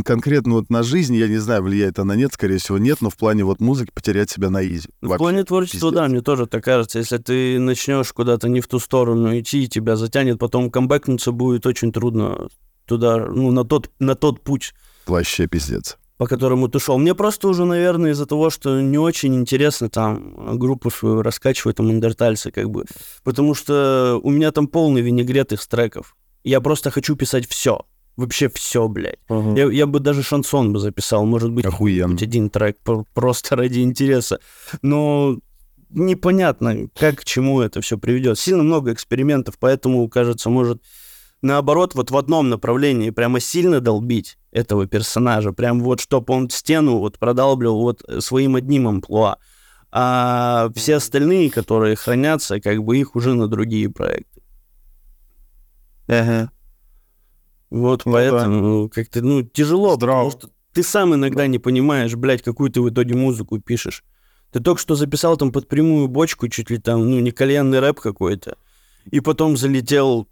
конкретно 0.05 0.53
вот 0.55 0.69
на 0.69 0.83
жизнь, 0.83 1.15
я 1.15 1.27
не 1.27 1.37
знаю, 1.37 1.63
влияет 1.63 1.99
она 1.99 2.15
нет, 2.15 2.33
скорее 2.33 2.57
всего, 2.57 2.77
нет, 2.77 2.99
но 3.01 3.09
в 3.09 3.17
плане 3.17 3.43
вот 3.43 3.59
музыки 3.59 3.91
потерять 3.93 4.29
себя 4.29 4.49
на 4.49 4.65
изи. 4.65 4.89
В 5.01 5.07
Вообще. 5.07 5.17
плане 5.17 5.43
творчества, 5.43 5.89
пиздец. 5.89 5.93
да, 6.01 6.07
мне 6.07 6.21
тоже 6.21 6.47
так 6.47 6.63
кажется. 6.63 6.99
Если 6.99 7.17
ты 7.17 7.59
начнешь 7.59 8.11
куда-то 8.13 8.49
не 8.49 8.61
в 8.61 8.67
ту 8.67 8.79
сторону 8.79 9.37
идти, 9.39 9.63
и 9.63 9.67
тебя 9.67 9.95
затянет, 9.95 10.39
потом 10.39 10.69
камбэкнуться 10.71 11.31
будет 11.31 11.65
очень 11.65 11.91
трудно 11.91 12.47
туда, 12.85 13.17
ну, 13.27 13.51
на 13.51 13.63
тот, 13.63 13.89
на 13.99 14.15
тот 14.15 14.41
путь, 14.41 14.73
Вообще 15.07 15.47
пиздец. 15.47 15.97
по 16.17 16.27
которому 16.27 16.67
ты 16.67 16.79
шел. 16.79 16.97
Мне 16.97 17.15
просто 17.15 17.47
уже, 17.47 17.65
наверное, 17.65 18.11
из-за 18.11 18.25
того, 18.25 18.49
что 18.49 18.79
не 18.81 18.97
очень 18.97 19.35
интересно 19.35 19.89
там 19.89 20.57
группу 20.57 20.89
свою 20.89 21.21
раскачивать, 21.21 21.77
там, 21.77 21.91
эндертальцы, 21.91 22.51
как 22.51 22.69
бы. 22.69 22.85
Потому 23.23 23.53
что 23.55 24.19
у 24.23 24.29
меня 24.29 24.51
там 24.51 24.67
полный 24.67 25.01
винегрет 25.01 25.51
из 25.53 25.65
треков. 25.67 26.15
Я 26.43 26.59
просто 26.59 26.91
хочу 26.91 27.15
писать 27.15 27.47
все. 27.47 27.85
Вообще 28.15 28.49
все, 28.49 28.87
блядь. 28.87 29.19
Я, 29.29 29.71
я 29.71 29.87
бы 29.87 29.99
даже 29.99 30.21
шансон 30.21 30.71
бы 30.71 30.79
записал, 30.79 31.25
может 31.25 31.51
быть, 31.51 31.65
Охуенно. 31.65 32.13
хоть 32.13 32.23
один 32.23 32.49
трек 32.49 32.77
про- 32.79 33.05
просто 33.13 33.55
ради 33.55 33.79
интереса. 33.79 34.39
Но 34.81 35.39
непонятно, 35.89 36.89
как 36.95 37.21
к 37.21 37.25
чему 37.25 37.61
это 37.61 37.81
все 37.81 37.97
приведет. 37.97 38.37
Сильно 38.37 38.61
много 38.63 38.93
экспериментов, 38.93 39.55
поэтому, 39.59 40.07
кажется, 40.09 40.49
может 40.49 40.81
наоборот 41.41 41.95
вот 41.95 42.11
в 42.11 42.17
одном 42.17 42.49
направлении 42.49 43.09
прямо 43.09 43.39
сильно 43.39 43.79
долбить 43.79 44.37
этого 44.51 44.87
персонажа, 44.87 45.51
прям 45.51 45.81
вот 45.81 45.99
чтобы 45.99 46.33
он 46.33 46.49
стену 46.49 46.99
вот 46.99 47.19
продалбливал 47.19 47.81
вот 47.81 48.03
своим 48.19 48.55
одним 48.55 48.87
амплуа. 48.87 49.37
А 49.91 50.69
все 50.75 50.95
остальные, 50.95 51.51
которые 51.51 51.95
хранятся, 51.95 52.59
как 52.59 52.83
бы 52.83 52.97
их 52.97 53.15
уже 53.15 53.33
на 53.35 53.47
другие 53.47 53.89
проекты. 53.89 54.41
Вот 57.73 58.05
Ну 58.05 58.11
да. 58.11 58.17
поэтому 58.17 58.89
как-то, 58.89 59.21
ну, 59.23 59.41
тяжело, 59.41 59.95
Здраво. 59.95 60.29
потому 60.29 60.31
что 60.31 60.49
ты 60.73 60.83
сам 60.83 61.15
иногда 61.15 61.47
не 61.47 61.57
понимаешь, 61.57 62.13
блядь, 62.15 62.43
какую 62.43 62.69
ты 62.69 62.81
в 62.81 62.89
итоге 62.89 63.15
музыку 63.15 63.59
пишешь. 63.59 64.03
Ты 64.51 64.59
только 64.59 64.79
что 64.79 64.93
записал 64.93 65.37
там 65.37 65.51
под 65.51 65.67
прямую 65.67 66.07
бочку, 66.07 66.47
чуть 66.49 66.69
ли 66.69 66.77
там, 66.77 67.09
ну, 67.09 67.19
не 67.19 67.31
кальянный 67.31 67.79
рэп 67.79 67.99
какой-то, 67.99 68.57
и 69.09 69.19
потом 69.21 69.57
залетел, 69.57 70.27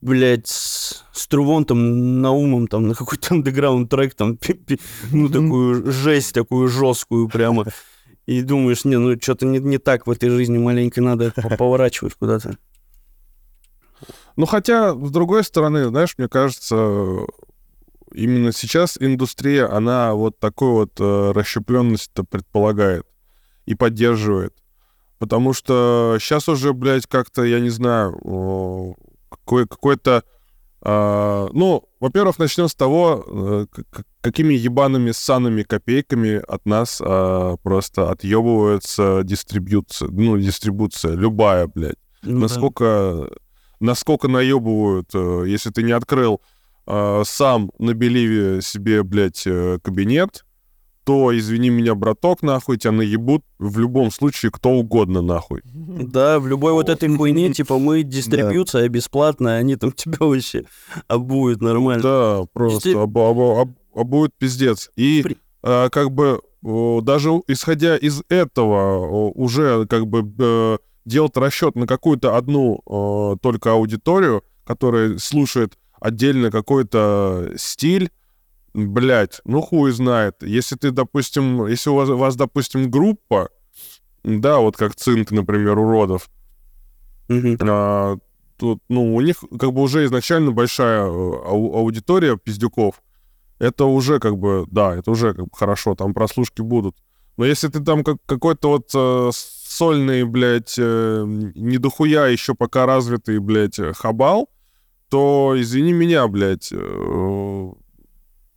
блядь, 0.00 0.46
с, 0.48 1.04
с 1.12 1.26
Трувонтом, 1.28 2.22
Наумом, 2.22 2.66
там, 2.66 2.88
на 2.88 2.94
какой-то 2.94 3.26
андеграунд 3.34 3.90
трек, 3.90 4.14
там, 4.14 4.38
пи- 4.38 4.54
пи- 4.54 4.80
ну, 5.12 5.28
такую 5.28 5.92
жесть, 5.92 6.32
такую 6.32 6.68
жесткую 6.68 7.28
прямо. 7.28 7.66
И 8.24 8.40
думаешь, 8.40 8.86
не, 8.86 8.98
ну, 8.98 9.14
что-то 9.20 9.44
не, 9.44 9.58
не 9.58 9.76
так 9.76 10.06
в 10.06 10.10
этой 10.10 10.30
жизни, 10.30 10.56
маленько 10.56 11.02
надо 11.02 11.30
по- 11.36 11.56
поворачивать 11.56 12.14
куда-то. 12.14 12.56
Ну, 14.36 14.46
хотя, 14.46 14.94
с 14.94 15.10
другой 15.10 15.44
стороны, 15.44 15.84
знаешь, 15.84 16.14
мне 16.18 16.28
кажется, 16.28 17.24
именно 18.12 18.52
сейчас 18.52 18.96
индустрия, 18.98 19.70
она 19.70 20.14
вот 20.14 20.38
такой 20.38 20.70
вот 20.70 20.92
э, 20.98 21.32
расщепленность-то 21.32 22.24
предполагает 22.24 23.06
и 23.66 23.74
поддерживает. 23.74 24.54
Потому 25.18 25.52
что 25.52 26.16
сейчас 26.20 26.48
уже, 26.48 26.72
блядь, 26.72 27.06
как-то, 27.06 27.44
я 27.44 27.60
не 27.60 27.70
знаю, 27.70 28.96
какой, 29.30 29.66
какой-то... 29.66 30.24
а, 30.80 31.48
ну, 31.52 31.88
во-первых, 32.00 32.38
начнем 32.38 32.68
с 32.68 32.74
того, 32.74 33.24
э, 33.26 33.66
какими 34.20 34.54
ебаными 34.54 35.12
ссаными 35.12 35.62
копейками 35.62 36.42
от 36.46 36.66
нас 36.66 37.00
а, 37.00 37.56
просто 37.62 38.10
отъебывается 38.10 39.22
дистрибьюция, 39.22 40.08
ну, 40.08 40.36
дистрибуция, 40.38 41.14
любая, 41.14 41.68
блядь 41.68 41.96
Ну, 42.22 42.40
да. 43.28 43.36
Насколько, 43.84 44.28
наебывают, 44.28 45.10
э, 45.14 45.44
если 45.46 45.70
ты 45.70 45.82
не 45.82 45.92
открыл 45.92 46.40
э, 46.86 47.22
сам 47.24 47.70
на 47.78 47.94
Беливе 47.94 48.60
себе, 48.62 49.02
блядь, 49.02 49.46
э, 49.46 49.78
кабинет, 49.82 50.44
то, 51.04 51.36
извини 51.36 51.68
меня, 51.68 51.94
браток, 51.94 52.42
нахуй, 52.42 52.78
тебя 52.78 52.92
наебут 52.92 53.42
в 53.58 53.78
любом 53.78 54.10
случае 54.10 54.50
кто 54.50 54.70
угодно, 54.70 55.20
нахуй. 55.20 55.60
Да, 55.64 56.40
в 56.40 56.46
любой 56.48 56.72
вот 56.72 56.88
этой 56.88 57.14
хуйне, 57.14 57.52
типа, 57.52 57.78
мы 57.78 58.02
дистрибьюция 58.02 58.88
бесплатная, 58.88 59.58
они 59.58 59.76
там 59.76 59.92
тебя 59.96 60.16
вообще 60.20 60.64
обуют 61.06 61.60
нормально. 61.60 62.02
Да, 62.02 62.44
просто 62.54 62.88
Если- 62.88 62.98
обо- 62.98 63.30
обо- 63.30 63.60
об- 63.62 63.78
обуют 63.94 64.32
пиздец. 64.38 64.90
И 64.96 65.22
При- 65.22 65.36
э, 65.62 65.90
как 65.90 66.10
бы 66.10 66.40
даже 67.02 67.28
исходя 67.46 67.94
из 67.98 68.22
этого 68.30 69.30
уже 69.32 69.86
как 69.86 70.06
бы 70.06 70.78
делать 71.04 71.36
расчет 71.36 71.74
на 71.76 71.86
какую-то 71.86 72.36
одну 72.36 72.80
э, 72.86 73.36
только 73.42 73.72
аудиторию, 73.72 74.42
которая 74.64 75.18
слушает 75.18 75.76
отдельно 76.00 76.50
какой-то 76.50 77.52
стиль, 77.56 78.10
блять, 78.72 79.40
ну 79.44 79.60
хуй 79.60 79.92
знает. 79.92 80.42
Если 80.42 80.76
ты, 80.76 80.90
допустим, 80.90 81.66
если 81.66 81.90
у 81.90 81.94
вас, 81.94 82.08
у 82.08 82.16
вас, 82.16 82.36
допустим, 82.36 82.90
группа, 82.90 83.50
да, 84.22 84.58
вот 84.58 84.76
как 84.76 84.94
цинк, 84.96 85.30
например, 85.30 85.78
уродов, 85.78 86.30
Мгм. 87.28 87.58
а, 87.60 88.16
тут, 88.56 88.82
ну, 88.88 89.14
у 89.14 89.20
них 89.20 89.36
как 89.58 89.72
бы 89.72 89.82
уже 89.82 90.04
изначально 90.04 90.50
большая 90.52 91.04
э, 91.04 91.08
ау- 91.08 91.74
аудитория 91.76 92.36
пиздюков. 92.36 93.02
Это 93.58 93.84
уже 93.84 94.18
как 94.18 94.36
бы, 94.36 94.66
да, 94.70 94.94
это 94.94 95.10
уже 95.10 95.32
как 95.34 95.44
бы 95.44 95.50
хорошо, 95.52 95.94
там 95.94 96.12
прослушки 96.12 96.60
будут. 96.60 96.96
Но 97.36 97.44
если 97.44 97.68
ты 97.68 97.80
там 97.80 98.04
как, 98.04 98.16
какой-то 98.26 98.68
вот 98.68 98.90
э, 98.94 99.30
сольный, 99.74 100.24
блядь, 100.24 100.76
э, 100.78 101.24
не 101.26 101.78
дохуя 101.78 102.26
еще 102.26 102.54
пока 102.54 102.86
развитый, 102.86 103.38
блядь, 103.38 103.78
э, 103.78 103.92
хабал, 103.92 104.48
то, 105.08 105.54
извини 105.56 105.92
меня, 105.92 106.26
блядь, 106.28 106.70
э, 106.72 107.72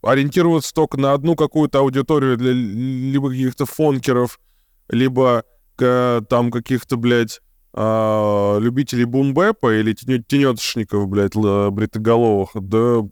ориентироваться 0.02 0.72
только 0.72 0.98
на 0.98 1.12
одну 1.12 1.34
какую-то 1.34 1.80
аудиторию 1.80 2.36
для 2.36 2.52
либо 2.52 3.30
каких-то 3.30 3.66
фонкеров, 3.66 4.38
либо 4.88 5.44
к- 5.76 6.24
там 6.28 6.50
каких-то, 6.50 6.96
блядь, 6.96 7.40
а, 7.74 8.58
любителей 8.58 9.04
бумбэпа 9.04 9.78
или 9.78 9.92
тенетошников, 9.92 11.08
блядь, 11.08 11.34
бритоголовых, 11.34 12.50
да 12.54 13.02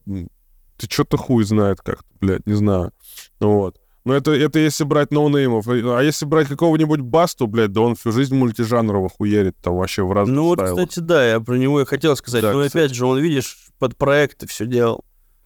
ты 0.77 0.87
что-то 0.91 1.17
хуй 1.17 1.45
знает 1.45 1.81
как 1.81 2.05
блядь, 2.21 2.47
не 2.47 2.55
знаю. 2.55 2.93
Вот. 3.41 3.79
Но 4.07 4.15
это, 4.15 4.31
это 4.31 4.59
если 4.61 4.85
брать 4.85 5.11
ноунеймов. 5.11 5.67
А 5.69 6.01
если 6.01 6.25
брать 6.27 6.47
какого-нибудь 6.47 7.01
Басту, 7.01 7.49
блядь, 7.49 7.73
да 7.73 7.81
он 7.81 7.97
всю 7.97 8.13
жизнь 8.13 8.37
мультижанрово 8.37 9.09
хуерит 9.09 9.57
там 9.61 9.77
вообще 9.77 10.05
в 10.05 10.13
разных 10.13 10.37
Ну 10.37 10.45
вот, 10.45 10.59
стайлах. 10.61 10.89
кстати, 10.89 11.05
да, 11.05 11.29
я 11.29 11.41
про 11.41 11.57
него 11.57 11.81
и 11.81 11.85
хотел 11.85 12.15
сказать. 12.17 12.41
Да, 12.43 12.53
Но 12.53 12.61
кстати. 12.65 12.85
опять 12.85 12.95
же, 12.97 13.05
он, 13.05 13.19
видишь, 13.19 13.67
под 13.81 13.97
проекты 13.97 14.47
все 14.47 14.65
делал. 14.65 15.05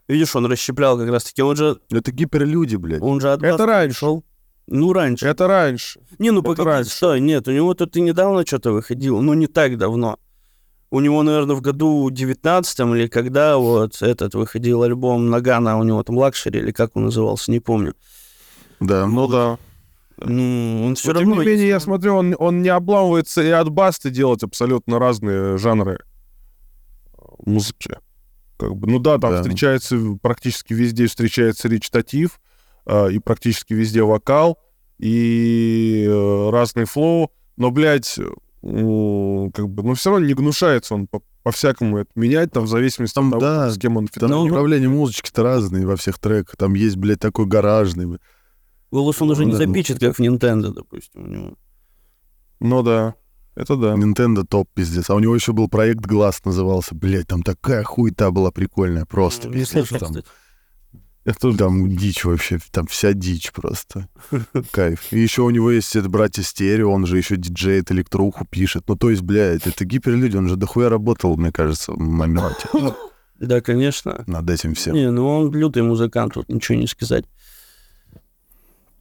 Видишь, 0.09 0.37
он 0.37 0.45
расщеплял 0.45 0.99
как 0.99 1.09
раз-таки. 1.09 1.41
Он 1.41 1.57
же, 1.57 1.79
Это 1.91 2.13
гиперлюди, 2.13 2.77
блядь. 2.77 3.01
он 3.01 3.19
же 3.21 3.33
от 3.33 3.43
Это 3.43 3.65
раньше. 3.65 3.95
пришел. 3.95 4.25
Ну, 4.67 4.93
раньше. 4.93 5.27
Это 5.27 5.49
раньше. 5.49 6.01
Не, 6.19 6.31
ну 6.31 6.43
погоди, 6.43 6.69
раньше. 6.69 6.91
стой, 6.91 7.19
нет, 7.21 7.49
у 7.49 7.53
него 7.53 7.73
тут 7.75 7.97
и 7.97 8.01
недавно 8.03 8.45
что-то 8.47 8.73
выходило, 8.73 9.21
ну 9.23 9.33
не 9.35 9.47
так 9.47 9.79
давно. 9.79 10.19
У 10.91 11.01
него, 11.01 11.23
наверное, 11.23 11.57
в 11.57 11.61
году 11.63 12.09
19 12.11 12.79
или 12.81 13.07
когда 13.07 13.57
вот 13.57 14.03
этот 14.03 14.35
выходил 14.35 14.83
альбом 14.83 15.31
Ноггано, 15.31 15.79
у 15.79 15.83
него 15.83 16.03
там 16.03 16.19
Лакшери 16.19 16.59
или 16.61 16.73
как 16.73 16.95
он 16.95 17.05
назывался, 17.07 17.51
не 17.51 17.61
помню. 17.61 17.95
Да. 18.81 19.07
Ну 19.07 19.29
да. 19.29 19.59
Ну, 20.19 20.85
он 20.87 20.95
все 20.97 21.13
Но, 21.13 21.21
равно... 21.21 21.35
Тем 21.37 21.43
не 21.45 21.49
менее, 21.49 21.69
я 21.69 21.81
смотрю, 21.81 22.15
он, 22.17 22.35
он 22.39 22.61
не 22.63 22.69
обламывается 22.69 23.43
и 23.43 23.49
от 23.49 23.71
Басты 23.71 24.11
делать 24.11 24.43
абсолютно 24.43 24.99
разные 24.99 25.57
жанры 25.57 25.99
музыки. 27.45 27.97
Как 28.59 28.77
бы, 28.77 28.87
ну 28.89 28.99
да, 28.99 29.19
там 29.19 29.31
Да. 29.33 29.43
встречается 29.43 29.97
практически 30.21 30.75
везде 30.75 31.07
встречается 31.07 31.69
речитатив, 31.69 32.39
э, 32.87 33.13
и 33.13 33.19
практически 33.19 33.73
везде 33.73 34.03
вокал, 34.03 34.59
и 34.99 36.07
э, 36.07 36.51
разный 36.51 36.85
flow, 36.85 37.33
но, 37.57 37.71
блядь, 37.71 38.19
м, 38.63 39.51
как 39.53 39.69
бы, 39.71 39.83
ну 39.83 39.95
все 39.95 40.11
равно 40.11 40.27
не 40.27 40.35
гнушается 40.35 40.95
он 40.95 41.07
по- 41.07 41.23
по-всякому 41.43 41.97
это 41.99 42.11
менять, 42.17 42.53
там, 42.53 42.65
в 42.65 42.69
зависимости 42.69 43.15
Там, 43.15 43.29
от 43.33 43.41
того, 43.41 43.41
да, 43.41 43.71
с 43.71 43.79
кем 43.79 43.97
он 43.97 44.09
Там 44.09 44.29
Ну, 44.29 44.45
направления 44.47 44.89
музычки-то 44.89 45.43
разные 45.43 45.87
во 45.87 45.97
всех 45.97 46.19
треках. 46.19 46.57
Там 46.59 46.75
есть, 46.75 46.97
блядь, 46.99 47.21
такой 47.21 47.47
гаражный. 47.47 48.19
Голос 48.91 49.21
он 49.23 49.31
уже 49.31 49.45
не 49.45 49.53
Да. 49.53 49.59
запичет, 49.59 49.99
как 50.01 50.17
в 50.17 50.21
Nintendo, 50.21 50.73
допустим, 50.73 51.25
у 51.25 51.27
него. 51.27 51.55
Ну 52.61 52.83
да, 52.83 53.15
это 53.55 53.77
да. 53.77 53.95
Nintendo 53.95 54.45
топ 54.45 54.69
пиздец. 54.75 55.11
А 55.11 55.15
у 55.15 55.21
него 55.21 55.35
еще 55.35 55.53
был 55.53 55.69
проект 55.69 56.01
Глаз 56.05 56.45
назывался. 56.45 56.95
Блядь, 56.95 57.29
там 57.29 57.43
такая 57.43 57.85
хуета 57.85 58.31
была 58.31 58.51
прикольная. 58.51 59.05
Просто. 59.07 59.49
Ну, 59.49 59.55
пиздец, 59.55 59.89
слышал, 59.89 59.99
там. 60.13 60.23
Это 61.25 61.53
там 61.57 61.89
дичь 61.97 62.25
вообще. 62.25 62.59
Там 62.73 62.87
вся 62.87 63.13
дичь 63.13 63.53
просто. 63.53 64.09
Кайф. 64.73 65.13
И 65.13 65.21
еще 65.21 65.43
у 65.43 65.51
него 65.51 65.71
есть 65.71 65.95
это 65.95 66.09
братья 66.09 66.43
Стерео. 66.43 66.91
Он 66.91 67.07
же 67.07 67.17
еще 67.19 67.37
диджеет, 67.37 67.93
электруху 67.93 68.45
пишет. 68.47 68.85
Ну, 68.89 68.97
то 68.97 69.11
есть, 69.11 69.23
блядь, 69.23 69.67
это 69.67 69.85
гиперлюди. 69.85 70.37
Он 70.37 70.49
же 70.49 70.57
дохуя 70.57 70.89
работал, 70.89 71.37
мне 71.37 71.53
кажется, 71.53 71.93
в 71.93 71.99
моменте. 71.99 72.69
Да, 73.39 73.63
конечно. 73.63 74.23
над 74.27 74.51
этим 74.51 74.75
всем. 74.75 74.95
Не, 74.95 75.11
ну 75.11 75.27
он 75.27 75.51
лютый 75.51 75.83
музыкант, 75.83 76.35
тут 76.35 76.51
ничего 76.51 76.77
не 76.77 76.87
сказать. 76.87 77.25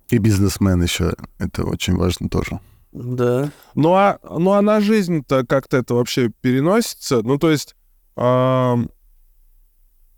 И 0.09 0.17
бизнесмен 0.17 0.81
еще. 0.81 1.13
Это 1.37 1.63
очень 1.63 1.95
важно 1.95 2.29
тоже. 2.29 2.59
Да. 2.91 3.51
Ну 3.75 3.93
а, 3.93 4.19
ну 4.23 4.51
а 4.53 4.61
на 4.61 4.81
жизнь-то 4.81 5.45
как-то 5.45 5.77
это 5.77 5.93
вообще 5.93 6.29
переносится? 6.41 7.21
Ну 7.21 7.37
то 7.37 7.51
есть 7.51 7.75
ам, 8.15 8.89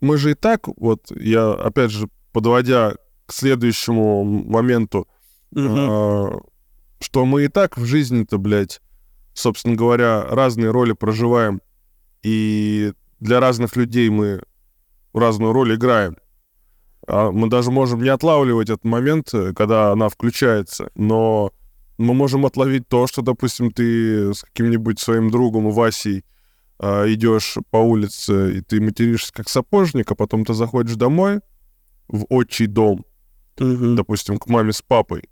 мы 0.00 0.16
же 0.16 0.32
и 0.32 0.34
так, 0.34 0.68
вот 0.76 1.10
я 1.10 1.52
опять 1.52 1.90
же 1.90 2.08
подводя 2.32 2.94
к 3.26 3.32
следующему 3.32 4.24
моменту, 4.24 5.06
Мгм. 5.50 5.74
а, 5.76 6.40
что 7.00 7.26
мы 7.26 7.44
и 7.44 7.48
так 7.48 7.76
в 7.76 7.84
жизни-то, 7.84 8.38
блядь, 8.38 8.80
собственно 9.34 9.76
говоря, 9.76 10.22
разные 10.22 10.70
роли 10.70 10.92
проживаем, 10.92 11.60
и 12.22 12.92
для 13.20 13.38
разных 13.40 13.76
людей 13.76 14.08
мы 14.08 14.42
разную 15.12 15.52
роль 15.52 15.74
играем. 15.74 16.16
А 17.06 17.30
мы 17.30 17.48
даже 17.48 17.70
можем 17.70 18.02
не 18.02 18.08
отлавливать 18.08 18.70
этот 18.70 18.84
момент, 18.84 19.32
э, 19.34 19.52
когда 19.54 19.92
она 19.92 20.08
включается, 20.08 20.90
но 20.94 21.52
мы 21.98 22.14
можем 22.14 22.46
отловить 22.46 22.88
то, 22.88 23.06
что, 23.06 23.22
допустим, 23.22 23.70
ты 23.70 24.32
с 24.34 24.42
каким-нибудь 24.42 24.98
своим 24.98 25.30
другом 25.30 25.70
Васей 25.70 26.24
а, 26.78 27.04
идешь 27.06 27.56
по 27.70 27.76
улице, 27.76 28.58
и 28.58 28.60
ты 28.60 28.80
материшься 28.80 29.32
как 29.32 29.48
сапожник, 29.48 30.10
а 30.10 30.14
потом 30.14 30.44
ты 30.44 30.54
заходишь 30.54 30.96
домой 30.96 31.40
в 32.08 32.26
отчий 32.28 32.66
дом, 32.66 33.04
Мгм. 33.58 33.94
допустим, 33.94 34.38
к 34.38 34.48
маме 34.48 34.72
с 34.72 34.82
папой, 34.82 35.28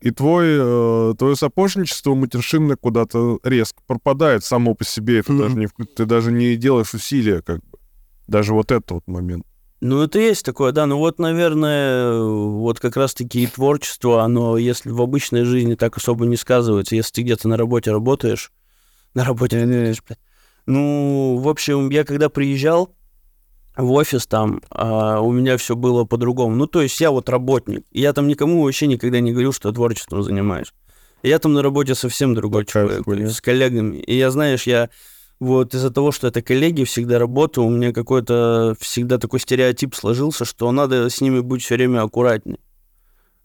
и 0.00 0.10
твой, 0.10 0.46
э, 0.48 1.14
твое 1.18 1.36
сапожничество 1.36 2.14
матершинное 2.14 2.76
куда-то 2.76 3.38
резко 3.42 3.80
пропадает 3.86 4.44
само 4.44 4.74
по 4.74 4.84
себе. 4.84 5.20
Это 5.20 5.36
даже 5.36 5.56
не, 5.56 5.68
ты 5.96 6.04
даже 6.06 6.32
не 6.32 6.56
делаешь 6.56 6.94
усилия, 6.94 7.42
как 7.42 7.58
бы. 7.64 7.78
Даже 8.28 8.54
вот 8.54 8.70
это 8.70 8.94
вот 8.94 9.06
момент. 9.08 9.44
Ну, 9.80 10.02
это 10.02 10.18
есть 10.18 10.44
такое, 10.44 10.72
да. 10.72 10.86
Ну, 10.86 10.98
вот, 10.98 11.18
наверное, 11.18 12.20
вот 12.20 12.80
как 12.80 12.96
раз-таки 12.96 13.44
и 13.44 13.46
творчество, 13.46 14.24
оно, 14.24 14.58
если 14.58 14.90
в 14.90 15.00
обычной 15.00 15.44
жизни 15.44 15.74
так 15.74 15.96
особо 15.96 16.26
не 16.26 16.36
сказывается, 16.36 16.96
если 16.96 17.12
ты 17.12 17.22
где-то 17.22 17.48
на 17.48 17.56
работе 17.56 17.92
работаешь, 17.92 18.50
на 19.14 19.24
работе, 19.24 19.94
ну, 20.66 21.38
в 21.38 21.48
общем, 21.48 21.88
я 21.90 22.04
когда 22.04 22.28
приезжал 22.28 22.94
в 23.76 23.92
офис 23.92 24.26
там, 24.26 24.60
а, 24.70 25.20
у 25.20 25.32
меня 25.32 25.56
все 25.56 25.76
было 25.76 26.04
по-другому. 26.04 26.56
Ну, 26.56 26.66
то 26.66 26.82
есть 26.82 27.00
я 27.00 27.10
вот 27.10 27.28
работник, 27.28 27.86
и 27.92 28.00
я 28.00 28.12
там 28.12 28.26
никому 28.26 28.62
вообще 28.62 28.88
никогда 28.88 29.20
не 29.20 29.30
говорил, 29.30 29.52
что 29.52 29.68
я 29.68 29.74
творчеством 29.74 30.22
занимаюсь. 30.22 30.72
Я 31.22 31.38
там 31.38 31.54
на 31.54 31.62
работе 31.62 31.94
совсем 31.94 32.34
другой 32.34 32.66
человек, 32.66 33.06
с 33.06 33.40
коллегами. 33.40 33.96
И 33.98 34.16
я, 34.16 34.30
знаешь, 34.30 34.64
я 34.64 34.90
вот 35.40 35.74
из-за 35.74 35.90
того, 35.90 36.12
что 36.12 36.26
это 36.26 36.42
коллеги, 36.42 36.84
всегда 36.84 37.18
работаю, 37.18 37.66
у 37.66 37.70
меня 37.70 37.92
какой-то 37.92 38.74
всегда 38.80 39.18
такой 39.18 39.40
стереотип 39.40 39.94
сложился, 39.94 40.44
что 40.44 40.70
надо 40.72 41.08
с 41.08 41.20
ними 41.20 41.40
быть 41.40 41.62
все 41.62 41.76
время 41.76 42.02
аккуратнее. 42.02 42.58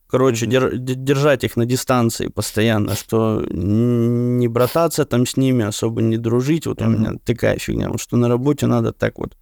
Короче, 0.08 0.46
Мгм. 0.46 0.54
дер- 0.54 0.78
держать 0.78 1.44
их 1.44 1.58
на 1.58 1.66
дистанции 1.66 2.28
постоянно, 2.28 2.96
что 2.96 3.44
не 3.50 4.48
брататься 4.48 5.06
там 5.06 5.26
с 5.26 5.38
ними, 5.38 5.66
особо 5.66 6.02
не 6.02 6.18
дружить. 6.18 6.68
Вот 6.68 6.82
у 6.82 6.86
Мгм. 6.86 7.00
меня 7.00 7.14
такая 7.26 7.58
фигня, 7.58 7.90
вот 7.90 8.00
что 8.00 8.18
на 8.18 8.30
работе 8.30 8.68
надо 8.68 8.94
так 8.94 9.18
вот. 9.18 9.36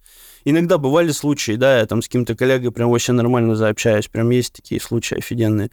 Иногда 0.44 0.78
бывали 0.78 1.12
случаи, 1.12 1.56
да, 1.56 1.78
я 1.78 1.86
там 1.86 2.00
с 2.00 2.06
каким-то 2.06 2.34
коллегой 2.34 2.70
прям 2.72 2.90
вообще 2.90 3.12
нормально 3.12 3.54
заобщаюсь, 3.54 4.08
прям 4.08 4.30
есть 4.30 4.54
такие 4.54 4.80
случаи 4.80 5.18
офигенные. 5.18 5.70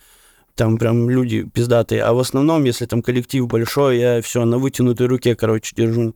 Там 0.56 0.78
прям 0.78 1.10
люди 1.10 1.44
пиздатые. 1.44 2.04
А 2.04 2.12
в 2.12 2.20
основном, 2.20 2.66
если 2.66 2.86
там 2.86 3.02
коллектив 3.02 3.48
большой, 3.48 4.00
я 4.00 4.22
все 4.22 4.44
на 4.44 4.58
вытянутой 4.58 5.08
руке, 5.08 5.36
короче, 5.36 5.74
держу. 5.76 6.14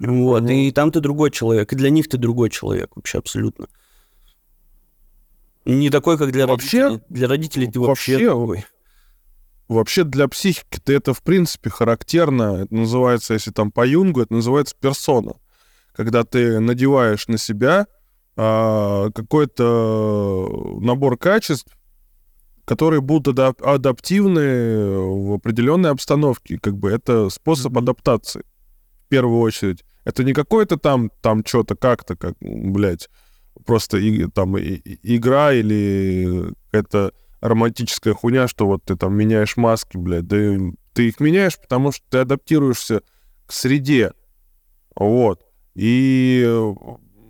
Вот, 0.00 0.42
Мгм. 0.42 0.50
и 0.50 0.70
там 0.72 0.90
ты 0.90 1.00
другой 1.00 1.30
человек, 1.30 1.72
и 1.72 1.76
для 1.76 1.90
них 1.90 2.08
ты 2.08 2.16
другой 2.16 2.48
человек 2.50 2.90
вообще 2.96 3.18
абсолютно. 3.18 3.68
Не 5.66 5.90
такой, 5.90 6.16
как 6.18 6.32
для 6.32 6.46
Вообще- 6.46 6.84
родителей. 6.84 7.04
Для 7.10 7.28
родителей 7.28 7.66
ты 7.70 7.80
вообще, 7.80 8.12
вообще, 8.12 8.28
такой. 8.28 8.64
Вообще 9.68 10.04
для 10.04 10.26
психики-то 10.26 10.92
это, 10.92 11.12
в 11.14 11.22
принципе, 11.22 11.70
характерно. 11.70 12.62
Это 12.64 12.74
называется, 12.74 13.34
если 13.34 13.50
там 13.52 13.70
по 13.70 13.86
Юнгу, 13.86 14.22
это 14.22 14.32
называется 14.34 14.74
персона. 14.80 15.34
Когда 15.92 16.24
ты 16.24 16.58
надеваешь 16.60 17.28
на 17.28 17.36
себя 17.38 17.86
а, 18.36 19.10
какой-то 19.10 20.78
набор 20.80 21.18
качеств, 21.18 21.76
которые 22.64 23.00
будут 23.02 23.36
адап- 23.36 23.62
адаптивны 23.62 24.98
в 24.98 25.34
определенной 25.34 25.90
обстановке. 25.90 26.58
Как 26.58 26.76
бы 26.78 26.90
это 26.90 27.28
способ 27.28 27.76
адаптации, 27.76 28.44
в 29.04 29.08
первую 29.08 29.40
очередь. 29.40 29.84
Это 30.10 30.24
не 30.24 30.32
какое-то 30.32 30.76
там, 30.76 31.12
там 31.20 31.44
что-то 31.46 31.76
как-то, 31.76 32.16
как, 32.16 32.34
блядь, 32.40 33.08
просто 33.64 33.96
и- 33.98 34.26
там 34.26 34.58
и- 34.58 34.80
игра 35.04 35.52
или 35.52 36.52
это 36.72 37.12
романтическая 37.40 38.12
хуйня, 38.12 38.48
что 38.48 38.66
вот 38.66 38.82
ты 38.84 38.96
там 38.96 39.14
меняешь 39.14 39.56
маски, 39.56 39.96
блядь, 39.96 40.26
да 40.26 40.56
ты 40.94 41.08
их 41.08 41.20
меняешь, 41.20 41.56
потому 41.60 41.92
что 41.92 42.04
ты 42.10 42.18
адаптируешься 42.18 43.02
к 43.46 43.52
среде, 43.52 44.12
вот. 44.96 45.46
И, 45.76 46.44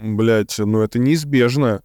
блядь, 0.01 0.59
ну 0.59 0.81
это 0.81 0.99
неизбежно. 0.99 1.83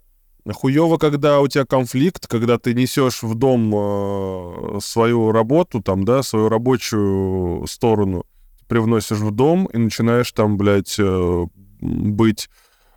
Хуево, 0.49 0.97
когда 0.97 1.41
у 1.41 1.47
тебя 1.49 1.65
конфликт, 1.65 2.27
когда 2.27 2.57
ты 2.57 2.73
несешь 2.73 3.21
в 3.21 3.35
дом 3.35 3.73
э, 3.75 4.79
свою 4.79 5.33
работу, 5.33 5.81
там, 5.81 6.05
да, 6.05 6.23
свою 6.23 6.47
рабочую 6.47 7.67
сторону, 7.67 8.25
привносишь 8.67 9.19
в 9.19 9.31
дом 9.31 9.65
и 9.67 9.77
начинаешь 9.77 10.31
там, 10.31 10.57
блядь, 10.57 10.95
э, 10.99 11.45
быть, 11.81 12.49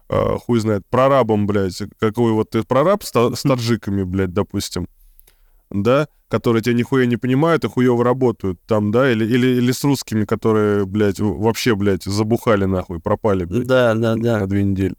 э, 0.09 0.37
хуй 0.39 0.61
знает, 0.61 0.83
прорабом, 0.89 1.47
блядь. 1.47 1.83
Какой 1.99 2.33
вот 2.33 2.51
ты 2.51 2.63
прораб 2.63 3.03
с, 3.05 3.11
с 3.13 3.43
таджиками, 3.43 4.03
блядь, 4.03 4.33
допустим, 4.33 4.89
да, 5.71 6.09
которые 6.29 6.63
тебя 6.63 6.75
нихуя 6.75 7.07
не 7.07 7.17
понимают 7.17 7.65
и 7.65 7.69
хуево 7.69 8.05
работают 8.05 8.61
там, 8.67 8.91
да, 8.91 9.11
или, 9.11 9.25
или, 9.25 9.47
или 9.47 9.73
с 9.73 9.83
русскими, 9.85 10.25
которые, 10.25 10.87
блядь, 10.87 11.21
вообще, 11.21 11.75
блядь, 11.75 12.05
забухали 12.05 12.65
нахуй, 12.65 13.01
пропали, 13.01 13.45
блядь 13.45 13.67
Да, 13.67 13.95
да, 13.95 14.15
да. 14.17 14.41
на 14.41 14.47
две 14.47 14.65
недели. 14.65 14.95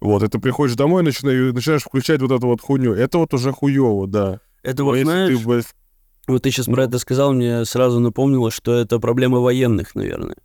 Вот, 0.00 0.22
и 0.22 0.28
ты 0.28 0.38
приходишь 0.38 0.76
домой 0.76 1.02
и 1.02 1.06
начинаешь, 1.06 1.54
начинаешь 1.54 1.82
включать 1.82 2.20
вот 2.20 2.30
эту 2.30 2.46
вот 2.46 2.60
хуйню. 2.60 2.92
Это 2.92 3.18
вот 3.18 3.32
уже 3.32 3.52
хуево, 3.52 4.06
да. 4.06 4.40
Это 4.62 4.82
Но 4.82 4.90
вот, 4.90 4.96
если 4.96 5.10
знаешь, 5.10 5.38
ты, 5.38 5.46
блядь, 5.46 5.66
вот 6.26 6.42
ты 6.42 6.50
сейчас 6.50 6.66
ну. 6.66 6.74
про 6.74 6.84
это 6.84 6.98
сказал, 6.98 7.32
мне 7.32 7.64
сразу 7.64 8.00
напомнилось, 8.00 8.54
что 8.54 8.74
это 8.74 8.98
проблема 8.98 9.40
военных, 9.40 9.94
наверное. 9.94 10.36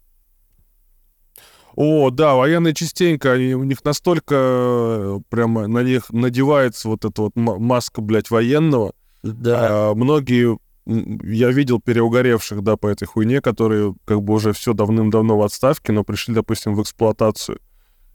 О, 1.76 2.10
да, 2.10 2.36
военные 2.36 2.74
частенько, 2.74 3.32
они, 3.32 3.54
у 3.54 3.64
них 3.64 3.86
настолько 3.86 4.36
э, 4.36 5.20
прямо 5.30 5.68
на 5.68 5.82
них 5.82 6.10
надевается 6.12 6.90
вот 6.90 7.06
эта 7.06 7.22
вот 7.22 7.36
ма- 7.36 7.58
маска, 7.58 8.02
блядь, 8.02 8.30
военного. 8.30 8.94
Да. 9.24 9.92
А, 9.92 9.96
многие, 9.96 10.58
я 10.86 11.52
видел 11.52 11.80
переугоревших, 11.80 12.64
да, 12.64 12.76
по 12.76 12.88
этой 12.88 13.06
хуйне, 13.06 13.40
которые 13.40 13.96
как 14.04 14.22
бы 14.22 14.34
уже 14.34 14.52
все 14.52 14.74
давным-давно 14.74 15.38
в 15.38 15.44
отставке, 15.44 15.94
но 15.94 16.04
пришли, 16.04 16.34
допустим, 16.34 16.76
в 16.76 16.82
эксплуатацию. 16.82 17.60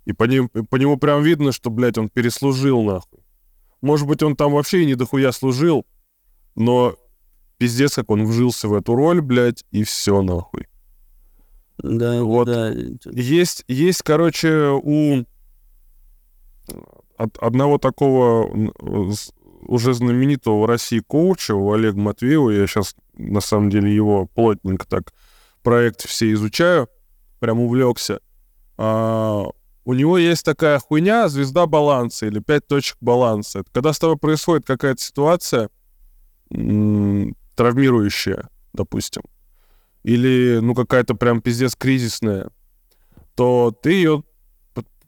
И 0.05 0.13
по, 0.13 0.25
ним, 0.25 0.49
по 0.49 0.77
нему 0.77 0.99
прям 0.99 1.23
видно, 1.23 1.53
что, 1.53 1.71
блядь, 1.71 1.97
он 1.97 2.11
переслужил, 2.11 2.83
нахуй. 2.83 3.21
Может 3.81 4.07
быть, 4.07 4.23
он 4.23 4.37
там 4.37 4.53
вообще 4.53 4.83
и 4.83 4.87
не 4.87 4.95
дохуя 4.95 5.33
служил, 5.33 5.87
но 6.55 6.97
пиздец, 7.59 7.95
как 7.95 8.11
он 8.11 8.25
вжился 8.25 8.69
в 8.69 8.75
эту 8.75 8.95
роль, 8.95 9.21
блядь, 9.21 9.65
и 9.71 9.85
все, 9.85 10.23
нахуй. 10.23 10.67
Да, 11.79 12.23
вот. 12.23 12.47
да. 12.47 12.73
Есть, 13.11 13.65
есть, 13.69 14.03
короче, 14.03 14.71
у 14.71 15.25
от 17.17 17.37
одного 17.39 17.79
такого 17.79 18.51
с- 19.13 19.33
уже 19.67 19.95
знаменитого 19.95 20.63
в 20.63 20.67
России 20.67 21.01
коуча, 21.01 21.55
у 21.55 21.73
Олега 21.73 21.99
Матвеева, 21.99 22.51
я 22.51 22.67
сейчас, 22.67 22.95
на 23.17 23.41
самом 23.41 23.71
деле, 23.71 23.95
его 23.95 24.27
плотненько 24.27 24.87
так 24.87 25.13
проект 25.63 26.07
все 26.07 26.33
изучаю, 26.33 26.89
прям 27.41 27.61
увлекся. 27.61 28.21
А, 28.77 29.47
у 29.85 29.93
него 29.95 30.19
есть 30.19 30.45
такая 30.45 30.79
хуйня 30.79 31.29
«Звезда 31.29 31.67
баланса» 31.67 32.27
или 32.27 32.41
«Пять 32.41 32.67
точек 32.67 32.97
баланса». 33.01 33.61
Это 33.61 33.71
когда 33.73 33.93
с 33.93 33.99
тобой 33.99 34.17
происходит 34.17 34.67
какая-то 34.67 35.01
ситуация 35.01 35.71
травмирующая, 37.55 38.49
допустим, 38.73 39.23
или, 40.03 40.59
ну, 40.61 40.75
какая-то 40.75 41.15
прям 41.15 41.41
пиздец 41.41 41.75
кризисная, 41.75 42.51
то 43.35 43.73
ты 43.83 43.93
ее 43.93 44.25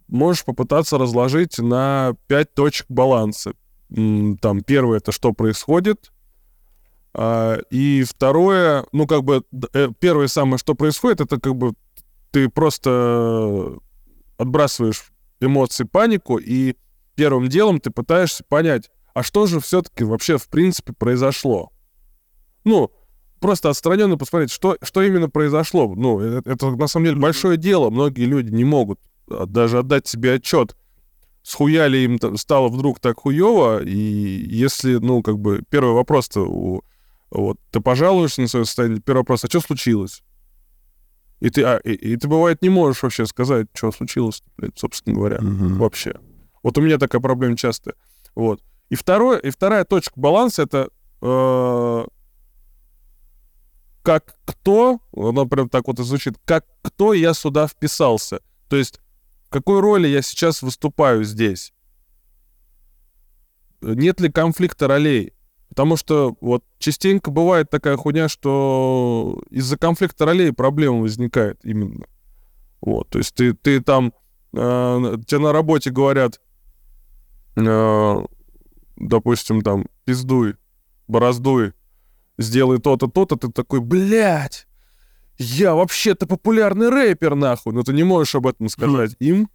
можешь 0.09 0.45
попытаться 0.45 0.99
разложить 0.99 1.59
на 1.59 2.15
пять 2.27 2.55
точек 2.55 2.87
баланса. 2.89 3.53
Там 3.89 4.63
первое 4.63 4.99
это 4.99 5.13
что 5.13 5.33
происходит, 5.33 6.11
а, 7.19 7.59
и 7.71 8.05
второе, 8.05 8.85
ну 8.93 9.07
как 9.07 9.25
бы 9.25 9.43
э, 9.73 9.89
первое 9.99 10.27
самое, 10.27 10.59
что 10.59 10.75
происходит, 10.75 11.23
это 11.23 11.41
как 11.41 11.55
бы 11.55 11.73
ты 12.31 12.49
просто 12.51 13.79
отбрасываешь 14.37 15.11
эмоции, 15.41 15.85
панику, 15.85 16.37
и 16.37 16.75
первым 17.15 17.49
делом 17.49 17.81
ты 17.81 17.91
пытаешься 17.91 18.45
понять, 18.47 18.91
а 19.15 19.23
что 19.23 19.47
же 19.47 19.61
все-таки 19.61 20.05
вообще 20.05 20.37
в 20.37 20.49
принципе 20.49 20.93
произошло. 20.93 21.73
Ну, 22.67 22.91
просто 23.39 23.71
отстраненно 23.71 24.19
посмотреть, 24.19 24.51
что, 24.51 24.77
что 24.83 25.01
именно 25.01 25.31
произошло. 25.31 25.95
Ну, 25.95 26.19
это, 26.19 26.51
это 26.51 26.71
на 26.73 26.89
самом 26.89 27.07
деле 27.07 27.17
большое 27.17 27.57
дело. 27.57 27.91
Многие 27.91 28.25
люди 28.25 28.51
не 28.53 28.65
могут 28.65 28.99
а, 29.31 29.47
даже 29.47 29.79
отдать 29.79 30.09
себе 30.09 30.35
отчет, 30.35 30.77
схуяли 31.45 31.99
им 31.99 32.19
там 32.19 32.37
стало 32.37 32.69
вдруг 32.69 32.99
так 32.99 33.21
хуево, 33.21 33.85
и 33.85 33.97
если, 33.97 34.97
ну, 34.97 35.23
как 35.23 35.39
бы, 35.39 35.63
первый 35.71 35.95
вопрос-то 35.95 36.41
у, 36.41 36.83
вот, 37.31 37.57
ты 37.71 37.81
пожалуешься 37.81 38.41
на 38.41 38.49
свое 38.49 38.65
состояние, 38.65 39.01
первый 39.01 39.21
вопрос, 39.21 39.45
а 39.45 39.49
что 39.49 39.61
случилось? 39.61 40.25
И 41.39 41.51
ты, 41.51 41.63
а, 41.63 41.77
и, 41.77 41.93
и 41.93 42.17
ты, 42.17 42.27
бывает, 42.27 42.63
не 42.63 42.69
можешь 42.69 43.01
вообще 43.05 43.27
сказать, 43.27 43.69
что 43.75 43.93
случилось, 43.93 44.43
блядь, 44.57 44.77
собственно 44.77 45.15
говоря, 45.15 45.39
Мгм. 45.41 45.79
вообще. 45.79 46.17
Вот 46.65 46.77
у 46.79 46.81
меня 46.81 46.99
такая 46.99 47.23
проблема 47.23 47.57
часто. 47.57 47.95
Вот. 48.35 48.61
И, 48.89 48.97
второе, 48.97 49.39
и 49.39 49.51
вторая 49.51 49.85
точка 49.85 50.19
баланса— 50.19 50.63
это 50.65 50.89
э, 51.23 52.05
как 54.07 54.37
кто, 54.45 55.01
оно 55.17 55.47
прям 55.47 55.69
так 55.69 55.89
вот 55.89 55.99
и 55.99 56.05
звучит, 56.05 56.37
как 56.45 56.65
кто 56.81 57.13
я 57.13 57.35
сюда 57.35 57.67
вписался. 57.67 58.39
То 58.69 58.77
есть 58.77 59.01
какой 59.49 59.81
роли 59.81 60.07
я 60.07 60.23
сейчас 60.23 60.63
выступаю 60.63 61.25
здесь? 61.25 61.73
Нет 63.81 64.21
ли 64.21 64.31
конфликта 64.31 64.87
ролей? 64.87 65.33
Потому 65.71 65.97
что 65.97 66.37
вот 66.41 66.63
частенько 66.79 67.33
бывает 67.33 67.69
такая 67.69 67.97
хуйня, 67.97 68.29
что 68.29 69.43
из-за 69.51 69.77
конфликта 69.77 70.25
ролей 70.25 70.53
проблема 70.53 71.01
возникает 71.01 71.59
именно. 71.65 72.07
Вот, 72.81 73.09
то 73.09 73.19
есть 73.19 73.35
ты, 73.35 73.55
ты 73.55 73.81
там, 73.81 74.13
э, 74.53 75.17
тебе 75.27 75.41
на 75.41 75.53
работе 75.53 75.91
говорят, 75.91 76.41
э, 77.57 78.25
допустим, 78.95 79.63
там, 79.63 79.87
пиздуй, 80.05 80.55
бороздуй, 81.09 81.73
сделай 82.39 82.79
то-то, 82.79 83.09
то-то, 83.09 83.37
ты 83.37 83.51
такой, 83.51 83.81
блядь, 83.81 84.67
я 85.39 85.75
вообще-то 85.75 86.27
популярный 86.27 86.89
рэпер, 86.89 87.35
нахуй, 87.35 87.73
но 87.73 87.83
ты 87.83 87.93
не 87.93 88.05
можешь 88.05 88.35
об 88.35 88.47
этом 88.47 88.69
сказать. 88.69 89.17
Им, 89.19 89.49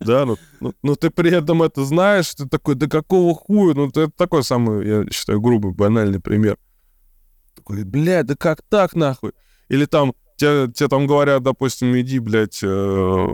да, 0.00 0.24
ну, 0.24 0.36
ну, 0.60 0.74
ну 0.82 0.96
ты 0.96 1.10
при 1.10 1.30
этом 1.32 1.62
это 1.62 1.84
знаешь, 1.84 2.34
ты 2.34 2.48
такой, 2.48 2.74
да 2.74 2.88
какого 2.88 3.34
хуя, 3.34 3.74
ну 3.74 3.88
это 3.88 4.10
такой 4.10 4.42
самый, 4.42 4.86
я 4.86 5.10
считаю, 5.10 5.40
грубый, 5.40 5.72
банальный 5.72 6.20
пример. 6.20 6.58
Такой, 7.54 7.84
блядь, 7.84 8.26
да 8.26 8.36
как 8.36 8.62
так, 8.62 8.94
нахуй? 8.94 9.32
Или 9.68 9.86
там, 9.86 10.14
тебе, 10.36 10.72
тебе 10.72 10.88
там 10.88 11.06
говорят, 11.06 11.42
допустим, 11.42 11.96
иди, 11.98 12.18
блядь, 12.18 12.60
э, 12.62 13.26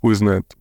хуй 0.00 0.14
знает, 0.14 0.56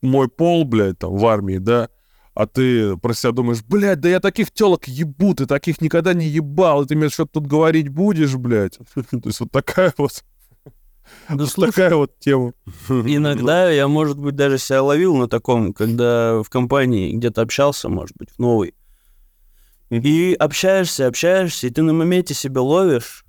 мой 0.00 0.28
пол, 0.28 0.64
блядь, 0.64 0.98
там, 0.98 1.16
в 1.16 1.26
армии, 1.26 1.58
да, 1.58 1.88
а 2.34 2.46
ты 2.46 2.96
про 2.96 3.14
себя 3.14 3.32
думаешь, 3.32 3.62
блядь, 3.62 4.00
да 4.00 4.08
я 4.08 4.20
таких 4.20 4.50
телок 4.50 4.88
ебу, 4.88 5.34
ты 5.34 5.46
таких 5.46 5.80
никогда 5.80 6.14
не 6.14 6.26
ебал, 6.26 6.82
и 6.82 6.86
ты 6.86 6.96
мне 6.96 7.08
что-то 7.08 7.34
тут 7.34 7.46
говорить 7.46 7.88
будешь, 7.88 8.34
блядь. 8.34 8.78
То 8.94 9.20
есть 9.24 9.40
вот 9.40 9.52
такая 9.52 9.94
вот, 9.96 10.24
Ну, 11.28 11.38
вот 11.38 11.48
слушай, 11.48 11.70
такая 11.70 11.94
вот 11.94 12.18
тема. 12.18 12.52
иногда 12.88 13.70
я, 13.70 13.86
может 13.86 14.18
быть, 14.18 14.34
даже 14.34 14.58
себя 14.58 14.82
ловил 14.82 15.16
на 15.16 15.28
таком, 15.28 15.72
когда 15.72 16.42
в 16.42 16.50
компании 16.50 17.12
где-то 17.14 17.42
общался, 17.42 17.88
может 17.88 18.16
быть, 18.16 18.30
в 18.30 18.38
новой. 18.40 18.74
И 19.90 20.34
общаешься, 20.36 21.06
общаешься, 21.06 21.68
и 21.68 21.70
ты 21.70 21.82
на 21.82 21.92
моменте 21.92 22.34
себя 22.34 22.62
ловишь, 22.62 23.23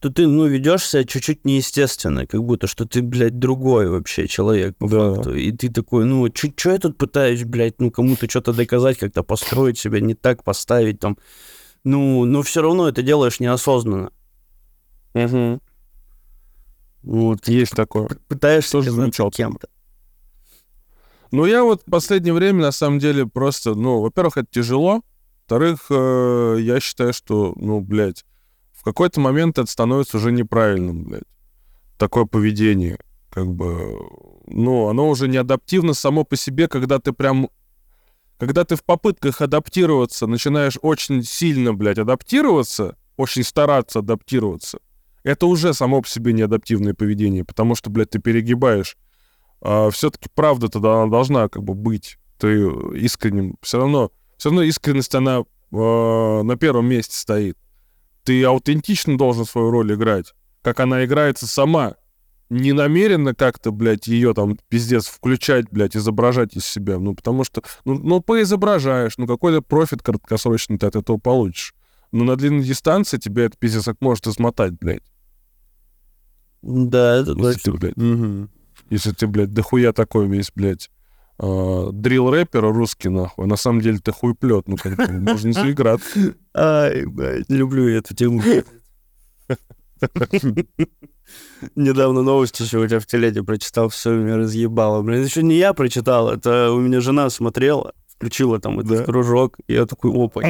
что 0.00 0.08
ты, 0.10 0.26
ну, 0.26 0.46
ведешь 0.46 0.86
себя 0.86 1.04
чуть-чуть 1.04 1.44
неестественно, 1.44 2.26
как 2.26 2.42
будто, 2.42 2.66
что 2.66 2.86
ты, 2.86 3.02
блядь, 3.02 3.38
другой 3.38 3.86
вообще 3.86 4.26
человек, 4.26 4.74
по 4.78 4.88
Да. 4.88 5.14
факту. 5.14 5.34
И 5.34 5.52
ты 5.52 5.68
такой, 5.68 6.06
ну, 6.06 6.26
что 6.34 6.70
я 6.70 6.78
тут 6.78 6.96
пытаюсь, 6.96 7.44
блядь, 7.44 7.78
ну, 7.80 7.90
кому-то 7.90 8.28
что-то 8.28 8.54
доказать, 8.54 8.96
как-то 8.96 9.22
построить 9.22 9.78
себя, 9.78 10.00
не 10.00 10.14
так 10.14 10.42
поставить 10.42 11.00
там. 11.00 11.18
Ну, 11.84 12.24
но 12.24 12.40
все 12.42 12.62
равно 12.62 12.88
это 12.88 13.02
делаешь 13.02 13.40
неосознанно. 13.40 14.10
Вот, 17.02 17.46
Есть 17.48 17.72
такое. 17.72 18.08
пытаешься 18.28 18.72
Тоже 18.72 18.90
замечал. 18.92 19.30
кем-то. 19.30 19.68
Ну, 21.30 21.44
я 21.44 21.62
вот 21.62 21.82
в 21.86 21.90
последнее 21.90 22.32
время, 22.32 22.62
на 22.62 22.72
самом 22.72 22.98
деле, 22.98 23.26
просто, 23.26 23.74
ну, 23.74 24.00
во-первых, 24.00 24.38
это 24.38 24.48
тяжело. 24.50 25.02
Во-вторых, 25.40 25.86
э, 25.90 26.56
я 26.60 26.80
считаю, 26.80 27.12
что, 27.12 27.52
ну, 27.56 27.80
блядь, 27.80 28.24
в 28.80 28.82
какой-то 28.82 29.20
момент 29.20 29.58
это 29.58 29.70
становится 29.70 30.16
уже 30.16 30.32
неправильным, 30.32 31.04
блядь. 31.04 31.24
Такое 31.98 32.24
поведение, 32.24 32.98
как 33.28 33.46
бы, 33.46 33.98
ну, 34.46 34.88
оно 34.88 35.10
уже 35.10 35.28
не 35.28 35.36
адаптивно 35.36 35.92
само 35.92 36.24
по 36.24 36.34
себе, 36.34 36.66
когда 36.66 36.98
ты 36.98 37.12
прям, 37.12 37.50
когда 38.38 38.64
ты 38.64 38.76
в 38.76 38.82
попытках 38.82 39.42
адаптироваться 39.42 40.26
начинаешь 40.26 40.78
очень 40.80 41.22
сильно, 41.22 41.74
блядь, 41.74 41.98
адаптироваться, 41.98 42.96
очень 43.18 43.42
стараться 43.42 43.98
адаптироваться, 43.98 44.78
это 45.24 45.44
уже 45.44 45.74
само 45.74 46.00
по 46.00 46.08
себе 46.08 46.32
не 46.32 46.40
адаптивное 46.40 46.94
поведение, 46.94 47.44
потому 47.44 47.74
что, 47.74 47.90
блядь, 47.90 48.08
ты 48.08 48.18
перегибаешь 48.18 48.96
а, 49.60 49.90
все-таки 49.90 50.30
правда 50.34 50.70
тогда 50.70 51.02
она 51.02 51.10
должна 51.10 51.48
как 51.48 51.62
бы 51.64 51.74
быть. 51.74 52.16
Ты 52.38 52.64
искренним. 52.94 53.56
Все 53.60 53.76
равно, 53.76 54.10
все 54.38 54.48
равно 54.48 54.62
искренность, 54.62 55.14
она 55.14 55.40
э, 55.40 56.42
на 56.42 56.56
первом 56.56 56.86
месте 56.86 57.14
стоит. 57.14 57.58
Ты 58.24 58.44
аутентично 58.44 59.16
должен 59.16 59.44
свою 59.44 59.70
роль 59.70 59.94
играть. 59.94 60.34
Как 60.62 60.80
она 60.80 61.04
играется 61.04 61.46
сама. 61.46 61.94
Не 62.50 62.72
намеренно 62.72 63.32
как-то, 63.34 63.70
блядь, 63.70 64.08
ее 64.08 64.34
там 64.34 64.58
пиздец 64.68 65.06
включать, 65.06 65.66
блядь, 65.70 65.96
изображать 65.96 66.56
из 66.56 66.66
себя. 66.66 66.98
Ну, 66.98 67.14
потому 67.14 67.44
что, 67.44 67.62
ну, 67.84 67.94
ну 67.94 68.20
поизображаешь, 68.20 69.18
ну, 69.18 69.26
какой-то 69.28 69.62
профит 69.62 70.02
краткосрочный 70.02 70.76
ты 70.76 70.86
от 70.86 70.96
этого 70.96 71.16
получишь. 71.18 71.74
Но 72.10 72.24
на 72.24 72.34
длинной 72.34 72.64
дистанции 72.64 73.18
тебя 73.18 73.44
это 73.44 73.56
пиздец 73.56 73.84
как 73.84 74.00
может 74.00 74.26
измотать, 74.26 74.72
блядь. 74.80 75.04
Да, 76.62 77.16
это 77.16 77.30
Если 77.32 77.52
ты, 77.52 77.70
точно. 77.70 77.72
блядь, 77.74 77.96
Мгм. 77.96 78.50
если 78.90 79.12
ты, 79.12 79.26
блядь, 79.28 79.52
дохуя 79.52 79.92
такой 79.92 80.26
весь, 80.28 80.50
блядь, 80.54 80.90
дрил 81.40 82.30
рэпер 82.30 82.62
русский, 82.62 83.08
нахуй, 83.08 83.44
а 83.44 83.48
на 83.48 83.56
самом 83.56 83.80
деле 83.80 83.98
ты 83.98 84.12
хуйплет, 84.12 84.68
ну, 84.68 84.76
как 84.76 84.96
бы, 84.96 85.08
можно 85.32 85.52
заиграться. 85.52 86.34
Ай, 86.54 87.06
блядь, 87.06 87.48
люблю 87.48 87.88
эту 87.88 88.14
тему. 88.14 88.42
Недавно 91.76 92.22
новости 92.22 92.62
еще 92.62 92.78
у 92.78 92.86
тебя 92.86 93.00
в 93.00 93.06
телеге 93.06 93.42
прочитал, 93.42 93.88
все 93.88 94.12
меня 94.14 94.36
разъебало. 94.36 95.02
Блин, 95.02 95.22
еще 95.24 95.42
не 95.42 95.56
я 95.56 95.72
прочитал, 95.72 96.30
это 96.30 96.72
у 96.72 96.80
меня 96.80 97.00
жена 97.00 97.30
смотрела, 97.30 97.92
включила 98.08 98.58
там 98.58 98.80
этот 98.80 98.98
Да. 98.98 99.04
кружок, 99.04 99.56
и 99.66 99.74
я 99.74 99.86
такой, 99.86 100.10
опа. 100.12 100.42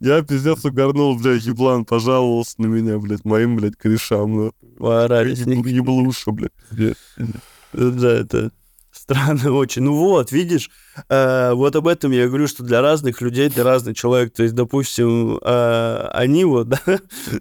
Я 0.00 0.22
пиздец 0.22 0.64
угорнул, 0.64 1.18
блядь, 1.18 1.44
еблан 1.44 1.84
пожаловался 1.84 2.54
на 2.58 2.66
меня, 2.66 2.98
блядь, 2.98 3.24
моим, 3.24 3.56
блядь, 3.56 3.76
корешам, 3.76 4.34
ну. 4.34 4.52
Ним. 4.78 5.64
Еблуша, 5.66 6.30
блядь. 6.30 6.52
Да, 7.72 8.12
это 8.12 8.50
странно 8.92 9.52
очень. 9.56 9.82
Ну 9.82 9.94
вот, 9.94 10.32
видишь, 10.32 10.70
э, 11.08 11.52
вот 11.54 11.76
об 11.76 11.86
этом 11.86 12.12
я 12.12 12.26
говорю, 12.26 12.46
что 12.46 12.62
для 12.62 12.80
разных 12.80 13.20
людей 13.20 13.48
ты 13.48 13.62
разный 13.62 13.94
человек. 13.94 14.32
То 14.32 14.42
есть, 14.42 14.54
допустим, 14.54 15.38
э, 15.42 16.08
они 16.12 16.44
вот, 16.44 16.68
да, 16.68 16.80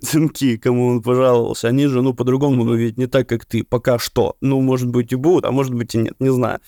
сынки, 0.01 0.57
кому 0.57 0.87
он 0.87 1.01
пожаловался, 1.01 1.67
они 1.67 1.87
же, 1.87 2.01
ну, 2.01 2.13
по-другому, 2.13 2.63
ну, 2.63 2.75
ведь 2.75 2.97
не 2.97 3.07
так, 3.07 3.27
как 3.27 3.45
ты, 3.45 3.63
пока 3.63 3.99
что. 3.99 4.35
Ну, 4.41 4.61
может 4.61 4.89
быть, 4.89 5.11
и 5.11 5.15
будут, 5.15 5.45
а 5.45 5.51
может 5.51 5.73
быть, 5.73 5.95
и 5.95 5.99
нет, 5.99 6.15
не 6.19 6.31
знаю. 6.31 6.59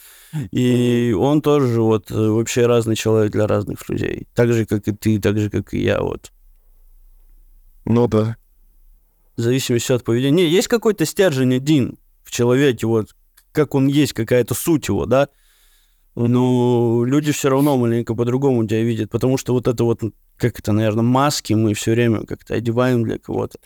И 0.51 1.16
он 1.18 1.41
тоже 1.41 1.82
вот 1.82 2.12
э, 2.12 2.16
вообще 2.16 2.66
разный 2.66 2.95
человек 2.95 3.32
для 3.32 3.47
разных 3.47 3.88
людей. 3.89 4.28
Так 4.34 4.53
же, 4.53 4.66
как 4.66 4.88
и 4.88 4.91
ты, 4.91 5.20
так 5.20 5.38
же, 5.38 5.49
как 5.49 5.74
и 5.74 5.80
я, 5.80 6.01
вот. 6.01 6.32
Ну 7.86 8.07
да. 8.07 8.38
В 9.36 9.41
зависимости 9.41 9.91
от 9.91 10.03
поведения. 10.03 10.43
Не, 10.43 10.49
есть 10.49 10.68
какой-то 10.68 11.05
стержень 11.05 11.55
один 11.55 11.97
в 12.24 12.32
человеке, 12.32 12.86
вот, 12.86 13.16
как 13.52 13.76
он 13.76 13.88
есть, 13.88 14.14
какая-то 14.14 14.54
суть 14.54 14.88
его, 14.88 15.06
да? 15.06 15.30
Но 16.16 17.04
люди 17.06 17.32
все 17.32 17.49
равно 17.49 17.78
маленько 17.78 18.14
по-другому 18.16 18.68
тебя 18.68 18.84
видят, 18.84 19.10
потому 19.10 19.38
что 19.38 19.54
вот 19.54 19.68
это 19.68 19.84
вот, 19.84 20.02
как 20.38 20.60
это, 20.60 20.72
наверное, 20.74 21.04
маски 21.04 21.54
мы 21.54 21.74
все 21.74 21.91
время 21.91 22.26
как-то 22.26 22.54
одеваем 22.56 23.04
для 23.04 23.18
кого-то. 23.18 23.60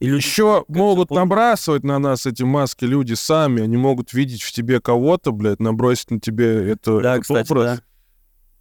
И 0.00 0.06
люди 0.06 0.24
Еще 0.24 0.64
могут 0.68 1.08
пол- 1.08 1.18
набрасывать 1.18 1.82
на 1.84 1.98
нас 1.98 2.24
эти 2.24 2.42
маски 2.42 2.84
люди 2.84 3.14
сами, 3.14 3.62
они 3.62 3.76
могут 3.76 4.12
видеть 4.12 4.42
в 4.42 4.52
тебе 4.52 4.80
кого-то, 4.80 5.32
блядь, 5.32 5.60
набросить 5.60 6.10
на 6.10 6.20
тебе 6.20 6.70
это, 6.70 7.00
Да, 7.00 7.12
этот 7.14 7.22
кстати, 7.24 7.50
образ. 7.52 7.64
да. 7.78 7.82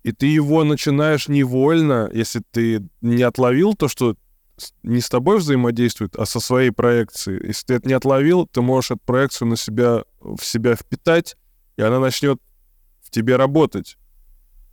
И 0.04 0.12
ты 0.12 0.26
его 0.28 0.64
начинаешь 0.64 1.28
невольно, 1.28 2.10
если 2.14 2.42
ты 2.52 2.88
не 3.02 3.24
отловил 3.24 3.74
то, 3.76 3.88
что 3.88 4.16
не 4.84 5.02
с 5.02 5.10
тобой 5.10 5.38
взаимодействует, 5.38 6.16
а 6.16 6.26
со 6.26 6.40
своей 6.40 6.72
проекцией. 6.72 7.46
Если 7.48 7.66
ты 7.68 7.74
это 7.76 7.88
не 7.88 7.94
отловил, 7.94 8.48
ты 8.48 8.62
можешь 8.62 8.92
эту 8.92 9.02
проекцию 9.06 9.50
на 9.50 9.58
себя, 9.58 10.04
в 10.20 10.42
себя 10.44 10.76
впитать, 10.76 11.36
и 11.78 11.82
она 11.82 12.00
начнет 12.00 12.40
в 13.02 13.12
тебе 13.12 13.36
работать. 13.36 13.98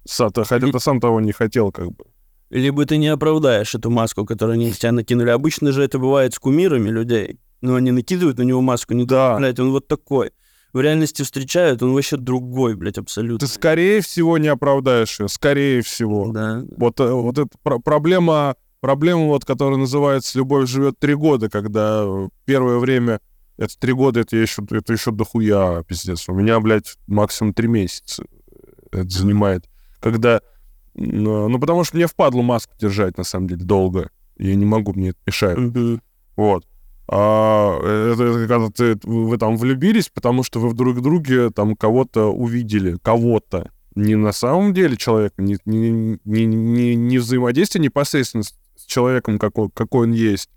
Са- 0.09 0.31
ты- 0.31 0.45
Хотя 0.45 0.71
ты 0.71 0.81
сам 0.81 1.01
того 1.01 1.21
не 1.21 1.33
хотел, 1.33 1.73
как 1.73 1.93
бы. 1.93 2.05
Либо 2.51 2.85
ты 2.85 2.99
не 2.99 3.09
оправдаешь 3.09 3.75
эту 3.75 3.91
маску, 3.91 4.25
которую 4.25 4.55
они 4.55 4.69
на 4.69 4.75
тебя 4.75 4.93
накинули. 4.93 5.31
Обычно 5.31 5.73
же 5.73 5.83
это 5.83 5.99
бывает 5.99 6.35
с 6.35 6.39
кумирами 6.39 6.89
людей. 6.91 7.39
Но 7.63 7.75
они 7.77 7.91
накидывают 7.91 8.39
на 8.39 8.43
него 8.43 8.61
маску, 8.61 8.93
не 8.95 9.07
Да. 9.07 9.37
блядь, 9.39 9.59
он 9.59 9.71
вот 9.71 9.89
такой. 9.89 10.31
В 10.75 10.81
реальности 10.81 11.23
встречают, 11.23 11.83
он 11.83 11.95
вообще 11.95 12.17
другой, 12.17 12.75
блядь, 12.75 12.99
абсолютно. 12.99 13.39
Ты, 13.39 13.53
скорее 13.53 14.01
всего, 14.03 14.39
не 14.39 14.49
оправдаешь 14.49 15.19
ее, 15.21 15.29
скорее 15.29 15.81
всего. 15.83 16.31
Да. 16.33 16.63
Вот, 16.77 17.01
э, 17.01 17.11
вот 17.13 17.39
эта 17.39 17.49
про- 17.63 17.79
проблема, 17.79 18.57
проблема, 18.85 19.29
вот, 19.29 19.47
которая 19.47 19.79
называется 19.79 20.37
«Любовь 20.37 20.69
живет 20.69 20.99
три 20.99 21.15
года», 21.15 21.49
когда 21.49 22.03
э, 22.05 22.29
первое 22.45 22.79
время 22.79 23.19
Это 23.57 23.79
три 23.79 23.95
года, 23.95 24.21
это 24.21 24.37
еще, 24.37 24.63
это 24.71 24.93
еще 24.93 25.11
дохуя, 25.11 25.83
пиздец. 25.85 26.29
У 26.29 26.35
меня, 26.35 26.61
блядь, 26.61 26.97
максимум 27.07 27.55
три 27.55 27.67
месяца 27.67 28.25
это 28.93 29.09
занимает. 29.09 29.65
Когда... 30.01 30.43
Ну, 30.95 31.49
ну, 31.49 31.59
потому 31.59 31.83
что 31.85 31.97
мне 31.97 32.07
впадло 32.07 32.43
маску 32.43 32.75
держать, 32.79 33.17
на 33.17 33.25
самом 33.25 33.49
деле, 33.49 33.65
долго. 33.65 34.11
Я 34.37 34.55
не 34.55 34.67
могу, 34.67 34.93
мне 34.93 35.11
это 35.11 35.19
мешает. 35.27 36.01
Вот. 36.37 36.67
А 37.09 37.79
это, 37.81 38.23
это 38.23 38.49
когда 38.49 38.69
ты, 38.69 38.99
вы 39.09 39.39
там 39.39 39.57
влюбились, 39.57 40.11
потому 40.11 40.43
что 40.43 40.61
вы 40.61 40.69
в 40.69 40.75
друг 40.75 41.01
друге 41.01 41.49
там 41.49 41.75
кого-то 41.75 42.27
увидели, 42.27 42.99
кого-то. 43.03 43.71
Не 43.95 44.17
на 44.17 44.33
самом 44.33 44.75
деле 44.75 44.97
человека, 44.99 45.41
не, 45.41 45.57
не, 45.65 46.19
не, 46.25 46.45
не, 46.45 46.95
не 46.97 47.19
взаимодействие 47.19 47.83
непосредственно 47.83 48.43
с 48.43 48.55
человеком, 48.87 49.39
какой, 49.39 49.71
какой 49.71 50.07
он 50.07 50.13
есть, 50.13 50.51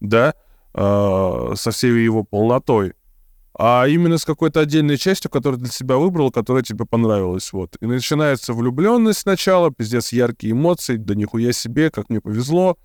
да, 0.00 0.34
а, 0.74 1.52
со 1.54 1.70
всей 1.70 1.92
его 2.02 2.24
полнотой, 2.24 2.94
а 3.58 3.86
именно 3.88 4.18
с 4.18 4.24
какой-то 4.24 4.60
отдельной 4.60 4.98
частью, 4.98 5.30
которую 5.30 5.60
для 5.60 5.70
себя 5.70 5.96
выбрал, 5.96 6.30
которая 6.30 6.62
тебе 6.62 6.84
понравилась, 6.84 7.52
вот. 7.52 7.76
И 7.80 7.86
начинается 7.86 8.52
влюбленность 8.52 9.20
сначала, 9.20 9.70
пиздец, 9.70 10.12
яркие 10.12 10.52
эмоции, 10.52 10.96
да 10.96 11.14
нихуя 11.14 11.52
себе, 11.52 11.90
как 11.90 12.10
мне 12.10 12.20
повезло, 12.20 12.76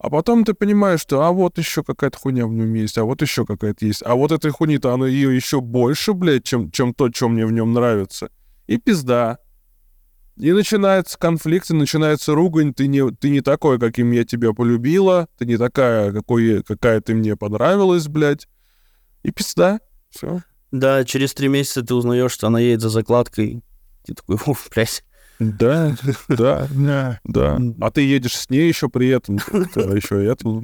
а 0.00 0.08
потом 0.08 0.44
ты 0.44 0.54
понимаешь, 0.54 1.00
что 1.00 1.22
а 1.24 1.30
вот 1.30 1.58
еще 1.58 1.84
какая-то 1.84 2.18
хуйня 2.18 2.46
в 2.46 2.52
нем 2.52 2.72
есть, 2.72 2.96
а 2.96 3.04
вот 3.04 3.20
еще 3.20 3.44
какая-то 3.44 3.84
есть. 3.84 4.02
А 4.02 4.14
вот 4.14 4.32
этой 4.32 4.50
хуйни-то, 4.50 4.94
она 4.94 5.06
ее 5.06 5.34
еще 5.36 5.60
больше, 5.60 6.14
блядь, 6.14 6.44
чем, 6.44 6.70
чем 6.70 6.94
то, 6.94 7.10
что 7.12 7.28
мне 7.28 7.44
в 7.44 7.52
нем 7.52 7.74
нравится. 7.74 8.30
И 8.66 8.78
пизда. 8.78 9.38
И 10.40 10.52
начинается 10.52 11.18
конфликт, 11.18 11.70
и 11.70 11.74
начинается 11.74 12.34
ругань. 12.34 12.72
Ты 12.72 12.86
не, 12.86 13.10
ты 13.12 13.28
не 13.28 13.42
такой, 13.42 13.78
каким 13.78 14.10
я 14.12 14.24
тебя 14.24 14.52
полюбила. 14.54 15.28
Ты 15.38 15.44
не 15.44 15.58
такая, 15.58 16.12
какой, 16.12 16.62
какая 16.62 17.02
ты 17.02 17.14
мне 17.14 17.36
понравилась, 17.36 18.08
блядь. 18.08 18.48
И 19.22 19.32
пизда. 19.32 19.80
Все. 20.08 20.40
Да, 20.70 21.04
через 21.04 21.34
три 21.34 21.48
месяца 21.48 21.82
ты 21.82 21.94
узнаешь, 21.94 22.32
что 22.32 22.46
она 22.46 22.58
едет 22.58 22.80
за 22.80 22.88
закладкой. 22.88 23.62
Ты 24.06 24.14
такой, 24.14 24.36
уф, 24.46 24.68
блядь. 24.74 25.04
Да, 25.38 25.94
да, 26.28 26.68
да. 27.24 27.58
А 27.80 27.90
ты 27.90 28.00
едешь 28.00 28.36
с 28.36 28.48
ней 28.48 28.66
еще 28.66 28.88
при 28.88 29.08
этом. 29.08 29.38
Ты 29.38 29.80
еще 29.80 30.24
это 30.24 30.62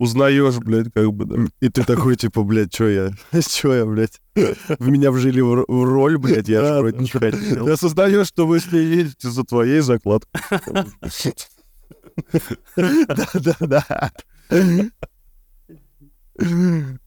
узнаешь, 0.00 0.56
блядь, 0.56 0.90
как 0.92 1.12
бы, 1.12 1.26
да. 1.26 1.36
И 1.60 1.68
ты 1.68 1.84
такой, 1.84 2.16
типа, 2.16 2.42
блядь, 2.42 2.74
что 2.74 2.88
я? 2.88 3.12
Что 3.40 3.74
я, 3.74 3.84
блядь? 3.84 4.20
В 4.34 4.88
меня 4.88 5.12
вжили 5.12 5.42
в 5.42 5.64
роль, 5.68 6.16
блядь, 6.16 6.48
я 6.48 6.64
же 6.64 6.80
вроде 6.80 6.96
да, 6.96 7.02
не 7.02 7.08
хотел. 7.08 7.66
Ты 7.66 7.72
осознаешь, 7.72 8.28
что 8.28 8.46
вы 8.46 8.60
с 8.60 8.72
ней 8.72 8.86
едете 8.86 9.28
за 9.28 9.44
твоей 9.44 9.80
закладкой. 9.80 10.40
Да-да-да. 12.76 14.10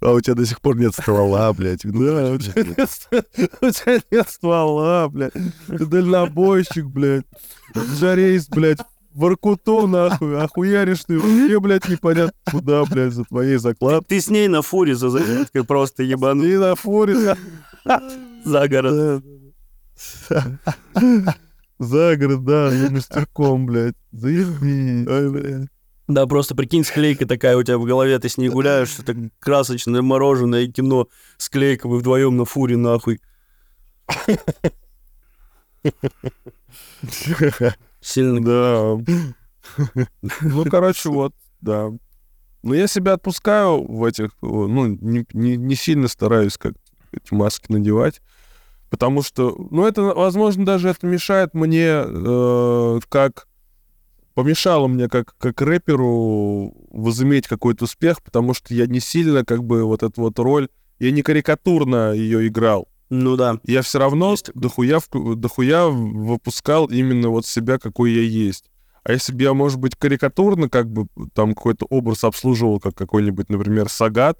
А 0.01 0.11
у 0.11 0.21
тебя 0.21 0.35
до 0.35 0.45
сих 0.45 0.61
пор 0.61 0.77
нет 0.77 0.93
ствола, 0.93 1.51
блядь. 1.53 1.81
Да, 1.83 2.33
у 2.33 2.37
тебя 2.37 4.01
нет 4.11 4.29
ствола, 4.29 5.09
блядь. 5.09 5.33
Ты 5.67 5.85
дальнобойщик, 5.87 6.85
блядь. 6.85 7.25
Жарейст, 7.73 8.51
блядь. 8.51 8.79
Воркуту, 9.13 9.87
нахуй. 9.87 10.37
Охуяришь 10.43 11.03
ты 11.05 11.19
вообще, 11.19 11.59
блядь, 11.59 11.87
непонятно 11.87 12.33
куда, 12.51 12.83
блядь, 12.85 13.13
за 13.13 13.23
твоей 13.25 13.57
закладкой. 13.57 14.05
Ты 14.07 14.21
с 14.21 14.29
ней 14.29 14.47
на 14.47 14.61
фуре 14.61 14.95
за 14.95 15.09
закладкой 15.09 15.63
просто 15.63 16.03
ебану 16.03 16.43
И 16.43 16.57
на 16.57 16.75
фуре. 16.75 17.35
за 18.43 18.67
город. 18.67 19.23
За 21.79 22.15
город, 22.15 22.45
да, 22.45 22.69
за 22.69 22.91
мастерком, 22.91 23.65
блядь. 23.65 23.95
Заебись. 24.11 25.07
Ой, 25.07 25.31
блядь. 25.31 25.67
Да, 26.07 26.27
просто 26.27 26.53
прикинь, 26.53 26.83
склейка 26.83 27.25
такая 27.25 27.55
у 27.55 27.63
тебя 27.63 27.77
в 27.77 27.85
голове, 27.85 28.19
ты 28.19 28.27
с 28.27 28.37
ней 28.37 28.49
гуляешь, 28.49 28.89
что-то 28.89 29.15
красочное 29.39 30.01
мороженое 30.01 30.67
кино, 30.67 31.07
склейка, 31.37 31.87
вы 31.87 31.99
вдвоем 31.99 32.35
на 32.35 32.45
фуре, 32.45 32.75
нахуй. 32.75 33.21
Сильно 38.03 38.43
Да. 38.43 38.97
Ну, 40.41 40.65
короче, 40.65 41.09
вот, 41.09 41.33
да. 41.61 41.89
Но 42.61 42.73
я 42.73 42.87
себя 42.87 43.13
отпускаю 43.13 43.83
в 43.83 44.03
этих, 44.03 44.31
ну, 44.41 44.87
не, 44.87 45.25
не, 45.33 45.57
не 45.57 45.75
сильно 45.75 46.07
стараюсь 46.07 46.57
как 46.57 46.73
эти 47.11 47.33
маски 47.33 47.71
надевать, 47.71 48.21
потому 48.89 49.21
что, 49.21 49.55
ну, 49.71 49.85
это, 49.85 50.01
возможно, 50.01 50.65
даже 50.65 50.89
это 50.89 51.07
мешает 51.07 51.53
мне 51.53 52.03
э, 52.05 52.99
как 53.09 53.47
помешало 54.33 54.87
мне 54.87 55.07
как, 55.09 55.35
как 55.37 55.61
рэперу 55.61 56.73
возыметь 56.91 57.47
какой-то 57.47 57.85
успех, 57.85 58.21
потому 58.23 58.53
что 58.53 58.73
я 58.73 58.87
не 58.87 58.99
сильно 58.99 59.45
как 59.45 59.63
бы 59.63 59.83
вот 59.83 60.03
эту 60.03 60.21
вот 60.21 60.39
роль, 60.39 60.69
я 60.99 61.11
не 61.11 61.21
карикатурно 61.21 62.13
ее 62.13 62.47
играл. 62.47 62.87
Ну 63.15 63.35
да. 63.35 63.59
Я 63.65 63.83
все 63.83 63.99
равно 63.99 64.31
Есть 64.31 64.49
дохуя, 64.55 64.99
дохуя 65.13 65.85
выпускал 65.85 66.87
именно 66.87 67.29
вот 67.29 67.45
себя, 67.45 67.77
какой 67.77 68.11
я 68.11 68.23
есть. 68.23 68.71
А 69.03 69.11
если 69.11 69.33
бы 69.33 69.43
я, 69.43 69.53
может 69.53 69.79
быть, 69.79 69.95
карикатурно 69.95 70.67
как 70.67 70.89
бы 70.91 71.05
там 71.33 71.53
какой-то 71.53 71.85
образ 71.91 72.23
обслуживал, 72.23 72.79
как 72.79 72.95
какой-нибудь, 72.95 73.49
например, 73.49 73.87
Сагат, 73.89 74.39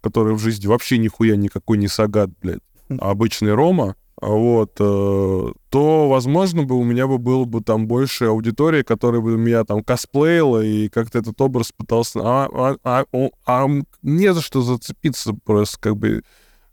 который 0.00 0.34
в 0.34 0.38
жизни 0.38 0.66
вообще 0.66 0.96
нихуя 0.96 1.36
никакой 1.36 1.76
не 1.76 1.88
Сагат, 1.88 2.30
блядь, 2.40 2.60
а 2.88 3.10
обычный 3.10 3.52
Рома, 3.52 3.96
а 4.18 4.28
вот, 4.28 4.76
э, 4.78 5.52
то, 5.68 6.08
возможно, 6.08 6.62
бы 6.62 6.74
у 6.76 6.84
меня 6.84 7.06
бы 7.06 7.18
было 7.18 7.44
бы 7.44 7.60
там 7.60 7.86
больше 7.86 8.26
аудитории, 8.26 8.82
которая 8.82 9.20
бы 9.20 9.36
меня 9.36 9.62
там 9.64 9.84
косплеила 9.84 10.64
и 10.64 10.88
как-то 10.88 11.18
этот 11.18 11.38
образ 11.42 11.70
пытался... 11.76 12.20
А, 12.22 12.48
а, 12.82 13.04
а, 13.12 13.28
а 13.44 13.64
м- 13.64 13.86
не 14.00 14.32
за 14.32 14.40
что 14.40 14.62
зацепиться 14.62 15.34
просто, 15.44 15.78
как 15.78 15.98
бы... 15.98 16.22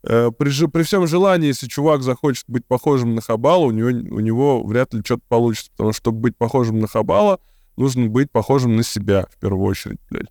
Э, 0.06 0.32
при, 0.38 0.68
при 0.68 0.84
всем 0.84 1.08
желании, 1.08 1.47
если 1.47 1.68
чувак 1.68 2.04
захочет 2.04 2.43
быть 2.47 2.66
похожим 2.66 3.16
на 3.16 3.22
Хабала, 3.22 3.66
у 3.66 3.72
него, 3.72 3.88
у 3.89 4.20
него 4.20 4.64
вряд 4.64 4.93
ли 4.93 5.01
что-то 5.04 5.24
получится, 5.30 5.72
потому 5.72 5.93
что, 5.93 6.01
чтобы 6.01 6.20
быть 6.20 6.38
похожим 6.38 6.80
на 6.80 6.88
Хабала, 6.88 7.39
нужно 7.78 8.08
быть 8.08 8.30
похожим 8.32 8.76
на 8.76 8.84
себя, 8.84 9.28
в 9.32 9.39
первую 9.39 9.66
очередь, 9.66 9.99
блядь. 10.10 10.28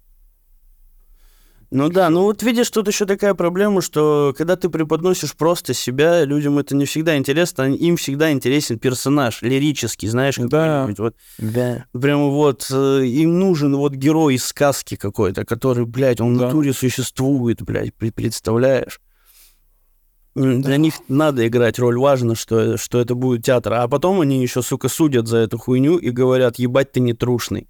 Ну 1.74 1.88
да, 1.88 2.10
ну 2.10 2.24
вот 2.24 2.42
видишь, 2.42 2.68
тут 2.68 2.86
еще 2.86 3.06
такая 3.06 3.32
проблема, 3.32 3.80
что 3.80 4.34
когда 4.36 4.56
ты 4.56 4.68
преподносишь 4.68 5.34
просто 5.34 5.72
себя, 5.72 6.22
людям 6.26 6.58
это 6.58 6.76
не 6.76 6.84
всегда 6.84 7.16
интересно, 7.16 7.62
им 7.72 7.96
всегда 7.96 8.30
интересен 8.30 8.78
персонаж, 8.78 9.40
лирический, 9.40 10.06
знаешь, 10.08 10.36
Да. 10.36 10.82
какой-нибудь 10.82 10.98
вот 10.98 11.16
Да. 11.38 11.86
Прямо 11.98 12.26
вот 12.28 12.66
э, 12.70 13.06
им 13.06 13.38
нужен 13.38 13.74
вот 13.74 13.94
герой 13.94 14.34
из 14.34 14.44
сказки 14.44 14.96
какой-то, 14.96 15.46
который, 15.46 15.86
блядь, 15.86 16.20
он 16.20 16.34
в 16.36 16.38
Да. 16.40 16.44
натуре 16.48 16.74
существует, 16.74 17.62
блядь, 17.62 17.94
пре- 17.98 18.12
представляешь? 18.12 19.00
Для 20.34 20.78
них 20.78 20.94
надо 21.08 21.46
играть 21.46 21.78
роль, 21.78 21.98
важно, 21.98 22.34
что, 22.34 22.76
что 22.78 23.00
это 23.00 23.14
будет 23.14 23.44
театр. 23.44 23.74
А 23.74 23.88
потом 23.88 24.20
они 24.20 24.40
еще, 24.40 24.62
сука, 24.62 24.88
судят 24.88 25.28
за 25.28 25.38
эту 25.38 25.58
хуйню 25.58 25.98
и 25.98 26.10
говорят, 26.10 26.58
ебать, 26.58 26.92
ты 26.92 27.00
не 27.00 27.12
трушный. 27.12 27.68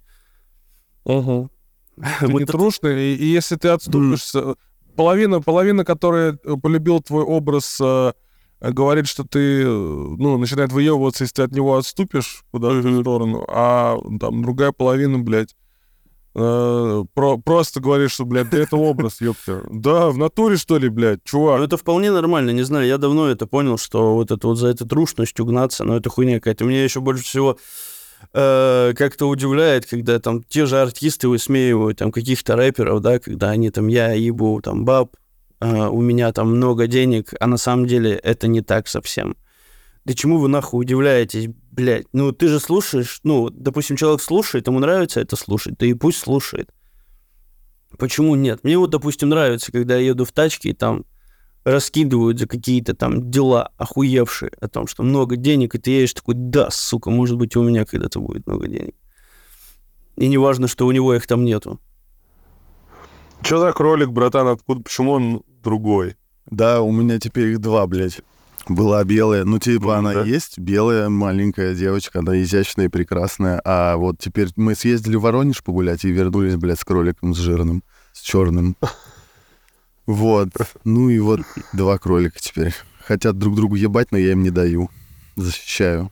Угу. 1.05 1.49
Ты 2.19 2.27
Вот 2.27 2.37
не 2.39 2.43
это- 2.43 2.53
трушный, 2.53 3.13
и, 3.13 3.15
и 3.15 3.25
если 3.25 3.55
ты 3.55 3.67
отступишься... 3.69 4.55
Половина, 4.95 5.41
половина, 5.41 5.83
которая 5.83 6.37
э, 6.43 6.55
полюбила 6.61 7.01
твой 7.01 7.23
образ, 7.23 7.79
э, 7.81 8.13
э, 8.61 8.71
говорит, 8.71 9.07
что 9.07 9.23
ты, 9.23 9.63
э, 9.63 9.65
ну, 9.67 10.37
начинает 10.37 10.71
выебываться, 10.71 11.23
если 11.23 11.33
ты 11.35 11.41
от 11.41 11.51
него 11.51 11.75
отступишь 11.77 12.43
куда-то 12.51 12.75
в 12.75 13.01
сторону, 13.01 13.43
а 13.49 13.97
там 14.19 14.43
другая 14.43 14.71
половина, 14.71 15.17
блядь, 15.17 15.55
про- 16.33 17.37
просто 17.37 17.79
говорит, 17.79 18.11
что, 18.11 18.25
блядь, 18.25 18.53
это 18.53 18.75
образ, 18.75 19.21
ёпта. 19.21 19.63
Да, 19.69 20.09
в 20.09 20.17
натуре, 20.17 20.57
что 20.57 20.77
ли, 20.77 20.89
блядь, 20.89 21.19
Ну, 21.19 21.29
чувак? 21.29 21.61
это 21.61 21.77
вполне 21.77 22.11
нормально, 22.11 22.51
не 22.51 22.63
знаю, 22.63 22.87
я 22.87 22.97
давно 22.97 23.27
это 23.27 23.45
понял, 23.47 23.77
что 23.77 24.15
вот 24.15 24.31
это 24.31 24.47
вот 24.47 24.55
за 24.55 24.67
этой 24.69 24.87
трушностью 24.87 25.45
гнаться, 25.45 25.83
но 25.83 25.95
это 25.97 26.09
хуйня 26.09 26.35
какая-то. 26.35 26.65
Меня 26.65 26.83
еще 26.83 27.01
больше 27.01 27.23
всего 27.23 27.57
э, 28.33 28.93
как-то 28.95 29.27
удивляет, 29.27 29.85
когда 29.85 30.19
там 30.19 30.43
те 30.43 30.65
же 30.65 30.81
артисты 30.81 31.27
высмеивают 31.27 31.99
там 31.99 32.11
каких-то 32.11 32.55
рэперов, 32.55 33.01
да, 33.01 33.19
когда 33.19 33.49
они 33.51 33.69
там, 33.69 33.87
я 33.87 34.13
ебу 34.13 34.59
там 34.61 34.85
баб, 34.85 35.15
э, 35.61 35.87
у 35.87 36.01
меня 36.01 36.31
там 36.31 36.55
много 36.55 36.87
денег, 36.87 37.33
а 37.39 37.47
на 37.47 37.57
самом 37.57 37.85
деле 37.85 38.11
это 38.15 38.47
не 38.47 38.61
так 38.61 38.87
совсем. 38.87 39.35
Да 40.05 40.13
чему 40.13 40.37
вы 40.37 40.49
нахуй 40.49 40.81
удивляетесь, 40.81 41.47
блядь? 41.71 42.05
Ну, 42.11 42.33
ты 42.33 42.49
же 42.49 42.59
слушаешь, 42.59 43.19
ну, 43.23 43.49
допустим, 43.49 43.95
человек 43.95 44.21
слушает, 44.21 44.67
ему 44.67 44.79
нравится 44.79 45.21
это 45.21 45.35
слушать, 45.35 45.75
да 45.79 45.85
и 45.85 45.93
пусть 45.93 46.17
слушает. 46.17 46.69
Почему 47.97 48.35
нет? 48.35 48.63
Мне 48.63 48.77
вот, 48.77 48.89
допустим, 48.89 49.29
нравится, 49.29 49.71
когда 49.71 49.95
я 49.95 50.07
еду 50.07 50.25
в 50.25 50.31
тачке, 50.31 50.69
и 50.69 50.73
там 50.73 51.05
раскидывают 51.63 52.39
за 52.39 52.47
какие-то 52.47 52.93
там 52.93 53.31
дела 53.31 53.71
охуевшие 53.77 54.51
о 54.59 54.67
том, 54.67 54.87
что 54.87 55.03
много 55.03 55.37
денег, 55.37 55.75
и 55.75 55.79
ты 55.79 55.91
едешь 55.91 56.13
такой, 56.13 56.35
да, 56.35 56.69
сука, 56.69 57.09
может 57.09 57.37
быть, 57.37 57.55
у 57.55 57.63
меня 57.63 57.85
когда-то 57.85 58.19
будет 58.19 58.45
много 58.45 58.67
денег. 58.67 58.95
И 60.17 60.27
не 60.27 60.37
важно, 60.37 60.67
что 60.67 60.85
у 60.85 60.91
него 60.91 61.13
их 61.13 61.25
там 61.27 61.45
нету. 61.45 61.79
Чё 63.41 63.59
за 63.59 63.71
кролик, 63.71 64.09
братан, 64.09 64.47
откуда, 64.47 64.81
почему 64.81 65.11
он 65.11 65.43
другой? 65.63 66.17
Да, 66.45 66.81
у 66.81 66.91
меня 66.91 67.19
теперь 67.19 67.47
их 67.49 67.59
два, 67.59 67.87
блядь. 67.87 68.21
Была 68.69 69.03
белая, 69.03 69.43
ну 69.43 69.59
типа 69.59 69.85
Ну, 69.85 69.91
она 69.91 70.13
да. 70.13 70.23
есть, 70.23 70.57
белая 70.57 71.09
маленькая 71.09 71.75
девочка, 71.75 72.19
она 72.19 72.41
изящная 72.41 72.85
и 72.85 72.89
прекрасная. 72.89 73.61
А 73.65 73.97
вот 73.97 74.19
теперь 74.19 74.49
мы 74.55 74.73
съездили 74.75 75.17
в 75.17 75.21
Воронеж 75.21 75.61
погулять 75.63 76.05
и 76.05 76.11
вернулись, 76.11 76.55
блядь, 76.55 76.79
с 76.79 76.85
кроликом, 76.85 77.33
с 77.33 77.37
жирным, 77.37 77.83
с 78.13 78.21
черным. 78.21 78.75
Вот. 80.05 80.49
Ну 80.83 81.09
и 81.09 81.17
вот 81.19 81.39
два 81.71 81.97
кролика 81.97 82.37
теперь. 82.37 82.73
Хотят 83.05 83.37
друг 83.37 83.55
другу 83.55 83.75
ебать, 83.75 84.11
но 84.11 84.17
я 84.17 84.33
им 84.33 84.43
не 84.43 84.49
даю. 84.49 84.89
Защищаю. 85.37 86.11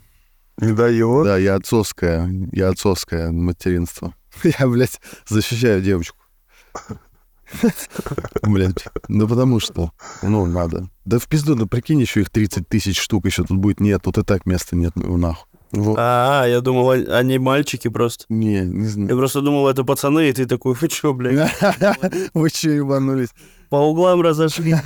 Не 0.57 0.71
дает. 0.71 1.25
Да, 1.25 1.37
я 1.37 1.55
отцовское. 1.55 2.29
Я 2.53 2.69
отцовское 2.69 3.31
материнство. 3.31 4.13
Я, 4.43 4.67
блядь, 4.67 5.01
защищаю 5.27 5.81
девочку. 5.81 6.17
Блядь. 8.43 8.85
Ну 9.07 9.27
потому 9.27 9.59
что, 9.59 9.91
ну, 10.21 10.45
надо. 10.45 10.89
Да 11.05 11.19
в 11.19 11.27
пизду, 11.27 11.55
да 11.55 11.65
прикинь, 11.65 11.99
еще 11.99 12.21
их 12.21 12.29
30 12.29 12.67
тысяч 12.67 12.99
штук 12.99 13.25
еще 13.25 13.43
тут 13.43 13.57
будет. 13.57 13.79
Нет, 13.79 14.01
тут 14.03 14.17
и 14.17 14.23
так 14.23 14.45
места 14.45 14.75
нет, 14.75 14.93
ну 14.95 15.17
нахуй. 15.17 15.45
Вот. 15.71 15.95
А, 15.97 16.45
я 16.47 16.59
думал, 16.61 16.91
а- 16.91 17.17
они 17.17 17.37
мальчики 17.39 17.87
просто. 17.87 18.25
Не, 18.29 18.59
не 18.61 18.83
Я 18.83 18.89
знаю. 18.89 19.17
просто 19.17 19.39
думал, 19.41 19.69
это 19.69 19.83
пацаны, 19.85 20.27
и 20.29 20.33
ты 20.33 20.45
такой, 20.45 20.73
вы 20.73 20.87
чё, 20.89 21.13
блядь, 21.13 21.49
Вы 22.33 22.49
че 22.49 22.75
ебанулись? 22.75 23.29
по 23.69 23.77
углам 23.77 24.21
разошлись? 24.21 24.75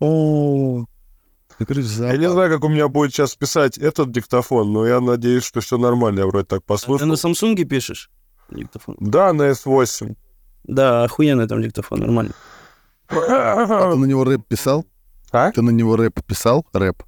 О, 0.00 0.84
Я 1.58 1.66
Я 2.12 2.16
не 2.18 2.30
знаю, 2.30 2.50
как 2.50 2.64
у 2.64 2.68
меня 2.68 2.88
будет 2.88 3.12
сейчас 3.12 3.34
писать 3.36 3.78
этот 3.78 4.10
диктофон, 4.12 4.72
но 4.72 4.86
я 4.86 5.00
надеюсь, 5.00 5.44
что 5.44 5.60
все 5.60 5.78
нормально. 5.78 6.20
Я 6.20 6.26
вроде 6.26 6.46
так 6.46 6.60
Ты 6.60 6.66
послушал. 6.66 7.06
на 7.06 7.16
Самсунге 7.16 7.64
пишешь? 7.64 8.10
Диктофон. 8.56 8.96
Да, 9.00 9.32
на 9.32 9.50
S8. 9.50 10.14
Да, 10.64 11.04
охуенный 11.04 11.46
там 11.48 11.62
диктофон, 11.62 12.00
нормально. 12.00 12.32
А 13.08 13.90
ты 13.92 13.96
на 13.96 14.04
него 14.06 14.24
рэп 14.24 14.46
писал? 14.48 14.86
А? 15.32 15.50
Ты 15.50 15.62
на 15.62 15.70
него 15.70 15.96
рэп 15.96 16.22
писал? 16.24 16.66
Рэп? 16.72 17.02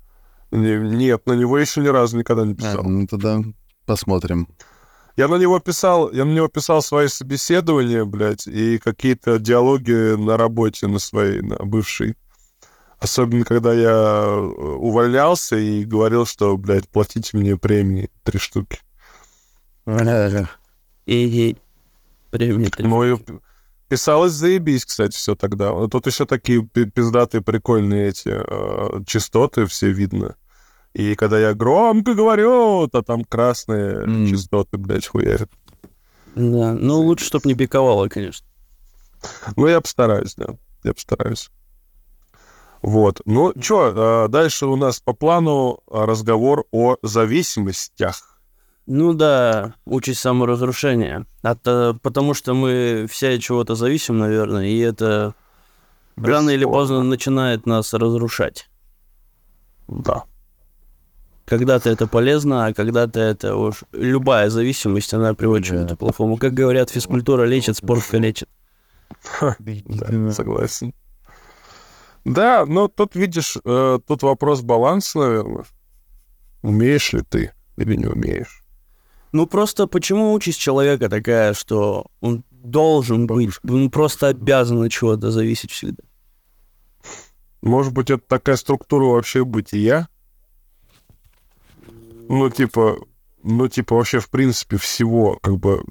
Не- 0.50 0.76
Нет, 0.78 1.26
на 1.26 1.32
него 1.32 1.58
еще 1.58 1.80
ни 1.80 1.88
разу 1.88 2.16
никогда 2.18 2.44
не 2.44 2.52
А, 2.52 2.56
писал. 2.56 2.82
ну 2.84 3.06
тогда 3.06 3.40
посмотрим. 3.86 4.48
Я 5.16 5.28
на 5.28 5.36
него 5.36 5.60
писал, 5.60 6.10
я 6.12 6.24
на 6.24 6.32
него 6.32 6.48
писал 6.48 6.82
свои 6.82 7.06
собеседования, 7.08 8.04
блядь, 8.04 8.46
и 8.48 8.78
какие-то 8.78 9.38
диалоги 9.38 10.16
на 10.16 10.36
работе 10.36 10.88
на 10.88 10.98
своей, 10.98 11.40
на 11.40 11.56
бывшей. 11.56 12.16
Особенно, 12.98 13.44
когда 13.44 13.72
я 13.72 13.90
э, 13.90 14.38
увольнялся 14.40 15.56
и 15.56 15.84
говорил, 15.84 16.26
что, 16.26 16.56
блядь, 16.56 16.88
платите 16.88 17.36
мне 17.36 17.56
премии 17.56 18.10
три 18.24 18.38
штуки. 18.38 18.78
И 21.06 21.56
три. 22.30 22.52
Ну 22.78 23.04
и 23.04 23.16
писалось 23.88 24.32
заебись, 24.32 24.84
кстати, 24.84 25.14
все 25.16 25.34
тогда. 25.34 25.72
Тут 25.88 26.06
еще 26.06 26.24
такие 26.26 26.62
пи- 26.66 26.90
пиздатые, 26.90 27.42
прикольные 27.42 28.08
эти 28.08 28.30
э, 28.34 29.04
частоты 29.06 29.66
все 29.66 29.90
видно. 29.90 30.36
И 30.94 31.14
когда 31.16 31.38
я 31.38 31.54
громко 31.54 32.14
говорю, 32.14 32.88
то 32.88 33.02
там 33.02 33.24
красные 33.24 34.02
М. 34.04 34.26
частоты, 34.28 34.78
блядь, 34.78 35.06
хуярят. 35.06 35.50
Да, 36.34 36.72
ну 36.72 37.00
лучше, 37.00 37.26
чтоб 37.26 37.44
не 37.44 37.54
пиковало, 37.54 38.08
конечно. 38.08 38.46
Ну, 39.56 39.66
я 39.66 39.80
постараюсь, 39.80 40.34
да. 40.36 40.56
Я 40.82 40.92
постараюсь. 40.92 41.50
Вот. 42.82 43.20
Ну, 43.24 43.52
что, 43.60 44.26
дальше 44.28 44.66
у 44.66 44.76
нас 44.76 45.00
по 45.00 45.14
плану 45.14 45.80
разговор 45.90 46.64
о 46.70 46.96
зависимостях. 47.02 48.33
Ну 48.86 49.14
да, 49.14 49.74
участь 49.86 50.20
саморазрушения. 50.20 51.26
От, 51.42 51.60
э, 51.66 51.94
потому 52.02 52.34
что 52.34 52.52
мы 52.54 53.06
все 53.10 53.34
от 53.34 53.40
чего-то 53.40 53.74
зависим, 53.74 54.18
наверное, 54.18 54.66
и 54.66 54.78
это 54.78 55.34
рано 56.16 56.50
или 56.50 56.60
Бесспорно. 56.60 56.78
поздно 56.78 57.02
начинает 57.02 57.64
нас 57.66 57.94
разрушать. 57.94 58.68
Да. 59.88 60.24
Когда-то 61.46 61.90
это 61.90 62.06
полезно, 62.06 62.66
а 62.66 62.74
когда-то 62.74 63.20
это 63.20 63.56
уж... 63.56 63.84
Любая 63.92 64.48
зависимость, 64.50 65.12
она 65.14 65.34
приводит 65.34 65.66
к 65.66 65.70
Да. 65.70 65.76
чему-то 65.76 65.96
плохому. 65.96 66.36
Как 66.36 66.52
говорят, 66.54 66.90
физкультура 66.90 67.44
лечит, 67.44 67.76
спорт 67.76 68.02
калечит. 68.10 68.48
Да, 69.40 70.30
согласен. 70.32 70.94
Да, 72.24 72.64
но 72.66 72.88
тут, 72.88 73.14
видишь, 73.14 73.56
э, 73.64 73.98
тут 74.06 74.22
вопрос 74.22 74.62
баланса, 74.62 75.18
наверное. 75.18 75.64
Умеешь 76.62 77.12
ли 77.12 77.20
ты 77.22 77.52
или 77.76 77.96
не 77.96 78.06
умеешь? 78.06 78.63
Ну 79.34 79.48
просто 79.48 79.88
почему 79.88 80.32
участь 80.32 80.60
человека 80.60 81.08
такая, 81.08 81.54
что 81.54 82.06
он 82.20 82.44
должен 82.52 83.26
быть, 83.26 83.50
он 83.68 83.90
просто 83.90 84.28
обязан 84.28 84.80
от 84.80 84.92
чего-то 84.92 85.32
зависеть 85.32 85.72
всегда? 85.72 86.04
Может 87.60 87.92
быть, 87.92 88.10
это 88.10 88.22
такая 88.24 88.54
структура 88.54 89.06
вообще 89.06 89.44
бытия? 89.44 90.08
Ну, 92.28 92.48
типа, 92.48 92.96
ну, 93.42 93.66
типа, 93.66 93.96
вообще, 93.96 94.20
в 94.20 94.30
принципе, 94.30 94.76
всего, 94.76 95.40
как 95.42 95.56
бы, 95.56 95.82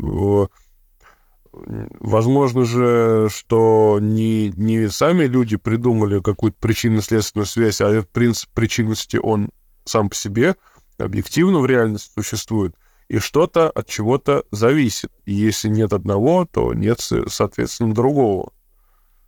возможно 1.51 2.63
же, 2.63 3.27
что 3.29 3.97
не, 3.99 4.53
не 4.55 4.89
сами 4.89 5.25
люди 5.25 5.57
придумали 5.57 6.21
какую-то 6.21 6.57
причинно-следственную 6.61 7.45
связь, 7.45 7.81
а 7.81 7.89
этот 7.89 8.09
принцип 8.09 8.49
причинности, 8.51 9.17
он 9.17 9.49
сам 9.83 10.07
по 10.07 10.15
себе 10.15 10.55
объективно 10.97 11.59
в 11.59 11.65
реальности 11.65 12.09
существует, 12.15 12.73
и 13.07 13.19
что-то 13.19 13.69
от 13.69 13.87
чего-то 13.87 14.43
зависит. 14.51 15.11
И 15.25 15.33
если 15.33 15.69
нет 15.69 15.93
одного, 15.93 16.45
то 16.45 16.73
нет, 16.73 16.99
со- 16.99 17.29
соответственно, 17.29 17.93
другого. 17.93 18.51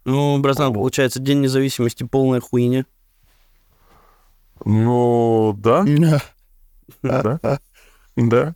Ну, 0.06 0.40
братан, 0.40 0.74
получается, 0.74 1.20
День 1.20 1.42
независимости 1.42 2.04
полная 2.04 2.40
хуйня. 2.42 2.86
Ну, 4.64 5.54
да, 5.58 5.84
Да. 7.02 7.60
Да. 8.16 8.56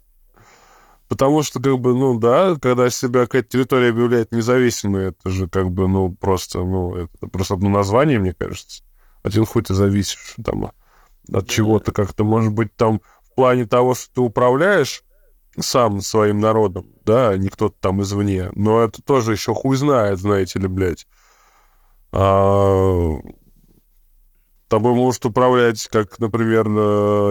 Потому 1.08 1.42
что, 1.42 1.60
как 1.60 1.80
бы, 1.80 1.96
ну 1.96 2.20
да, 2.20 2.56
когда 2.62 2.90
себя 2.92 3.22
какая-то 3.22 3.50
территория 3.50 3.90
объявляет 3.90 4.32
независимой, 4.32 5.08
это 5.08 5.30
же 5.30 5.50
как 5.50 5.72
бы, 5.72 5.88
ну, 5.88 6.12
просто, 6.14 6.60
ну, 6.60 6.96
это 6.96 7.28
просто 7.28 7.56
одно 7.56 7.70
название, 7.70 8.20
мне 8.20 8.34
кажется. 8.34 8.84
Один 9.24 9.46
хуй 9.46 9.64
ты 9.64 9.74
зависишь 9.74 10.36
там 10.46 10.72
от 11.34 11.50
чего-то 11.50 11.92
как-то, 11.92 12.24
может 12.24 12.54
быть, 12.54 12.76
там 12.76 13.02
в 13.24 13.34
плане 13.34 13.66
того, 13.66 13.96
что 13.96 14.14
ты 14.14 14.22
управляешь 14.22 15.04
сам 15.58 16.02
своим 16.02 16.40
народом, 16.40 16.88
да, 17.06 17.30
а 17.30 17.38
не 17.38 17.50
кто-то 17.50 17.76
там 17.80 18.02
извне. 18.02 18.50
Но 18.56 18.82
это 18.82 19.02
тоже 19.02 19.34
еще 19.34 19.54
хуй 19.54 19.76
знает, 19.78 20.20
знаете 20.20 20.60
ли, 20.60 20.68
блядь. 20.68 21.08
А, 22.12 23.18
тобой 24.68 24.94
может 24.94 25.26
управлять, 25.26 25.88
как, 25.88 26.20
например, 26.20 26.66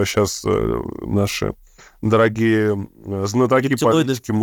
сейчас 0.05 0.43
наши 0.45 1.55
дорогие 2.01 2.89
э, 3.05 3.25
знатоки 3.25 3.75
политики. 3.75 4.33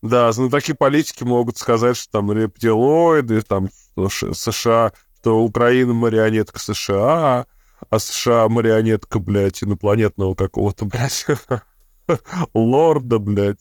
Да, 0.00 0.30
знатоки 0.30 0.72
политики 0.72 1.24
могут 1.24 1.58
сказать, 1.58 1.96
что 1.96 2.12
там 2.12 2.32
рептилоиды, 2.32 3.42
там 3.42 3.68
США, 4.08 4.92
что 5.20 5.42
Украина 5.42 5.92
марионетка 5.92 6.58
США, 6.58 7.46
а 7.90 7.98
США 7.98 8.48
марионетка, 8.48 9.18
блядь, 9.18 9.62
инопланетного 9.62 10.34
какого-то, 10.34 10.84
блядь, 10.86 11.26
лорда, 12.54 13.18
блядь, 13.18 13.58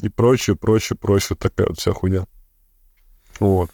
и 0.00 0.08
прочее, 0.08 0.56
прочее, 0.56 0.96
прочее, 0.96 1.36
такая 1.36 1.68
вот 1.68 1.78
вся 1.78 1.92
хуйня. 1.92 2.26
Вот. 3.38 3.70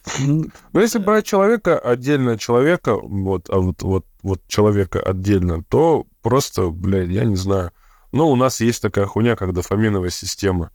Но 0.73 0.81
если 0.81 0.99
брать 0.99 1.27
человека 1.27 1.79
отдельно 1.79 2.33
от 2.33 2.41
человека, 2.41 2.97
вот, 2.97 3.51
а 3.51 3.59
вот, 3.59 3.83
вот, 3.83 4.07
вот 4.23 4.41
человека 4.47 5.01
отдельно, 5.01 5.63
то 5.65 6.07
просто, 6.23 6.71
блядь, 6.71 7.09
я 7.09 7.25
не 7.25 7.37
знаю. 7.37 7.73
Ну, 8.13 8.29
у 8.29 8.37
нас 8.37 8.61
есть 8.61 8.81
такая 8.81 9.07
хуйня, 9.07 9.35
как 9.35 9.53
дофаминовая 9.53 10.11
система, 10.11 10.71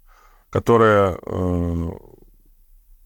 которая 0.50 1.18
э, 1.26 1.90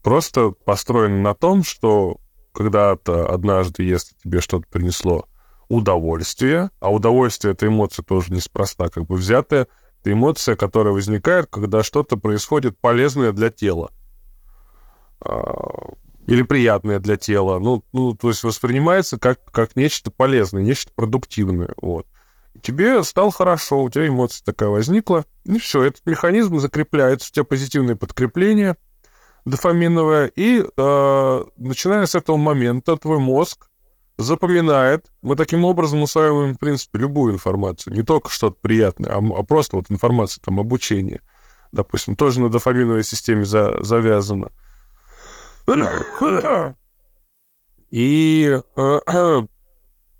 просто 0.02 0.50
построена 0.50 1.20
на 1.20 1.34
том, 1.34 1.62
что 1.62 2.18
когда-то 2.52 3.32
однажды, 3.32 3.84
если 3.84 4.14
тебе 4.22 4.40
что-то 4.40 4.66
принесло 4.68 5.28
удовольствие, 5.68 6.70
а 6.80 6.92
удовольствие— 6.92 7.52
это 7.54 7.66
эмоция 7.66 8.02
тоже 8.02 8.32
неспроста, 8.32 8.88
как 8.88 9.06
бы 9.06 9.16
взятая, 9.16 9.68
эмоция, 10.12 10.56
которая 10.56 10.92
возникает, 10.92 11.46
когда 11.46 11.82
что-то 11.82 12.16
происходит 12.16 12.78
полезное 12.78 13.32
для 13.32 13.50
тела 13.50 13.90
а, 15.20 15.92
или 16.26 16.42
приятное 16.42 16.98
для 16.98 17.16
тела. 17.16 17.58
Ну, 17.58 17.84
ну, 17.92 18.14
то 18.14 18.28
есть 18.28 18.42
воспринимается 18.44 19.18
как, 19.18 19.44
как 19.52 19.76
нечто 19.76 20.10
полезное, 20.10 20.62
нечто 20.62 20.90
продуктивное. 20.94 21.74
Вот. 21.80 22.06
Тебе 22.62 23.02
стало 23.04 23.30
хорошо, 23.30 23.82
у 23.82 23.90
тебя 23.90 24.08
эмоция 24.08 24.44
такая 24.44 24.70
возникла, 24.70 25.24
и 25.44 25.58
все, 25.58 25.82
этот 25.84 26.04
механизм 26.06 26.58
закрепляется, 26.58 27.28
у 27.30 27.32
тебя 27.32 27.44
позитивное 27.44 27.96
подкрепление 27.96 28.76
дофаминовое, 29.44 30.26
и 30.34 30.60
э, 30.60 31.44
начиная 31.56 32.06
с 32.06 32.14
этого 32.14 32.36
момента 32.36 32.96
твой 32.96 33.18
мозг 33.18 33.68
запоминает. 34.18 35.06
Мы 35.22 35.36
таким 35.36 35.64
образом 35.64 36.02
усваиваем, 36.02 36.54
в 36.54 36.58
принципе, 36.58 36.98
любую 36.98 37.34
информацию, 37.34 37.94
не 37.94 38.02
только 38.02 38.30
что-то 38.30 38.56
приятное, 38.60 39.10
а, 39.10 39.18
а 39.18 39.42
просто 39.42 39.76
вот 39.76 39.90
информация, 39.90 40.42
там, 40.42 40.60
обучение, 40.60 41.20
допустим, 41.72 42.16
тоже 42.16 42.40
на 42.40 42.48
дофаминовой 42.48 43.04
системе 43.04 43.44
за- 43.44 43.82
завязано. 43.82 44.50
И, 47.90 48.60
э, 48.76 49.00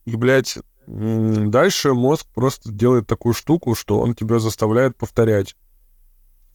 и, 0.04 0.16
блядь, 0.16 0.58
дальше 0.86 1.94
мозг 1.94 2.26
просто 2.34 2.70
делает 2.70 3.06
такую 3.06 3.34
штуку, 3.34 3.74
что 3.74 4.00
он 4.00 4.14
тебя 4.14 4.38
заставляет 4.38 4.96
повторять 4.96 5.56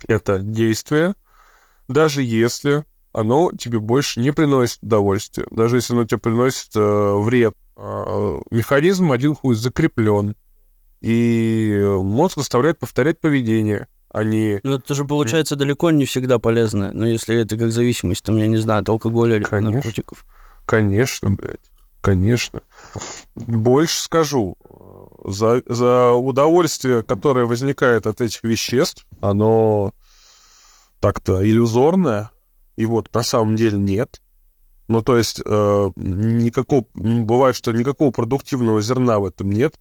это 0.08 0.40
действие, 0.40 1.16
даже 1.88 2.22
если 2.22 2.86
оно 3.14 3.52
тебе 3.58 3.80
больше 3.80 4.20
не 4.20 4.32
приносит 4.32 4.80
удовольствия. 4.82 5.46
Даже 5.52 5.78
если 5.78 5.94
оно 5.94 6.06
тебе 6.06 6.20
приносит 6.20 6.70
э, 6.76 7.14
вред. 7.20 7.56
Э, 7.78 8.40
механизм 8.52 9.12
один 9.12 9.36
хуй 9.36 9.56
закреплен. 9.56 10.36
И 11.02 11.82
мозг 11.84 12.38
заставляет 12.38 12.78
повторять 12.78 13.20
поведение, 13.20 13.88
а 14.10 14.24
не... 14.24 14.60
Ну, 14.64 14.76
это 14.76 14.94
же 14.94 15.04
получается 15.04 15.56
далеко 15.56 15.90
не 15.90 16.06
всегда 16.06 16.38
полезно. 16.38 16.92
Но 16.94 17.08
если 17.08 17.36
это 17.38 17.58
как 17.58 17.72
зависимость, 17.72 18.24
там, 18.24 18.38
я 18.38 18.48
не 18.48 18.58
знаю, 18.58 18.82
от 18.82 18.90
алкоголя 18.90 19.38
или 19.38 19.44
Конечно. 19.44 19.72
наркотиков. 19.72 20.26
Конечно, 20.66 21.32
блядь. 21.32 21.72
Конечно. 22.02 22.62
Больше 23.36 24.00
скажу. 24.02 24.58
За, 25.24 25.62
за 25.68 26.12
удовольствие, 26.12 27.04
которое 27.04 27.46
возникает 27.46 28.08
от 28.08 28.22
этих 28.22 28.44
веществ, 28.44 29.06
оно 29.22 29.94
так-то 31.00 31.48
иллюзорное. 31.48 32.32
И 32.82 32.86
вот 32.88 33.14
на 33.14 33.22
самом 33.22 33.56
деле 33.56 33.78
нет. 33.78 34.20
Ну, 34.88 35.04
то 35.04 35.16
есть 35.16 35.40
э, 35.46 35.92
никакого, 35.96 36.88
бывает, 36.96 37.56
что 37.56 37.72
никакого 37.72 38.10
продуктивного 38.10 38.82
зерна 38.82 39.20
в 39.20 39.26
этом 39.26 39.52
нет. 39.52 39.76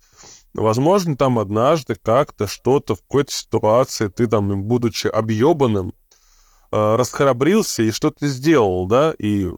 Возможно, 0.52 1.16
там 1.16 1.38
однажды 1.38 1.94
как-то 1.94 2.46
что-то 2.46 2.96
в 2.96 3.00
какой-то 3.00 3.32
ситуации 3.32 4.08
ты 4.08 4.26
там, 4.26 4.64
будучи 4.64 5.06
объебанным, 5.06 5.94
э, 6.72 6.96
расхрабрился 6.96 7.84
и 7.84 7.90
что-то 7.90 8.26
сделал, 8.26 8.86
да, 8.86 9.14
и, 9.18 9.48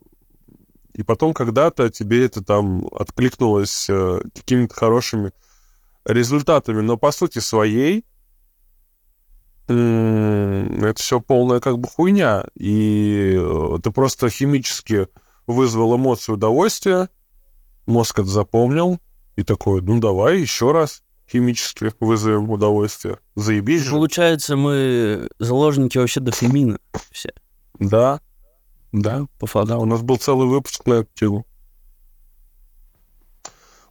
и 0.94 1.02
потом 1.02 1.34
когда-то 1.34 1.90
тебе 1.90 2.24
это 2.24 2.44
там 2.44 2.86
откликнулось 2.92 3.90
э, 3.90 4.22
какими-то 4.36 4.72
хорошими 4.72 5.32
результатами, 6.04 6.80
но 6.80 6.96
по 6.96 7.10
сути 7.10 7.40
своей 7.40 8.04
это 9.66 10.94
все 10.96 11.20
полная 11.20 11.60
как 11.60 11.78
бы 11.78 11.88
хуйня, 11.88 12.44
и 12.54 13.36
э, 13.36 13.78
ты 13.82 13.90
просто 13.90 14.28
химически 14.28 15.08
вызвал 15.46 15.96
эмоцию 15.96 16.34
удовольствия, 16.36 17.08
мозг 17.86 18.18
это 18.18 18.28
запомнил, 18.28 18.98
и 19.36 19.42
такой, 19.42 19.80
ну 19.82 20.00
давай 20.00 20.40
еще 20.40 20.72
раз 20.72 21.02
химически 21.30 21.92
вызовем 22.00 22.50
удовольствие. 22.50 23.18
Заебись 23.34 23.82
же. 23.82 23.92
Получается, 23.92 24.56
мы 24.56 25.28
заложники 25.38 25.96
вообще 25.96 26.20
дофамина 26.20 26.78
все. 27.10 27.30
Да, 27.78 28.20
да, 28.92 29.26
По 29.38 29.46
факту. 29.46 29.68
да, 29.68 29.78
у 29.78 29.86
нас 29.86 30.02
был 30.02 30.18
целый 30.18 30.46
выпуск 30.46 30.86
на 30.86 30.94
эту 30.94 31.10
тему. 31.14 31.46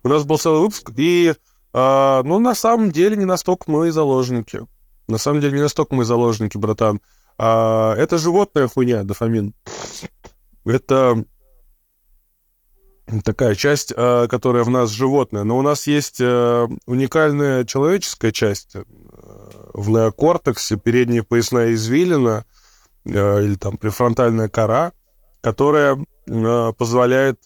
У 0.03 0.07
нас 0.07 0.24
был 0.24 0.38
целый 0.38 0.61
выпуск, 0.61 0.91
и, 0.95 1.34
а, 1.74 2.24
ну, 2.24 2.39
на 2.39 2.55
самом 2.55 2.91
деле, 2.91 3.15
не 3.15 3.26
настолько 3.26 3.69
мы 3.69 3.88
и 3.88 3.91
заложники. 3.91 4.61
На 5.07 5.17
самом 5.17 5.41
деле, 5.41 5.57
не 5.57 5.61
настолько 5.61 5.95
мы 5.95 6.05
заложники, 6.05 6.57
братан. 6.57 7.01
А, 7.37 7.95
это 7.95 8.17
животная 8.17 8.67
хуйня, 8.67 9.03
дофамин. 9.03 9.53
Это 10.65 11.25
такая 13.23 13.55
часть, 13.55 13.93
а, 13.95 14.27
которая 14.27 14.63
в 14.63 14.69
нас 14.69 14.89
животная. 14.89 15.43
Но 15.43 15.57
у 15.57 15.61
нас 15.61 15.87
есть 15.87 16.19
а, 16.21 16.67
уникальная 16.85 17.65
человеческая 17.65 18.31
часть 18.31 18.75
а, 18.75 18.83
в 19.73 19.89
неокортексе, 19.89 20.77
передняя 20.77 21.23
поясная 21.23 21.73
извилина, 21.73 22.45
а, 23.05 23.39
или 23.39 23.55
там 23.55 23.77
префронтальная 23.77 24.49
кора, 24.49 24.93
которая 25.41 25.97
позволяет 26.77 27.39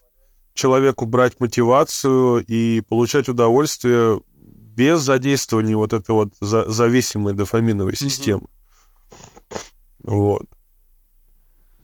человеку 0.54 1.06
брать 1.06 1.40
мотивацию 1.40 2.44
и 2.46 2.82
получать 2.82 3.30
удовольствие 3.30 4.22
без 4.76 5.02
задействования 5.02 5.76
вот 5.76 5.94
этой 5.94 6.12
вот 6.12 6.34
за- 6.40 6.70
зависимой 6.70 7.34
дофаминовой 7.34 7.96
системы. 7.96 8.48
Вот. 10.04 10.46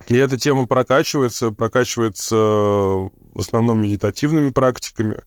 И 0.08 0.16
эта 0.16 0.38
тема 0.38 0.68
прокачивается, 0.68 1.52
прокачивается 1.52 2.36
в 2.36 3.40
основном 3.40 3.82
медитативными 3.82 4.50
практиками. 4.50 5.22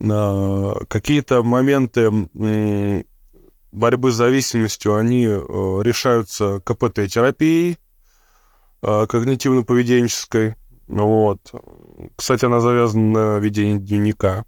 А, 0.00 0.84
Какие-то 0.88 1.42
моменты 1.42 2.28
борьбы 3.72 4.10
с 4.10 4.14
зависимостью, 4.14 4.94
они 4.94 5.26
э, 5.26 5.28
решаются 5.82 6.60
КПТ-терапией, 6.64 7.78
э, 8.82 9.06
когнитивно-поведенческой. 9.06 10.54
Вот. 10.86 11.40
Кстати, 12.16 12.44
она 12.46 12.60
завязана 12.60 13.36
на 13.36 13.38
ведении 13.38 13.78
дневника. 13.78 14.44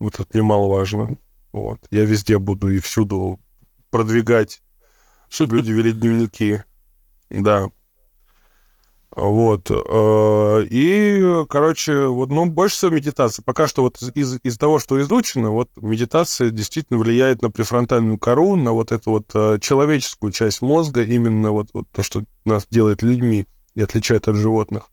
Вот 0.00 0.18
это 0.18 0.36
немаловажно. 0.36 1.16
Вот. 1.54 1.78
Я 1.92 2.04
везде 2.04 2.38
буду 2.38 2.68
и 2.68 2.80
всюду 2.80 3.38
продвигать, 3.90 4.60
чтобы 5.28 5.58
люди 5.58 5.70
вели 5.70 5.92
дневники. 5.92 6.64
Да. 7.30 7.68
Вот. 9.12 9.70
э, 9.70 10.66
И, 10.68 11.44
короче, 11.48 12.08
вот, 12.08 12.30
ну, 12.30 12.46
больше 12.46 12.74
всего 12.74 12.90
медитация. 12.90 13.44
Пока 13.44 13.68
что 13.68 13.82
вот 13.82 14.02
из, 14.02 14.40
из 14.42 14.58
того, 14.58 14.80
что 14.80 15.00
изучено, 15.00 15.50
вот 15.50 15.70
медитация 15.76 16.50
действительно 16.50 16.98
влияет 16.98 17.40
на 17.40 17.52
префронтальную 17.52 18.18
кору, 18.18 18.56
на 18.56 18.72
вот 18.72 18.90
эту 18.90 19.12
вот 19.12 19.30
э, 19.34 19.60
человеческую 19.60 20.32
часть 20.32 20.60
мозга, 20.60 21.04
именно 21.04 21.52
вот, 21.52 21.68
вот 21.72 21.86
то, 21.92 22.02
что 22.02 22.24
нас 22.44 22.66
делает 22.68 23.02
людьми 23.02 23.46
и 23.76 23.80
отличает 23.80 24.26
от 24.26 24.34
животных. 24.34 24.90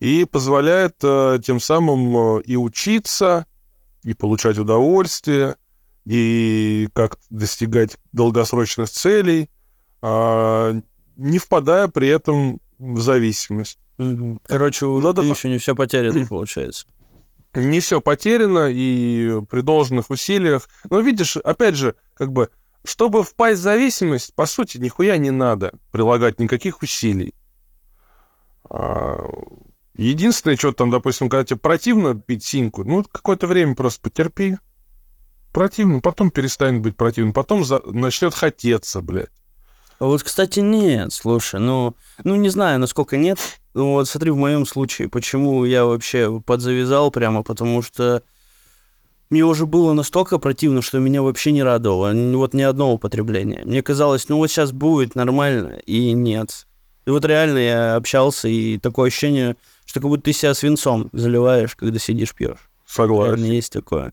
И 0.00 0.24
позволяет 0.24 0.96
э, 1.04 1.38
тем 1.46 1.60
самым 1.60 2.40
и 2.40 2.56
учиться, 2.56 3.46
и 4.02 4.14
получать 4.14 4.58
удовольствие, 4.58 5.54
и 6.06 6.88
как 6.92 7.18
достигать 7.30 7.96
долгосрочных 8.12 8.88
целей, 8.90 9.50
а, 10.02 10.74
не 11.16 11.38
впадая 11.38 11.88
при 11.88 12.08
этом 12.08 12.60
в 12.78 13.00
зависимость. 13.00 13.78
Короче, 14.46 14.86
у 14.86 15.00
Надо- 15.00 15.20
людей 15.22 15.34
еще 15.34 15.48
не 15.50 15.58
все 15.58 15.74
потеряно, 15.74 16.26
получается. 16.26 16.86
Не 17.54 17.80
все 17.80 18.00
потеряно, 18.00 18.68
и 18.70 19.40
при 19.50 19.60
должных 19.60 20.08
усилиях. 20.10 20.68
Но 20.88 21.00
видишь, 21.00 21.36
опять 21.36 21.74
же, 21.74 21.96
как 22.14 22.32
бы, 22.32 22.48
чтобы 22.84 23.24
впасть 23.24 23.60
в 23.60 23.62
зависимость, 23.62 24.34
по 24.34 24.46
сути, 24.46 24.78
нихуя 24.78 25.16
не 25.18 25.30
надо 25.30 25.74
прилагать 25.90 26.38
никаких 26.40 26.80
усилий. 26.82 27.34
А, 28.68 29.18
Единственное, 29.96 30.56
что 30.56 30.72
там, 30.72 30.90
допустим, 30.90 31.28
когда 31.28 31.44
тебе 31.44 31.58
противно 31.58 32.14
пить 32.18 32.42
синьку, 32.42 32.84
ну, 32.84 33.04
какое-то 33.04 33.46
время 33.46 33.74
просто 33.74 34.00
потерпи. 34.00 34.56
Противно, 35.52 36.00
потом 36.00 36.30
перестанет 36.30 36.82
быть 36.82 36.96
противно, 36.96 37.32
потом 37.32 37.64
за... 37.64 37.80
начнет 37.84 38.34
хотеться, 38.34 39.00
блядь. 39.00 39.30
А 39.98 40.06
вот, 40.06 40.22
кстати, 40.22 40.60
нет, 40.60 41.12
слушай, 41.12 41.60
ну, 41.60 41.94
ну 42.24 42.36
не 42.36 42.48
знаю, 42.48 42.78
насколько 42.78 43.16
нет. 43.16 43.38
Ну, 43.74 43.92
вот 43.92 44.08
смотри, 44.08 44.30
в 44.30 44.36
моем 44.36 44.64
случае, 44.64 45.08
почему 45.08 45.64
я 45.64 45.84
вообще 45.84 46.40
подзавязал 46.40 47.10
прямо, 47.10 47.42
потому 47.42 47.82
что 47.82 48.22
мне 49.28 49.44
уже 49.44 49.66
было 49.66 49.92
настолько 49.92 50.38
противно, 50.38 50.82
что 50.82 50.98
меня 50.98 51.22
вообще 51.22 51.52
не 51.52 51.62
радовало, 51.62 52.12
вот 52.36 52.54
ни 52.54 52.62
одного 52.62 52.94
употребления. 52.94 53.62
Мне 53.64 53.82
казалось, 53.82 54.28
ну 54.28 54.38
вот 54.38 54.48
сейчас 54.48 54.72
будет 54.72 55.14
нормально, 55.14 55.80
и 55.86 56.12
нет. 56.12 56.66
И 57.06 57.10
вот 57.10 57.24
реально 57.24 57.58
я 57.58 57.96
общался, 57.96 58.48
и 58.48 58.78
такое 58.78 59.08
ощущение, 59.08 59.56
что 59.84 60.00
как 60.00 60.08
будто 60.08 60.24
ты 60.24 60.32
себя 60.32 60.54
свинцом 60.54 61.10
заливаешь, 61.12 61.76
когда 61.76 61.98
сидишь 61.98 62.34
пьешь. 62.34 62.70
Согласен. 62.86 63.34
Реально 63.34 63.52
есть 63.52 63.72
такое. 63.72 64.12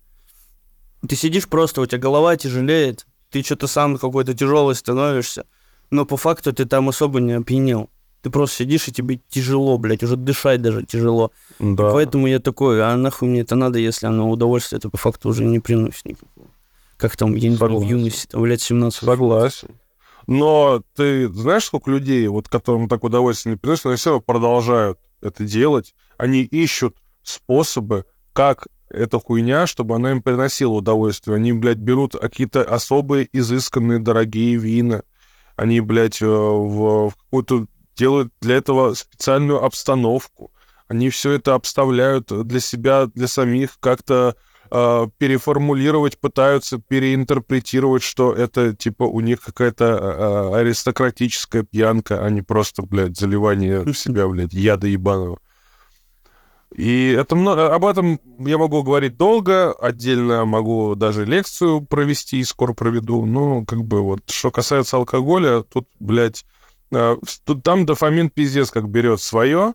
Ты 1.08 1.16
сидишь 1.16 1.48
просто, 1.48 1.82
у 1.82 1.86
тебя 1.86 2.00
голова 2.00 2.36
тяжелеет, 2.38 3.06
ты 3.30 3.44
что-то 3.44 3.68
сам 3.68 3.98
какой-то 3.98 4.34
тяжелый 4.34 4.76
становишься, 4.76 5.46
но 5.90 6.06
по 6.06 6.18
факту 6.18 6.54
ты 6.54 6.66
там 6.66 6.90
особо 6.90 7.20
не 7.20 7.34
опьянел. 7.34 7.90
Ты 8.24 8.32
просто 8.32 8.58
сидишь, 8.58 8.88
и 8.88 8.92
тебе 8.92 9.22
тяжело, 9.30 9.78
блядь, 9.78 10.04
уже 10.04 10.18
дышать 10.18 10.62
даже 10.62 10.84
тяжело. 10.84 11.32
Да. 11.60 11.92
Поэтому 11.92 12.28
я 12.28 12.40
такой, 12.40 12.82
а 12.84 12.96
нахуй 12.98 13.30
мне 13.30 13.42
это 13.42 13.56
надо, 13.56 13.78
если 13.80 14.08
оно 14.08 14.30
удовольствие, 14.30 14.80
это 14.80 14.90
по 14.90 14.98
факту 14.98 15.30
уже 15.30 15.46
не 15.46 15.60
приносит 15.60 16.06
никакого. 16.06 16.48
Как 16.98 17.16
там, 17.16 17.36
я 17.36 17.50
не 17.50 17.56
знаю, 17.56 17.78
в 17.78 17.84
юности, 17.84 18.28
там, 18.28 18.46
лет 18.46 18.60
17. 18.60 19.04
Согласен. 19.04 19.70
Но 20.26 20.82
ты 20.96 21.30
знаешь, 21.30 21.66
сколько 21.66 21.90
людей, 21.92 22.28
вот 22.28 22.50
которым 22.50 22.90
так 22.90 23.04
удовольствие 23.04 23.54
не 23.54 23.58
приносит, 23.58 23.86
они 23.86 23.96
все 23.96 24.10
равно 24.10 24.22
продолжают 24.22 25.00
это 25.22 25.46
делать. 25.46 25.94
Они 26.18 26.42
ищут 26.42 26.98
способы, 27.24 28.06
как 28.34 28.68
эта 28.90 29.20
хуйня, 29.20 29.68
чтобы 29.68 29.96
она 29.96 30.12
им 30.12 30.22
приносила 30.22 30.74
удовольствие. 30.74 31.36
Они, 31.36 31.54
блядь, 31.54 31.78
берут 31.78 32.14
какие-то 32.14 32.64
особые, 32.64 33.28
изысканные, 33.34 34.00
дорогие 34.00 34.56
вина. 34.56 35.04
Они, 35.56 35.82
блядь, 35.82 36.22
э, 36.22 36.26
в, 36.26 37.10
в 37.10 37.16
какую-то 37.16 37.68
делают 37.96 38.32
для 38.42 38.56
этого 38.56 38.94
специальную 38.94 39.64
обстановку. 39.64 40.52
Они 40.88 41.10
все 41.10 41.32
это 41.32 41.56
обставляют 41.56 42.28
для 42.48 42.60
себя, 42.60 43.08
для 43.08 43.28
самих, 43.28 43.78
как-то 43.80 44.36
э, 44.72 45.08
переформулировать 45.18 46.18
пытаются, 46.18 46.78
переинтерпретировать, 46.78 48.04
что 48.04 48.34
это, 48.34 48.74
типа, 48.74 49.04
у 49.04 49.20
них 49.20 49.42
какая-то 49.42 49.86
э, 49.86 50.60
аристократическая 50.60 51.64
пьянка, 51.64 52.24
а 52.24 52.30
не 52.30 52.42
просто, 52.42 52.84
блядь, 52.84 53.18
заливание 53.18 53.82
в 53.82 53.94
себя, 53.94 54.28
блядь, 54.28 54.54
яда 54.54 54.88
ебаного. 54.88 55.40
И 56.76 57.12
это 57.12 57.36
много, 57.36 57.74
об 57.74 57.86
этом 57.86 58.20
я 58.40 58.58
могу 58.58 58.84
говорить 58.84 59.18
долго, 59.18 59.72
отдельно 59.72 60.46
могу 60.46 60.96
даже 60.96 61.26
лекцию 61.26 61.82
провести 61.82 62.40
и 62.40 62.44
скоро 62.44 62.74
проведу. 62.74 63.26
Но, 63.26 63.66
как 63.66 63.84
бы, 63.84 64.02
вот, 64.02 64.30
что 64.30 64.52
касается 64.52 64.98
алкоголя, 64.98 65.62
тут, 65.62 65.88
блядь, 66.00 66.46
А, 66.94 67.18
тут, 67.46 67.64
там 67.64 67.86
дофамин 67.86 68.30
пиздец 68.30 68.72
как 68.72 68.90
берет 68.90 69.22
свое. 69.22 69.74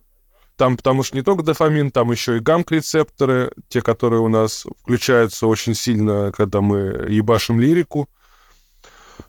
Там, 0.56 0.76
потому 0.76 1.02
что 1.02 1.16
не 1.16 1.22
только 1.22 1.42
дофамин, 1.42 1.90
там 1.90 2.10
еще 2.12 2.36
и 2.36 2.40
гамк-рецепторы, 2.40 3.52
те, 3.68 3.80
которые 3.80 4.20
у 4.20 4.28
нас 4.28 4.66
включаются 4.82 5.46
очень 5.46 5.74
сильно, 5.74 6.30
когда 6.30 6.60
мы 6.60 7.06
ебашим 7.08 7.58
лирику. 7.58 8.08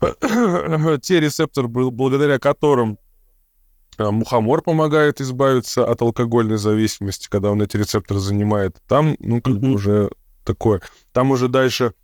те 0.00 1.20
рецепторы, 1.20 1.68
благодаря 1.68 2.38
которым 2.38 2.98
мухомор 3.98 4.62
помогает 4.62 5.20
избавиться 5.20 5.84
от 5.84 6.02
алкогольной 6.02 6.58
зависимости, 6.58 7.28
когда 7.28 7.50
он 7.50 7.62
эти 7.62 7.76
рецепторы 7.76 8.20
занимает. 8.20 8.76
Там, 8.88 9.16
ну, 9.18 9.40
как 9.40 9.58
бы 9.58 9.72
уже 9.72 10.10
такое. 10.44 10.82
Там 11.12 11.30
уже 11.30 11.48
дальше 11.48 11.94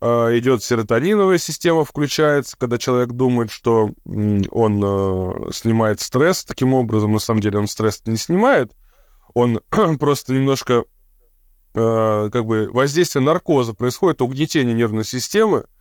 э, 0.00 0.06
идет 0.38 0.62
серотониновая 0.62 1.38
система, 1.38 1.84
включается, 1.84 2.56
когда 2.58 2.78
человек 2.78 3.10
думает, 3.10 3.50
что 3.50 3.90
он 4.04 4.82
э, 4.84 5.52
снимает 5.52 6.00
стресс. 6.00 6.44
Таким 6.44 6.74
образом, 6.74 7.12
на 7.12 7.18
самом 7.18 7.40
деле, 7.40 7.58
он 7.58 7.68
стресс 7.68 8.02
не 8.06 8.16
снимает. 8.16 8.72
Он 9.34 9.60
просто 9.98 10.32
немножко, 10.32 10.84
э, 11.74 12.30
как 12.32 12.44
бы, 12.44 12.70
воздействие 12.72 13.24
наркоза 13.24 13.74
происходит, 13.74 14.22
угнетение 14.22 14.74
нервной 14.74 15.04
системы, 15.04 15.58
э, 15.58 15.79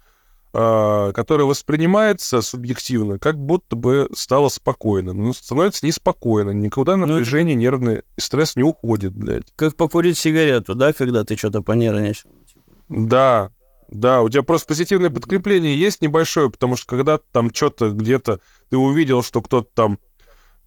которое 0.52 1.44
воспринимается 1.44 2.42
субъективно, 2.42 3.20
как 3.20 3.38
будто 3.38 3.76
бы 3.76 4.10
стало 4.16 4.50
спокойно. 4.50 5.14
Но 5.14 5.34
становится 5.34 5.86
неспокойно. 5.86 6.52
Никуда 6.52 6.98
ну, 6.98 7.06
напряжение, 7.06 7.56
ну, 7.56 7.62
нервный 7.62 8.02
стресс 8.18 8.56
не 8.56 8.64
уходит, 8.64 9.14
блядь. 9.14 9.54
Как 9.56 9.76
покурить 9.76 10.18
сигарету, 10.18 10.74
да, 10.74 10.92
когда 10.94 11.24
ты 11.24 11.38
что-то 11.38 11.62
понервничал? 11.62 12.32
Да, 12.88 13.52
да, 13.90 14.22
у 14.22 14.30
тебя 14.30 14.44
просто 14.44 14.68
позитивное 14.68 15.10
подкрепление 15.10 15.78
есть 15.78 16.02
небольшое, 16.02 16.50
потому 16.50 16.76
что 16.76 16.88
когда 16.88 17.20
там 17.32 17.54
что-то 17.54 17.90
где-то 17.90 18.40
ты 18.70 18.78
увидел, 18.78 19.24
что 19.24 19.42
кто-то 19.42 19.70
там 19.74 20.00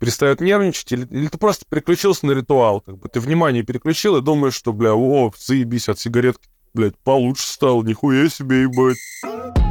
перестает 0.00 0.40
нервничать, 0.40 0.90
или, 0.90 1.06
или 1.06 1.28
ты 1.28 1.38
просто 1.38 1.64
переключился 1.68 2.26
на 2.26 2.32
ритуал, 2.32 2.80
как 2.80 2.98
бы 2.98 3.08
ты 3.08 3.20
внимание 3.20 3.62
переключил 3.62 4.16
и 4.16 4.22
думаешь, 4.22 4.54
что, 4.54 4.72
бля, 4.72 4.94
о, 4.94 5.30
заебись, 5.38 5.88
от 5.88 6.00
сигарет, 6.00 6.38
блядь, 6.74 6.98
получше 6.98 7.46
стало, 7.46 7.84
нихуя 7.84 8.28
себе, 8.28 8.62
ебать. 8.62 9.61